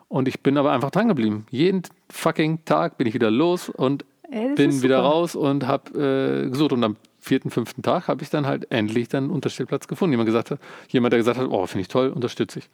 Und 0.10 0.28
ich 0.28 0.42
bin 0.42 0.58
aber 0.58 0.74
einfach 0.74 0.92
dran 0.92 1.08
geblieben. 1.08 1.46
Jeden 1.52 1.84
fucking 2.10 2.66
Tag 2.66 2.98
bin 2.98 3.08
ich 3.08 3.14
wieder 3.14 3.32
los 3.32 3.70
und 3.70 4.04
Ey, 4.30 4.56
bin 4.56 4.82
wieder 4.82 5.00
raus 5.00 5.36
und 5.36 5.66
habe 5.68 6.44
äh, 6.46 6.50
gesucht. 6.50 6.74
Und 6.74 6.84
am 6.84 6.98
vierten, 7.22 7.50
fünften 7.52 7.82
Tag 7.84 8.08
habe 8.08 8.24
ich 8.24 8.30
dann 8.30 8.46
halt 8.48 8.70
endlich 8.72 9.08
dann 9.08 9.26
einen 9.26 9.32
Unterstellplatz 9.34 9.88
gefunden. 9.88 10.12
Jemand, 10.14 10.26
gesagt 10.28 10.52
hat, 10.52 10.60
jemand 10.90 11.14
der 11.14 11.20
gesagt 11.20 11.38
hat, 11.40 11.48
oh, 11.50 11.66
finde 11.68 11.82
ich 11.84 11.88
toll, 11.88 12.10
unterstütze 12.10 12.60
ich. 12.60 12.70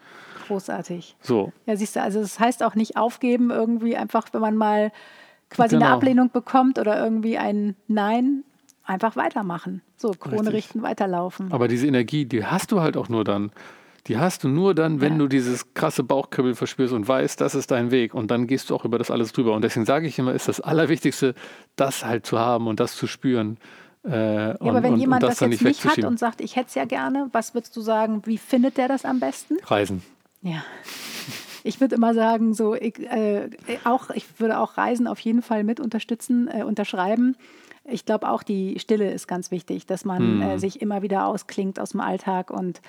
Großartig. 0.47 1.15
So, 1.21 1.51
Ja, 1.65 1.75
siehst 1.75 1.95
du, 1.95 2.01
also 2.01 2.21
das 2.21 2.39
heißt 2.39 2.63
auch 2.63 2.75
nicht 2.75 2.95
aufgeben 2.97 3.51
irgendwie, 3.51 3.97
einfach 3.97 4.27
wenn 4.31 4.41
man 4.41 4.55
mal 4.55 4.91
quasi 5.49 5.75
eine 5.75 5.85
Genau. 5.85 5.95
Ablehnung 5.97 6.31
bekommt 6.31 6.79
oder 6.79 7.01
irgendwie 7.03 7.37
ein 7.37 7.75
Nein, 7.87 8.43
einfach 8.85 9.15
weitermachen. 9.15 9.81
So, 9.97 10.11
Krone 10.11 10.37
Richtig. 10.37 10.53
richten, 10.53 10.81
weiterlaufen. 10.83 11.51
Aber 11.51 11.67
diese 11.67 11.87
Energie, 11.87 12.25
die 12.25 12.45
hast 12.45 12.71
du 12.71 12.79
halt 12.81 12.95
auch 12.97 13.09
nur 13.09 13.23
dann. 13.23 13.51
Die 14.07 14.17
hast 14.17 14.45
du 14.45 14.47
nur 14.47 14.73
dann, 14.73 15.01
wenn 15.01 15.13
Ja. 15.13 15.19
du 15.19 15.27
dieses 15.27 15.73
krasse 15.73 16.01
Bauchkribbeln 16.01 16.55
verspürst 16.55 16.93
und 16.93 17.05
weißt, 17.09 17.41
das 17.41 17.55
ist 17.55 17.71
dein 17.71 17.91
Weg. 17.91 18.13
Und 18.13 18.31
dann 18.31 18.47
gehst 18.47 18.69
du 18.69 18.75
auch 18.75 18.85
über 18.85 18.97
das 18.97 19.11
alles 19.11 19.33
drüber. 19.33 19.53
Und 19.53 19.63
deswegen 19.63 19.85
sage 19.85 20.07
ich 20.07 20.17
immer, 20.17 20.33
ist 20.33 20.47
das 20.47 20.61
Allerwichtigste, 20.61 21.33
das 21.75 22.05
halt 22.05 22.25
zu 22.25 22.39
haben 22.39 22.67
und 22.67 22.79
das 22.79 22.95
zu 22.95 23.05
spüren. 23.07 23.57
Äh, 24.07 24.47
Ja, 24.49 24.57
aber 24.61 24.83
wenn 24.83 24.93
und, 24.93 24.99
jemand 24.99 25.23
und 25.23 25.29
das, 25.29 25.39
dann 25.39 25.51
jetzt 25.51 25.63
nicht 25.63 25.85
hat 25.85 26.03
und 26.03 26.17
sagt, 26.17 26.41
ich 26.41 26.55
hätte 26.55 26.67
es 26.69 26.75
ja 26.75 26.85
gerne, 26.85 27.29
was 27.33 27.53
würdest 27.53 27.75
du 27.75 27.81
sagen, 27.81 28.21
wie 28.25 28.37
findet 28.37 28.77
der 28.77 28.87
das 28.87 29.05
am 29.05 29.19
besten? 29.19 29.57
Reisen. 29.63 30.01
Ja. 30.41 30.63
Ich 31.63 31.81
würde 31.81 31.95
immer 31.95 32.13
sagen, 32.13 32.53
so 32.53 32.73
ich, 32.75 32.99
äh, 32.99 33.49
auch, 33.83 34.09
ich 34.11 34.39
würde 34.39 34.59
auch 34.59 34.77
Reisen 34.77 35.07
auf 35.07 35.19
jeden 35.19 35.41
Fall 35.41 35.63
mit 35.63 35.79
unterstützen, 35.79 36.47
äh, 36.47 36.63
unterschreiben. 36.63 37.35
Ich 37.83 38.05
glaube 38.05 38.29
auch, 38.29 38.43
die 38.43 38.79
Stille 38.79 39.11
ist 39.11 39.27
ganz 39.27 39.51
wichtig, 39.51 39.85
dass 39.85 40.05
man 40.05 40.19
Hm. 40.19 40.41
äh, 40.41 40.59
sich 40.59 40.81
immer 40.81 41.01
wieder 41.01 41.25
ausklingt 41.25 41.79
aus 41.79 41.91
dem 41.91 41.99
Alltag. 42.01 42.51
Und 42.51 42.81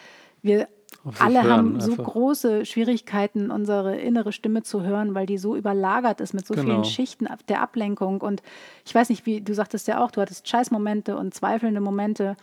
wir 0.43 0.69
alle 1.19 1.43
hören 1.43 1.51
haben 1.51 1.81
so 1.81 1.93
einfach. 1.93 2.05
große 2.05 2.65
Schwierigkeiten, 2.67 3.51
unsere 3.51 3.97
innere 3.97 4.33
Stimme 4.33 4.63
zu 4.63 4.83
hören, 4.83 5.15
weil 5.15 5.27
die 5.27 5.39
so 5.39 5.57
überlagert 5.57 6.21
ist 6.21 6.35
mit 6.35 6.47
so 6.47 6.55
Genau. 6.55 6.65
vielen 6.67 6.85
Schichten 6.85 7.27
der 7.49 7.63
Ablenkung. 7.63 8.21
Und 8.21 8.43
ich 8.85 8.95
weiß 8.95 9.09
nicht, 9.11 9.25
wie 9.27 9.41
du 9.41 9.55
sagtest 9.55 9.89
ja 9.89 10.03
auch, 10.03 10.11
du 10.11 10.21
hattest 10.21 10.49
Scheißmomente 10.49 11.17
und 11.17 11.35
zweifelnde 11.35 11.81
Momente. 11.81 12.37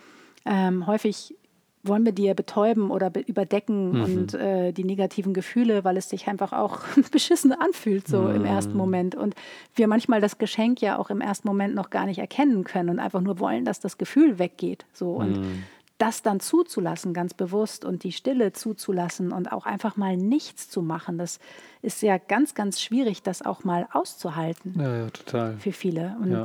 Ähm, 0.44 0.86
häufig 0.86 1.34
wollen 1.82 2.04
wir 2.04 2.10
die 2.10 2.24
ja 2.24 2.34
betäuben 2.34 2.90
oder 2.90 3.10
be 3.10 3.20
überdecken 3.20 3.92
Mhm. 3.92 4.02
und 4.02 4.34
äh, 4.34 4.72
die 4.72 4.82
negativen 4.82 5.32
Gefühle, 5.34 5.84
weil 5.84 5.96
es 5.96 6.08
sich 6.08 6.26
einfach 6.26 6.52
auch 6.52 6.80
beschissen 7.12 7.52
anfühlt, 7.52 8.08
so 8.08 8.28
im 8.28 8.44
ersten 8.44 8.72
Mhm. 8.72 8.78
Moment. 8.78 9.14
Und 9.14 9.36
wir 9.76 9.86
manchmal 9.86 10.20
das 10.20 10.38
Geschenk 10.38 10.80
ja 10.80 10.98
auch 10.98 11.10
im 11.10 11.20
ersten 11.20 11.46
Moment 11.46 11.76
noch 11.76 11.90
gar 11.90 12.06
nicht 12.06 12.18
erkennen 12.18 12.64
können 12.64 12.88
und 12.90 12.98
einfach 12.98 13.20
nur 13.20 13.38
wollen, 13.38 13.64
dass 13.64 13.78
das 13.78 13.98
Gefühl 13.98 14.40
weggeht. 14.40 14.84
So. 14.92 15.12
Und 15.12 15.38
Mhm. 15.38 15.62
Das 15.98 16.22
dann 16.22 16.40
zuzulassen, 16.40 17.14
ganz 17.14 17.32
bewusst 17.34 17.84
und 17.84 18.04
die 18.04 18.12
Stille 18.12 18.52
zuzulassen 18.52 19.32
und 19.32 19.50
auch 19.52 19.64
einfach 19.66 19.96
mal 19.96 20.16
nichts 20.16 20.68
zu 20.68 20.82
machen, 20.82 21.16
das 21.18 21.38
ist 21.82 22.02
ja 22.02 22.18
ganz, 22.18 22.54
ganz 22.54 22.82
schwierig, 22.82 23.22
das 23.22 23.42
auch 23.42 23.64
mal 23.64 23.88
auszuhalten 23.92 24.74
Ja, 24.78 24.96
ja, 24.96 25.10
total. 25.10 25.56
für 25.58 25.72
viele. 25.72 26.16
Und 26.20 26.30
Ja. 26.30 26.42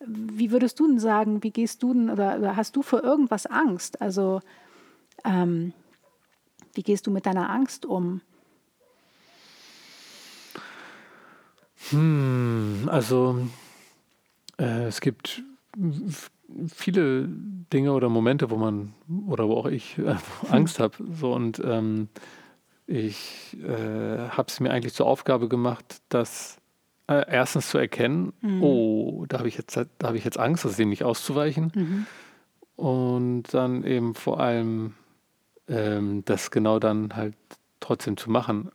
wie 0.00 0.50
würdest 0.50 0.80
du 0.80 0.88
denn 0.88 0.98
sagen, 0.98 1.42
wie 1.42 1.50
gehst 1.50 1.82
du 1.82 1.92
denn 1.92 2.10
oder, 2.10 2.38
oder 2.38 2.56
hast 2.56 2.74
du 2.74 2.82
vor 2.82 3.04
irgendwas 3.04 3.46
Angst? 3.46 4.00
Also 4.00 4.40
ähm, 5.24 5.72
wie 6.74 6.82
gehst 6.82 7.06
du 7.06 7.10
mit 7.10 7.26
deiner 7.26 7.50
Angst 7.50 7.86
um? 7.86 8.22
Hm, 11.90 12.88
also 12.90 13.46
äh, 14.58 14.84
es 14.84 15.00
gibt 15.00 15.42
viele 16.66 17.28
Dinge 17.72 17.92
oder 17.92 18.08
Momente, 18.08 18.50
wo 18.50 18.56
man 18.56 18.92
oder 19.26 19.48
wo 19.48 19.54
auch 19.56 19.66
ich 19.66 19.98
äh, 19.98 20.16
Angst 20.50 20.80
habe. 20.80 20.96
So 21.12 21.32
und 21.32 21.60
ähm, 21.64 22.08
ich 22.86 23.56
äh, 23.62 24.28
habe 24.30 24.46
es 24.48 24.58
mir 24.60 24.70
eigentlich 24.70 24.94
zur 24.94 25.06
Aufgabe 25.06 25.48
gemacht, 25.48 26.02
das 26.08 26.58
äh, 27.06 27.24
erstens 27.30 27.70
zu 27.70 27.78
erkennen, 27.78 28.32
oh, 28.60 29.24
da 29.28 29.38
habe 29.38 29.48
ich 29.48 29.56
jetzt 29.56 29.76
da 29.76 29.84
habe 30.08 30.16
ich 30.18 30.24
jetzt 30.24 30.38
Angst, 30.38 30.64
das 30.64 30.76
dem 30.76 30.88
nicht 30.90 31.04
auszuweichen. 31.04 32.06
Und 32.76 33.42
dann 33.52 33.84
eben 33.84 34.14
vor 34.14 34.40
allem 34.40 34.94
ähm, 35.68 36.24
das 36.24 36.50
genau 36.50 36.78
dann 36.78 37.14
halt 37.14 37.34
trotzdem 37.80 38.16
zu 38.16 38.30
machen. 38.30 38.70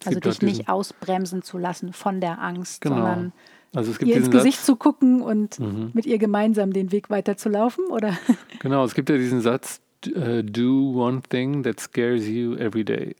Es 0.00 0.08
Also 0.08 0.20
dich 0.20 0.26
halt 0.32 0.42
diesen- 0.42 0.58
nicht 0.58 0.68
ausbremsen 0.68 1.42
zu 1.42 1.58
lassen 1.58 1.92
von 1.92 2.20
der 2.20 2.40
Angst, 2.40 2.82
Genau. 2.82 2.96
sondern 2.96 3.32
Also 3.74 3.90
es 3.90 3.98
gibt 3.98 4.10
ihr 4.10 4.16
ins 4.16 4.30
Gesicht 4.30 4.58
Satz, 4.58 4.66
zu 4.66 4.76
gucken 4.76 5.20
und 5.22 5.58
Mhm. 5.60 5.90
mit 5.92 6.06
ihr 6.06 6.18
gemeinsam 6.18 6.72
den 6.72 6.92
Weg 6.92 7.10
weiterzulaufen, 7.10 7.86
oder? 7.86 8.16
genau, 8.60 8.84
es 8.84 8.94
gibt 8.94 9.10
ja 9.10 9.16
diesen 9.16 9.40
Satz, 9.40 9.80
äh, 10.14 10.42
do 10.42 10.92
one 10.94 11.20
thing 11.28 11.62
that 11.62 11.80
scares 11.80 12.26
you 12.26 12.54
every 12.56 12.84
day. 12.84 13.14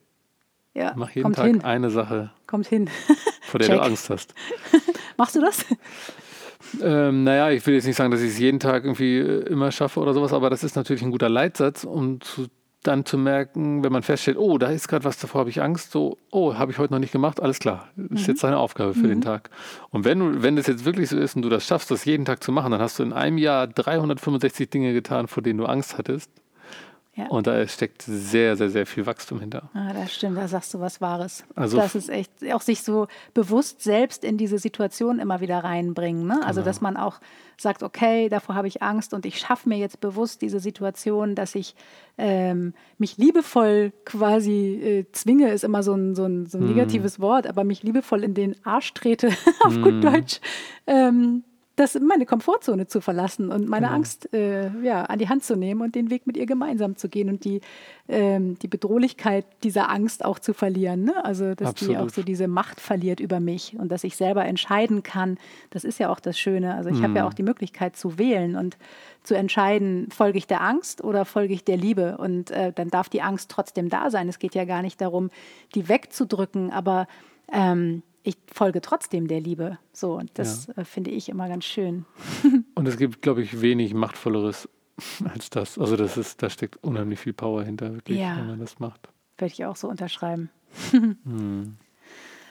Ja, 0.74 0.92
Mach 0.96 1.10
jeden 1.10 1.32
Tag 1.32 1.46
hin, 1.46 1.64
eine 1.64 1.90
Sache, 1.90 2.30
kommt 2.46 2.66
hin. 2.66 2.88
vor 3.42 3.58
der 3.58 3.68
Check. 3.68 3.76
du 3.78 3.82
Angst 3.82 4.10
hast. 4.10 4.34
Machst 5.16 5.34
du 5.36 5.40
das? 5.40 5.64
Ähm, 6.82 7.24
naja, 7.24 7.50
ich 7.50 7.64
will 7.66 7.74
jetzt 7.74 7.86
nicht 7.86 7.96
sagen, 7.96 8.10
dass 8.10 8.20
ich 8.20 8.30
es 8.30 8.38
jeden 8.38 8.58
Tag 8.60 8.84
irgendwie 8.84 9.18
äh, 9.18 9.40
immer 9.48 9.70
schaffe 9.72 10.00
oder 10.00 10.12
sowas, 10.12 10.32
aber 10.32 10.50
das 10.50 10.64
ist 10.64 10.74
natürlich 10.76 11.02
ein 11.02 11.10
guter 11.12 11.28
Leitsatz, 11.28 11.84
um 11.84 12.20
zu, 12.20 12.46
dann 12.86 13.04
zu 13.04 13.18
merken, 13.18 13.82
wenn 13.82 13.92
man 13.92 14.02
feststellt, 14.02 14.36
oh, 14.38 14.58
da 14.58 14.68
ist 14.68 14.88
gerade 14.88 15.04
was, 15.04 15.18
davor 15.18 15.40
habe 15.40 15.50
ich 15.50 15.62
Angst, 15.62 15.92
so, 15.92 16.18
oh, 16.30 16.54
habe 16.54 16.72
ich 16.72 16.78
heute 16.78 16.92
noch 16.92 17.00
nicht 17.00 17.12
gemacht, 17.12 17.40
alles 17.40 17.58
klar, 17.58 17.88
das 17.96 18.22
ist 18.22 18.26
jetzt 18.26 18.44
deine 18.44 18.58
Aufgabe 18.58 18.94
für 18.94 19.08
den 19.08 19.20
Tag. 19.20 19.50
Und 19.90 20.04
wenn 20.04 20.18
du, 20.18 20.42
wenn 20.42 20.56
das 20.56 20.66
jetzt 20.66 20.84
wirklich 20.84 21.08
so 21.08 21.18
ist 21.18 21.36
und 21.36 21.42
du 21.42 21.48
das 21.48 21.66
schaffst, 21.66 21.90
das 21.90 22.04
jeden 22.04 22.24
Tag 22.24 22.42
zu 22.42 22.52
machen, 22.52 22.72
dann 22.72 22.80
hast 22.80 22.98
du 22.98 23.02
in 23.02 23.12
einem 23.12 23.38
Jahr 23.38 23.66
365 23.66 24.70
Dinge 24.70 24.92
getan, 24.92 25.28
vor 25.28 25.42
denen 25.42 25.58
du 25.58 25.66
Angst 25.66 25.98
hattest. 25.98 26.30
Ja. 27.16 27.28
Und 27.28 27.46
da 27.46 27.66
steckt 27.66 28.02
sehr, 28.02 28.56
sehr, 28.56 28.68
sehr 28.68 28.84
viel 28.84 29.06
Wachstum 29.06 29.40
hinter. 29.40 29.70
Ah, 29.72 29.94
das 29.94 30.14
stimmt, 30.14 30.36
da 30.36 30.46
sagst 30.48 30.74
du 30.74 30.80
was 30.80 31.00
Wahres. 31.00 31.44
Also 31.54 31.78
das 31.78 31.94
ist 31.94 32.10
echt, 32.10 32.30
auch 32.52 32.60
sich 32.60 32.82
so 32.82 33.06
bewusst 33.32 33.80
selbst 33.82 34.22
in 34.22 34.36
diese 34.36 34.58
Situation 34.58 35.18
immer 35.18 35.40
wieder 35.40 35.64
reinbringen. 35.64 36.26
Ne? 36.26 36.34
Also, 36.44 36.60
Genau. 36.60 36.66
dass 36.66 36.82
man 36.82 36.98
auch 36.98 37.18
sagt, 37.56 37.82
okay, 37.82 38.28
davor 38.28 38.54
habe 38.54 38.68
ich 38.68 38.82
Angst 38.82 39.14
und 39.14 39.24
ich 39.24 39.38
schaffe 39.38 39.66
mir 39.66 39.78
jetzt 39.78 40.00
bewusst 40.00 40.42
diese 40.42 40.60
Situation, 40.60 41.34
dass 41.34 41.54
ich 41.54 41.74
ähm, 42.18 42.74
mich 42.98 43.16
liebevoll 43.16 43.92
quasi 44.04 44.74
äh, 44.74 45.12
zwinge, 45.12 45.50
ist 45.52 45.64
immer 45.64 45.82
so 45.82 45.94
ein, 45.94 46.14
so 46.14 46.26
ein, 46.26 46.44
so 46.44 46.58
ein 46.58 46.64
Mhm. 46.64 46.68
negatives 46.68 47.18
Wort, 47.18 47.46
aber 47.46 47.64
mich 47.64 47.82
liebevoll 47.82 48.24
in 48.24 48.34
den 48.34 48.56
Arsch 48.66 48.92
trete, 48.92 49.28
auf 49.64 49.78
Mhm. 49.78 49.82
gut 49.82 50.04
Deutsch. 50.04 50.40
Ähm, 50.86 51.44
das 51.76 51.94
meine 52.00 52.24
Komfortzone 52.24 52.86
zu 52.86 53.00
verlassen 53.02 53.50
und 53.52 53.68
meine 53.68 53.86
Genau. 53.86 53.96
Angst 53.96 54.32
äh, 54.32 54.70
ja, 54.82 55.02
an 55.04 55.18
die 55.18 55.28
Hand 55.28 55.44
zu 55.44 55.56
nehmen 55.56 55.82
und 55.82 55.94
den 55.94 56.10
Weg 56.10 56.26
mit 56.26 56.36
ihr 56.38 56.46
gemeinsam 56.46 56.96
zu 56.96 57.08
gehen 57.10 57.28
und 57.28 57.44
die, 57.44 57.60
ähm, 58.08 58.58
die 58.60 58.66
Bedrohlichkeit 58.68 59.44
dieser 59.62 59.90
Angst 59.90 60.24
auch 60.24 60.38
zu 60.38 60.54
verlieren. 60.54 61.04
Ne? 61.04 61.22
Also, 61.24 61.54
dass 61.54 61.74
die 61.74 61.88
auch 61.96 62.04
Absolut. 62.04 62.12
so 62.14 62.22
diese 62.22 62.48
Macht 62.48 62.80
verliert 62.80 63.20
über 63.20 63.40
mich 63.40 63.76
und 63.78 63.92
dass 63.92 64.04
ich 64.04 64.16
selber 64.16 64.46
entscheiden 64.46 65.02
kann. 65.02 65.36
Das 65.70 65.84
ist 65.84 65.98
ja 66.00 66.08
auch 66.10 66.18
das 66.18 66.38
Schöne. 66.38 66.74
Also, 66.74 66.88
ich 66.88 66.96
habe 66.98 67.10
Mhm. 67.10 67.16
ja 67.16 67.26
auch 67.28 67.34
die 67.34 67.42
Möglichkeit 67.42 67.94
zu 67.94 68.18
wählen 68.18 68.56
und 68.56 68.78
zu 69.22 69.34
entscheiden, 69.34 70.08
folge 70.10 70.38
ich 70.38 70.46
der 70.46 70.62
Angst 70.62 71.04
oder 71.04 71.24
folge 71.26 71.52
ich 71.52 71.64
der 71.64 71.76
Liebe. 71.76 72.16
Und 72.16 72.50
äh, 72.52 72.72
dann 72.72 72.88
darf 72.88 73.10
die 73.10 73.20
Angst 73.20 73.50
trotzdem 73.50 73.90
da 73.90 74.10
sein. 74.10 74.28
Es 74.30 74.38
geht 74.38 74.54
ja 74.54 74.64
gar 74.64 74.80
nicht 74.80 75.00
darum, 75.02 75.30
die 75.74 75.88
wegzudrücken, 75.90 76.70
aber 76.72 77.06
ähm, 77.52 78.02
ich 78.26 78.36
folge 78.52 78.80
trotzdem 78.80 79.28
der 79.28 79.40
Liebe. 79.40 79.78
So, 79.92 80.14
und 80.14 80.30
das 80.34 80.68
äh, 80.70 80.84
finde 80.84 81.10
ich 81.10 81.28
immer 81.28 81.48
ganz 81.48 81.64
schön. 81.64 82.04
Und 82.74 82.86
es 82.88 82.96
gibt, 82.96 83.22
glaube 83.22 83.42
ich, 83.42 83.60
wenig 83.60 83.94
Machtvolleres 83.94 84.68
als 85.24 85.50
das. 85.50 85.78
Also 85.78 85.96
das 85.96 86.16
ist, 86.16 86.42
da 86.42 86.50
steckt 86.50 86.82
unheimlich 86.82 87.20
viel 87.20 87.32
Power 87.32 87.62
hinter, 87.64 87.94
wirklich, 87.94 88.18
Ja. 88.18 88.36
wenn 88.38 88.46
man 88.48 88.58
das 88.60 88.78
macht. 88.78 89.08
Würde 89.38 89.52
ich 89.52 89.64
auch 89.64 89.76
so 89.76 89.88
unterschreiben. 89.88 90.50
Hm. 90.92 91.76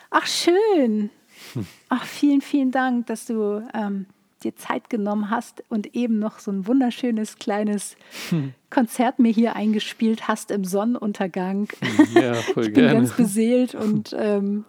Ach, 0.09 0.25
schön. 0.25 1.09
Ach, 1.89 2.05
vielen, 2.05 2.39
vielen 2.41 2.71
Dank, 2.71 3.07
dass 3.07 3.25
du 3.25 3.67
ähm, 3.73 4.05
dir 4.43 4.55
Zeit 4.55 4.89
genommen 4.89 5.29
hast 5.29 5.63
und 5.69 5.93
eben 5.95 6.19
noch 6.19 6.39
so 6.39 6.51
ein 6.51 6.65
wunderschönes 6.67 7.37
kleines 7.37 7.97
Konzert 8.69 9.19
mir 9.19 9.31
hier 9.33 9.55
eingespielt 9.55 10.27
hast 10.29 10.51
im 10.51 10.63
Sonnenuntergang. 10.63 11.67
Ja, 12.13 12.35
voll 12.35 12.63
Ich 12.67 12.73
bin 12.73 12.85
gerne. 12.85 12.93
ganz 12.93 13.11
beseelt 13.13 13.75
und 13.75 14.15
ähm, 14.17 14.63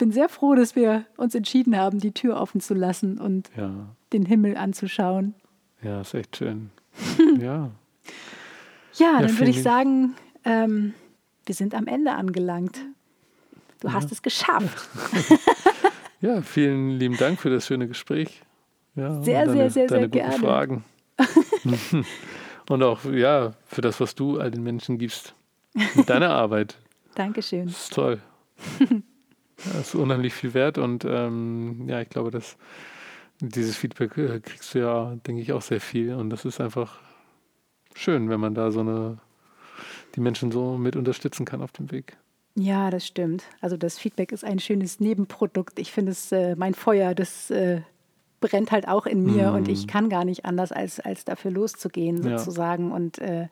bin 0.00 0.10
sehr 0.12 0.28
froh, 0.28 0.54
dass 0.54 0.74
wir 0.74 1.04
uns 1.16 1.34
entschieden 1.34 1.76
haben, 1.76 2.00
die 2.00 2.12
Tür 2.12 2.40
offen 2.40 2.60
zu 2.60 2.74
lassen 2.74 3.18
und 3.18 3.50
Ja, 3.56 3.70
den 4.12 4.24
Himmel 4.24 4.56
anzuschauen. 4.56 5.34
ja, 5.82 6.00
ist 6.00 6.14
echt 6.14 6.36
schön. 6.38 6.70
ja, 7.38 7.70
Ja, 8.94 9.20
dann 9.20 9.38
würde 9.38 9.50
ich 9.50 9.62
sagen, 9.62 10.16
ähm, 10.44 10.94
wir 11.46 11.54
sind 11.54 11.74
am 11.74 11.86
Ende 11.86 12.12
angelangt. 12.12 12.80
Du 13.80 13.92
hast 13.92 14.10
es 14.10 14.22
geschafft. 14.22 14.88
ja, 16.20 16.42
vielen 16.42 16.98
lieben 16.98 17.16
Dank 17.16 17.38
für 17.38 17.50
das 17.50 17.66
schöne 17.66 17.86
Gespräch. 17.86 18.42
Ja, 18.96 19.22
Sehr, 19.22 19.46
deine, 19.46 19.52
sehr, 19.52 19.70
sehr, 19.70 19.88
sehr 19.88 19.98
deine 19.98 20.08
guten 20.08 20.18
gerne. 20.18 20.38
Fragen. 20.38 20.84
und 22.68 22.82
auch, 22.82 23.04
ja, 23.04 23.52
für 23.66 23.80
das, 23.82 24.00
was 24.00 24.14
du 24.14 24.38
all 24.38 24.50
den 24.50 24.62
Menschen 24.62 24.98
gibst. 24.98 25.34
Mit 25.94 26.08
deiner 26.08 26.30
Arbeit. 26.30 26.76
Dankeschön. 27.14 27.66
Das 27.66 27.84
ist 27.84 27.92
toll. 27.92 28.20
Das 29.64 29.88
ist 29.88 29.94
unheimlich 29.94 30.32
viel 30.32 30.54
wert 30.54 30.78
und 30.78 31.04
ähm, 31.04 31.88
ja, 31.88 32.00
ich 32.00 32.08
glaube, 32.08 32.30
dass 32.30 32.56
dieses 33.40 33.76
Feedback 33.76 34.16
äh, 34.16 34.40
kriegst 34.40 34.74
du 34.74 34.80
ja, 34.80 35.16
denke 35.26 35.42
ich, 35.42 35.52
auch 35.52 35.62
sehr 35.62 35.80
viel 35.80 36.14
und 36.14 36.30
das 36.30 36.44
ist 36.44 36.60
einfach 36.60 36.98
schön, 37.94 38.28
wenn 38.30 38.40
man 38.40 38.54
da 38.54 38.70
so 38.70 38.80
eine, 38.80 39.18
die 40.14 40.20
Menschen 40.20 40.50
so 40.50 40.76
mit 40.78 40.96
unterstützen 40.96 41.44
kann 41.44 41.62
auf 41.62 41.72
dem 41.72 41.90
Weg. 41.90 42.16
Ja, 42.56 42.90
das 42.90 43.06
stimmt. 43.06 43.44
Also 43.60 43.76
das 43.76 43.98
Feedback 43.98 44.32
ist 44.32 44.44
ein 44.44 44.58
schönes 44.58 44.98
Nebenprodukt. 45.00 45.78
Ich 45.78 45.92
finde 45.92 46.12
es, 46.12 46.32
äh, 46.32 46.56
mein 46.56 46.74
Feuer, 46.74 47.14
das 47.14 47.50
äh, 47.50 47.82
brennt 48.40 48.72
halt 48.72 48.88
auch 48.88 49.06
in 49.06 49.24
mir 49.24 49.52
und 49.52 49.68
ich 49.68 49.86
kann 49.86 50.08
gar 50.08 50.24
nicht 50.24 50.44
anders, 50.44 50.72
als, 50.72 50.98
als 50.98 51.24
dafür 51.24 51.50
loszugehen 51.50 52.22
Ja. 52.26 52.38
sozusagen. 52.38 52.90
Und 52.90 53.18
äh, 53.18 53.48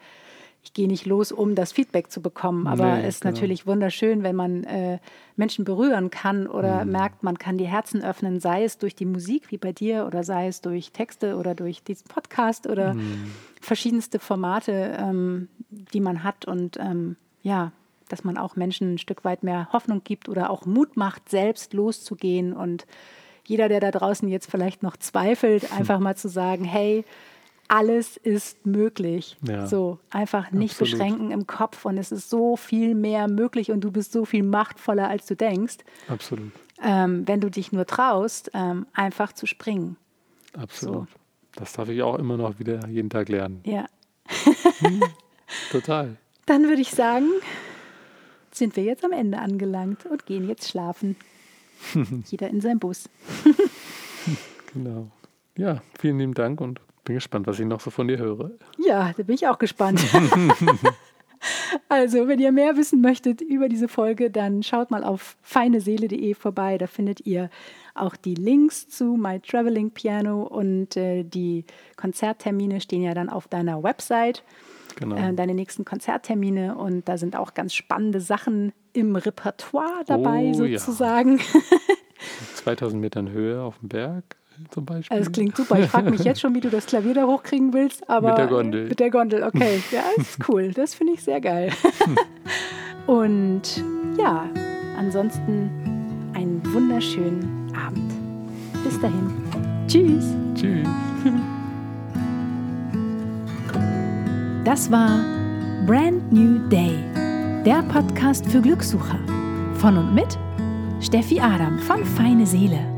ich 0.68 0.74
gehe 0.74 0.86
nicht 0.86 1.06
los, 1.06 1.32
um 1.32 1.54
das 1.54 1.72
Feedback 1.72 2.10
zu 2.10 2.20
bekommen. 2.20 2.66
Aber 2.66 2.96
Nee, 2.96 3.00
es 3.06 3.16
ist 3.16 3.20
genau. 3.22 3.32
natürlich 3.32 3.66
wunderschön, 3.66 4.22
wenn 4.22 4.36
man 4.36 4.64
äh, 4.64 4.98
Menschen 5.34 5.64
berühren 5.64 6.10
kann 6.10 6.46
oder 6.46 6.84
Mhm. 6.84 6.92
merkt, 6.92 7.22
man 7.22 7.38
kann 7.38 7.56
die 7.56 7.66
Herzen 7.66 8.04
öffnen, 8.04 8.38
sei 8.38 8.64
es 8.64 8.76
durch 8.76 8.94
die 8.94 9.06
Musik 9.06 9.50
wie 9.50 9.56
bei 9.56 9.72
dir 9.72 10.04
oder 10.06 10.24
sei 10.24 10.46
es 10.46 10.60
durch 10.60 10.92
Texte 10.92 11.36
oder 11.36 11.54
durch 11.54 11.82
diesen 11.82 12.06
Podcast 12.08 12.66
oder 12.66 12.92
Mhm. 12.94 13.00
verschiedenste 13.62 14.18
Formate, 14.18 14.94
ähm, 15.00 15.48
die 15.70 16.00
man 16.00 16.22
hat 16.22 16.44
und 16.44 16.76
ähm, 16.78 17.16
ja, 17.42 17.72
dass 18.10 18.22
man 18.24 18.36
auch 18.36 18.54
Menschen 18.54 18.94
ein 18.94 18.98
Stück 18.98 19.24
weit 19.24 19.42
mehr 19.42 19.68
Hoffnung 19.72 20.02
gibt 20.04 20.28
oder 20.28 20.50
auch 20.50 20.66
Mut 20.66 20.98
macht, 20.98 21.30
selbst 21.30 21.72
loszugehen 21.72 22.52
und 22.52 22.86
jeder, 23.46 23.70
der 23.70 23.80
da 23.80 23.90
draußen 23.90 24.28
jetzt 24.28 24.50
vielleicht 24.50 24.82
noch 24.82 24.98
zweifelt, 24.98 25.72
einfach 25.78 25.98
mal 25.98 26.14
zu 26.16 26.28
sagen, 26.28 26.64
hey, 26.64 27.06
alles 27.68 28.16
ist 28.16 28.66
möglich. 28.66 29.36
Ja. 29.46 29.66
So, 29.66 29.98
einfach 30.10 30.50
nicht 30.50 30.72
Absolut. 30.72 30.92
beschränken 30.92 31.30
im 31.30 31.46
Kopf 31.46 31.84
und 31.84 31.98
es 31.98 32.12
ist 32.12 32.30
so 32.30 32.56
viel 32.56 32.94
mehr 32.94 33.28
möglich 33.28 33.70
und 33.70 33.82
du 33.82 33.90
bist 33.90 34.12
so 34.12 34.24
viel 34.24 34.42
machtvoller, 34.42 35.08
als 35.08 35.26
du 35.26 35.36
denkst, 35.36 35.78
Absolut. 36.08 36.52
ähm, 36.82 37.28
wenn 37.28 37.40
du 37.40 37.50
dich 37.50 37.70
nur 37.72 37.86
traust, 37.86 38.50
ähm, 38.54 38.86
einfach 38.94 39.32
zu 39.32 39.46
springen. 39.46 39.96
Absolut. 40.54 41.08
Das 41.54 41.72
darf 41.74 41.88
ich 41.88 42.02
auch 42.02 42.18
immer 42.18 42.36
noch 42.36 42.58
wieder 42.58 42.86
jeden 42.88 43.10
Tag 43.10 43.28
lernen. 43.28 43.60
Ja. 43.64 43.86
Total. 45.70 46.16
Dann 46.46 46.64
würde 46.64 46.80
ich 46.80 46.90
sagen, 46.90 47.26
sind 48.50 48.76
wir 48.76 48.84
jetzt 48.84 49.04
am 49.04 49.12
Ende 49.12 49.38
angelangt 49.38 50.06
und 50.06 50.24
gehen 50.24 50.48
jetzt 50.48 50.68
schlafen. 50.68 51.16
Jeder 52.26 52.48
in 52.48 52.60
sein 52.60 52.78
Bus. 52.78 53.08
Genau. 54.74 55.10
Ja, 55.56 55.80
vielen 55.98 56.18
lieben 56.18 56.34
Dank 56.34 56.60
und 56.60 56.78
bin 57.08 57.16
gespannt, 57.16 57.46
was 57.46 57.58
ich 57.58 57.66
noch 57.66 57.80
so 57.80 57.90
von 57.90 58.06
dir 58.06 58.18
höre. 58.18 58.52
Ja, 58.78 59.12
da 59.16 59.22
bin 59.22 59.34
ich 59.34 59.46
auch 59.48 59.58
gespannt. 59.58 60.00
also, 61.88 62.28
wenn 62.28 62.38
ihr 62.38 62.52
mehr 62.52 62.76
wissen 62.76 63.00
möchtet 63.00 63.40
über 63.40 63.68
diese 63.68 63.88
Folge, 63.88 64.30
dann 64.30 64.62
schaut 64.62 64.90
mal 64.90 65.02
auf 65.04 65.36
feineseele.de 65.42 66.34
vorbei. 66.34 66.76
Da 66.78 66.86
findet 66.86 67.26
ihr 67.26 67.48
auch 67.94 68.14
die 68.14 68.34
Links 68.34 68.88
zu 68.88 69.16
My 69.16 69.40
Traveling 69.40 69.90
Piano 69.90 70.42
und 70.42 70.96
äh, 70.96 71.24
die 71.24 71.64
Konzerttermine 71.96 72.80
stehen 72.80 73.02
ja 73.02 73.14
dann 73.14 73.28
auf 73.30 73.48
deiner 73.48 73.82
Website. 73.82 74.44
Genau. 74.96 75.16
äh, 75.16 75.32
deine 75.32 75.54
nächsten 75.54 75.84
Konzerttermine 75.84 76.76
und 76.76 77.08
da 77.08 77.16
sind 77.18 77.36
auch 77.36 77.54
ganz 77.54 77.72
spannende 77.72 78.20
Sachen 78.20 78.72
im 78.92 79.14
Repertoire 79.16 80.02
dabei 80.06 80.52
Oh, 80.56 80.64
ja. 80.64 80.78
sozusagen. 80.78 81.40
2000 82.56 83.00
Metern 83.00 83.30
Höhe 83.30 83.62
auf 83.62 83.78
dem 83.78 83.88
Berg 83.88 84.24
zum 84.70 84.84
Beispiel. 84.84 85.16
Also, 85.16 85.28
Das 85.30 85.32
klingt 85.32 85.56
super. 85.56 85.78
Ich 85.78 85.86
frage 85.86 86.10
mich 86.10 86.24
jetzt 86.24 86.40
schon, 86.40 86.54
wie 86.54 86.60
du 86.60 86.70
das 86.70 86.86
Klavier 86.86 87.14
da 87.14 87.24
hochkriegen 87.24 87.72
willst, 87.72 88.08
aber 88.08 88.30
Mit 88.30 88.38
der 88.38 88.46
Gondel. 88.46 88.88
Mit 88.88 89.00
der 89.00 89.10
Gondel, 89.10 89.42
okay. 89.42 89.82
Ja, 89.90 90.02
das 90.16 90.30
ist 90.30 90.48
cool. 90.48 90.72
Das 90.72 90.94
finde 90.94 91.14
ich 91.14 91.22
sehr 91.22 91.40
geil. 91.40 91.70
Und 93.06 93.82
ja, 94.18 94.44
ansonsten 94.98 95.70
einen 96.34 96.60
wunderschönen 96.72 97.72
Abend. 97.86 98.12
Bis 98.84 99.00
dahin. 99.00 99.30
Tschüss. 99.86 100.24
Tschüss. 100.54 100.88
Das 104.64 104.90
war 104.92 105.24
Brand 105.86 106.30
New 106.30 106.58
Day, 106.68 106.98
der 107.64 107.82
Podcast 107.84 108.46
für 108.46 108.60
Glückssucher. 108.60 109.18
Von 109.74 109.96
und 109.96 110.14
mit 110.14 110.38
Steffi 111.00 111.40
Adam 111.40 111.78
von 111.78 112.04
Feine 112.04 112.44
Seele. 112.44 112.97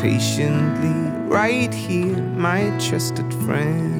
patiently 0.00 1.28
right 1.28 1.74
here, 1.74 2.16
my 2.16 2.70
trusted 2.78 3.32
friend. 3.44 3.99